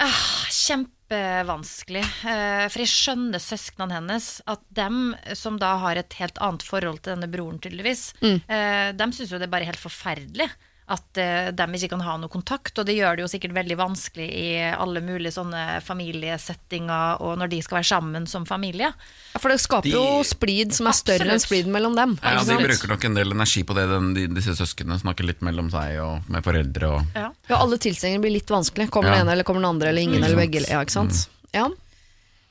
[0.00, 2.04] Ah, kjempevanskelig.
[2.30, 4.30] Eh, for jeg skjønner søsknene hennes.
[4.48, 9.12] At dem som da har et helt annet forhold til denne broren, tydeligvis, eh, dem
[9.12, 10.48] syns jo det er bare helt forferdelig.
[10.88, 12.78] At eh, de ikke kan ha noe kontakt.
[12.78, 17.50] Og det gjør det jo sikkert veldig vanskelig i alle mulige sånne familiesettinger, og når
[17.50, 18.92] de skal være sammen som familie.
[19.34, 22.14] Ja, For det skaper De- jo splid som er større enn splid mellom dem.
[22.22, 24.98] Ja, De bruker nok en del energi på det, den, de, disse søsknene.
[25.02, 26.92] Snakker litt mellom seg og med foreldre.
[26.94, 27.30] Og, Ja.
[27.50, 28.88] Ja, alle tilstelninger blir litt vanskelig.
[28.90, 29.16] Kommer Ja.
[29.18, 30.24] den ene eller kommer den andre, eller ingen Mm.
[30.24, 30.68] eller begge.
[30.70, 31.28] Ja, ikke sant?
[31.52, 31.68] Ja.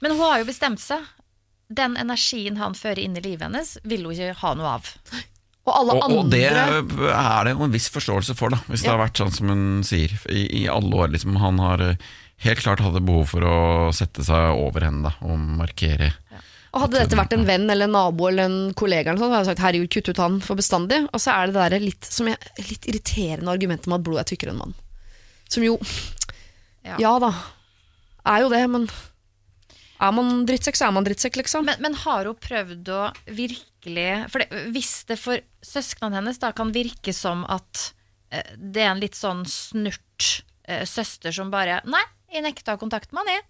[0.01, 0.99] Men hun har jo bestemt seg.
[1.71, 4.91] Den energien han fører inn i livet hennes, vil hun ikke ha noe av.
[5.65, 8.91] Og alle og, og det er det jo en viss forståelse for, da hvis det
[8.91, 10.13] har vært sånn som hun sier.
[10.29, 12.03] I, i alle år liksom, Han har eh,
[12.45, 13.55] helt klart hadde behov for å
[13.95, 16.11] sette seg over henne da, og markere.
[16.75, 19.37] Og Hadde dette vært en venn eller en nabo eller en kollega, eller sånt, så
[19.37, 21.01] hadde jeg sagt herregud, kutt ut han for bestandig.
[21.15, 24.21] Og så er det det der litt, som jeg, litt irriterende argumentet om at blod
[24.21, 24.77] er tykkere enn vann.
[25.49, 25.79] Som jo
[26.85, 26.99] Ja.
[27.01, 27.31] Ja da,
[28.29, 28.89] er jo det, men
[30.03, 31.65] er man drittsekk, så er man drittsekk, liksom.
[31.65, 33.01] Men, men har hun prøvd å
[33.31, 37.89] virkelig For det, hvis det for søsknene hennes da kan virke som at
[38.29, 40.29] eh, det er en litt sånn snurt
[40.67, 43.45] eh, søster som bare Nei, jeg nekter å ha kontakt med han, jeg.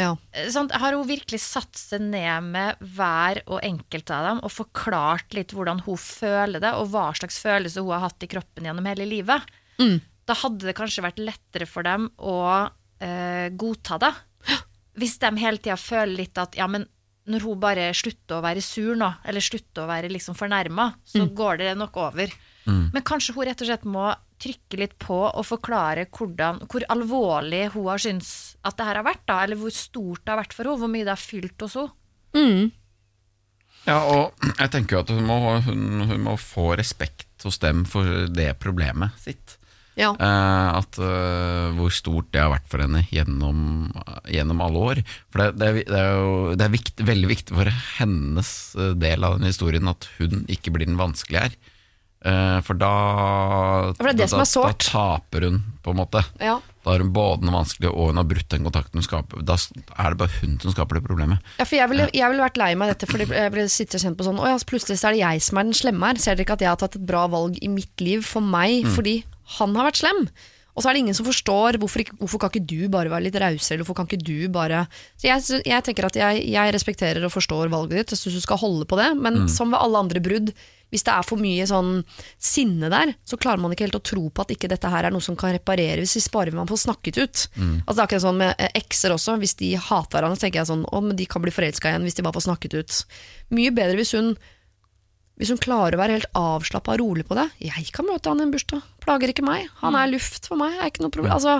[0.00, 0.12] ja.
[0.54, 0.70] Sånn.
[0.72, 5.54] Har hun virkelig satt seg ned med hver og enkelt av dem og forklart litt
[5.54, 9.06] hvordan hun føler det, og hva slags følelse hun har hatt i kroppen gjennom hele
[9.10, 9.44] livet?
[10.24, 12.38] Da hadde det kanskje vært lettere for dem å
[13.02, 14.12] eh, godta det.
[14.94, 16.86] Hvis de hele tida føler litt at ja, men
[17.30, 21.24] når hun bare slutter å være sur nå, eller slutter å være liksom fornærma, så
[21.32, 22.32] går det nok over.
[22.66, 24.06] Men kanskje hun rett og slett må
[24.40, 29.06] trykke litt på og forklare hvordan, hvor alvorlig hun har syntes at det her har
[29.06, 31.64] vært, da, eller hvor stort det har vært for henne, hvor mye det har fylt
[31.64, 31.94] hos henne.
[33.84, 35.36] Ja, og jeg tenker jo at hun må,
[35.66, 39.58] hun, hun må få respekt hos dem for det problemet sitt.
[39.98, 40.10] Ja.
[40.18, 43.92] Uh, at uh, Hvor stort det har vært for henne gjennom,
[44.30, 45.02] gjennom alle år.
[45.30, 49.26] For det, det, det er jo det er viktig, veldig viktig for hennes eh, del
[49.26, 51.56] av den historien at hun ikke blir den vanskelige her.
[52.24, 52.92] Uh, for da,
[53.98, 56.24] for da, som er da taper hun, på en måte.
[56.40, 56.60] ja.
[56.84, 59.44] Da er hun både den vanskelige og hun har brutt den kontakten hun skaper.
[59.46, 61.52] Da er det bare hun som skaper det problemet.
[61.56, 64.04] Ja, for jeg ville, jeg ville vært lei meg dette, fordi jeg ble sittet og
[64.04, 66.10] kjent på sånn Å ja, så plutselig så er det jeg som er den slemme
[66.10, 66.20] her.
[66.20, 68.84] Ser dere ikke at jeg har tatt et bra valg i mitt liv for meg
[68.96, 69.22] fordi
[69.58, 70.26] han har vært slem?
[70.74, 73.28] Og så er det ingen som forstår hvorfor, ikke, hvorfor kan ikke du bare være
[73.28, 74.84] litt rausere, eller hvorfor kan ikke du bare
[75.14, 78.42] Så jeg, jeg tenker at jeg, jeg respekterer og forstår valget ditt, jeg syns du
[78.42, 80.50] skal holde på det, men som ved alle andre brudd,
[80.94, 82.04] hvis det er for mye sånn
[82.38, 85.14] sinne der, så klarer man ikke helt å tro på at ikke dette her er
[85.14, 87.44] noe som kan repareres hvis sparer man får snakket ut.
[87.86, 90.62] Altså Det er akkurat sånn med eh, ekser også, hvis de hater hverandre, så tenker
[90.62, 93.00] jeg sånn Å, men de kan bli forelska igjen hvis de bare får snakket ut.
[93.58, 94.34] Mye bedre hvis hun
[95.40, 97.48] hvis hun klarer å være helt avslappa og rolig på det.
[97.66, 98.84] Jeg kan møte han i en bursdag.
[99.02, 99.66] Plager ikke meg.
[99.80, 100.76] Han er luft for meg.
[100.78, 101.34] Er ikke noe problem.
[101.34, 101.56] Altså,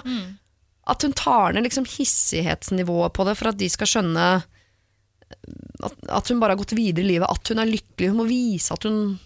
[0.87, 4.27] At hun tar ned liksom hissighetsnivået på det for at de skal skjønne
[5.83, 8.11] at, at hun bare har gått videre i livet, at hun er lykkelig.
[8.13, 9.19] Hun må vise at hun,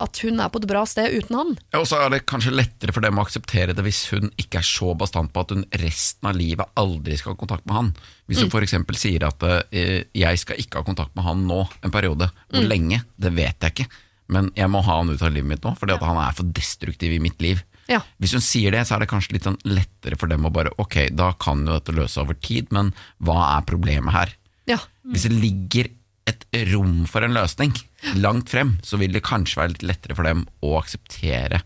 [0.00, 1.54] at hun er på et bra sted uten han.
[1.72, 4.60] Ja, Og så er det kanskje lettere for dem å akseptere det hvis hun ikke
[4.60, 7.90] er så bastant på at hun resten av livet aldri skal ha kontakt med han.
[8.30, 8.76] Hvis hun for f.eks.
[9.00, 12.30] sier at eh, 'jeg skal ikke ha kontakt med han nå en periode'.
[12.50, 13.90] Hvor lenge, det vet jeg ikke,
[14.30, 16.46] men jeg må ha han ut av livet mitt nå, fordi at han er for
[16.54, 17.62] destruktiv i mitt liv.
[17.90, 18.00] Ja.
[18.22, 20.70] Hvis hun sier det, så er det kanskje litt sånn lettere for dem å bare
[20.78, 24.36] Ok, da kan jo dette løse over tid, men hva er problemet her?
[24.70, 24.78] Ja.
[25.02, 25.90] Hvis det ligger
[26.28, 27.72] et rom for en løsning
[28.20, 31.62] langt frem, så vil det kanskje være litt lettere for dem å akseptere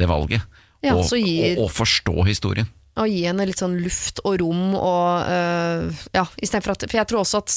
[0.00, 0.42] det valget.
[0.82, 2.66] Ja, og, gir- og, og forstå historien.
[2.98, 7.08] Og gi henne litt sånn luft og rom og øh, Ja, istedenfor at For jeg
[7.08, 7.54] tror også at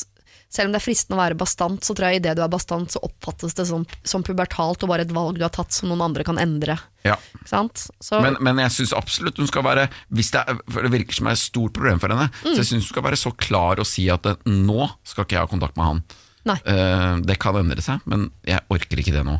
[0.47, 2.87] Selv om det er fristende å være bastant, så tror jeg idet du er bastant,
[2.93, 6.03] så oppfattes det som, som pubertalt og bare et valg du har tatt som noen
[6.05, 6.77] andre kan endre.
[7.03, 7.17] Ja.
[7.35, 7.81] Ikke sant?
[7.99, 11.27] Så, Men, men jeg syns absolutt hun skal være hvis det, er, det virker som
[11.27, 12.55] er et stort problem for henne, så Mm.
[12.61, 15.51] jeg syns hun skal være så klar og si at nå skal ikke jeg ha
[15.51, 16.03] kontakt med han.
[16.45, 16.57] Nei.
[16.69, 19.39] Eh, det kan endre seg, men jeg orker ikke det nå.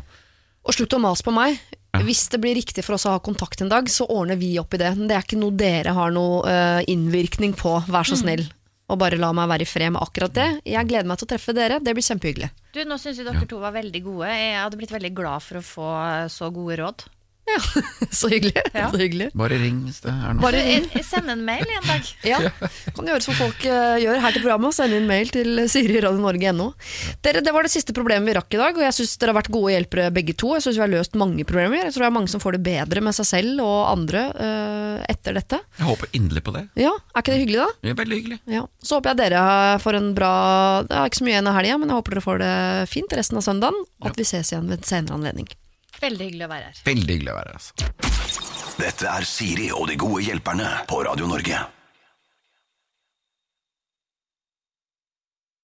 [0.66, 1.60] Og slutt å mase på meg.
[2.04, 4.74] Hvis det blir riktig for oss å ha kontakt en dag, så ordner vi opp
[4.76, 4.90] i det.
[5.06, 8.44] Det er ikke noe dere har noe eh, innvirkning på, vær så snill.
[8.92, 10.48] Og bare la meg være i fred med akkurat det.
[10.68, 12.50] Jeg gleder meg til å treffe dere, det blir kjempehyggelig.
[12.76, 14.28] Du, Nå syns jeg dere to var veldig gode.
[14.30, 15.88] Jeg hadde blitt veldig glad for å få
[16.30, 17.06] så gode råd.
[18.10, 18.54] Så hyggelig.
[18.74, 18.88] Ja.
[18.90, 19.30] Så hyggelig.
[19.36, 20.42] Bare ring hvis det er noe.
[20.42, 20.82] Bare jeg
[21.32, 22.10] en mail en dag.
[22.26, 22.38] Ja,
[22.96, 26.68] kan gjøre som folk eh, gjør her til programmet, sende inn mail til siriradionorge.no.
[27.24, 29.38] Dere, Det var det siste problemet vi rakk i dag, og jeg syns dere har
[29.40, 30.54] vært gode hjelpere begge to.
[30.56, 31.84] Jeg syns vi har løst mange problemer.
[31.84, 34.96] Jeg tror det er mange som får det bedre med seg selv og andre uh,
[35.10, 35.60] etter dette.
[35.78, 36.64] Jeg håper inderlig på det.
[36.80, 37.68] Ja, Er ikke det hyggelig, da?
[37.84, 38.40] Det er veldig hyggelig.
[38.56, 38.64] Ja.
[38.82, 39.44] Så håper jeg dere
[39.82, 40.32] får en bra
[40.86, 42.56] Det er ikke så mye igjen av helga, men jeg håper dere får det
[42.92, 45.48] fint resten av søndagen, og at vi ses igjen ved en senere anledning.
[46.02, 46.82] Veldig hyggelig å være her.
[46.86, 47.60] Veldig hyggelig å være her.
[47.60, 47.72] Altså.
[48.76, 51.62] Dette er Siri og de gode hjelperne på Radio Norge.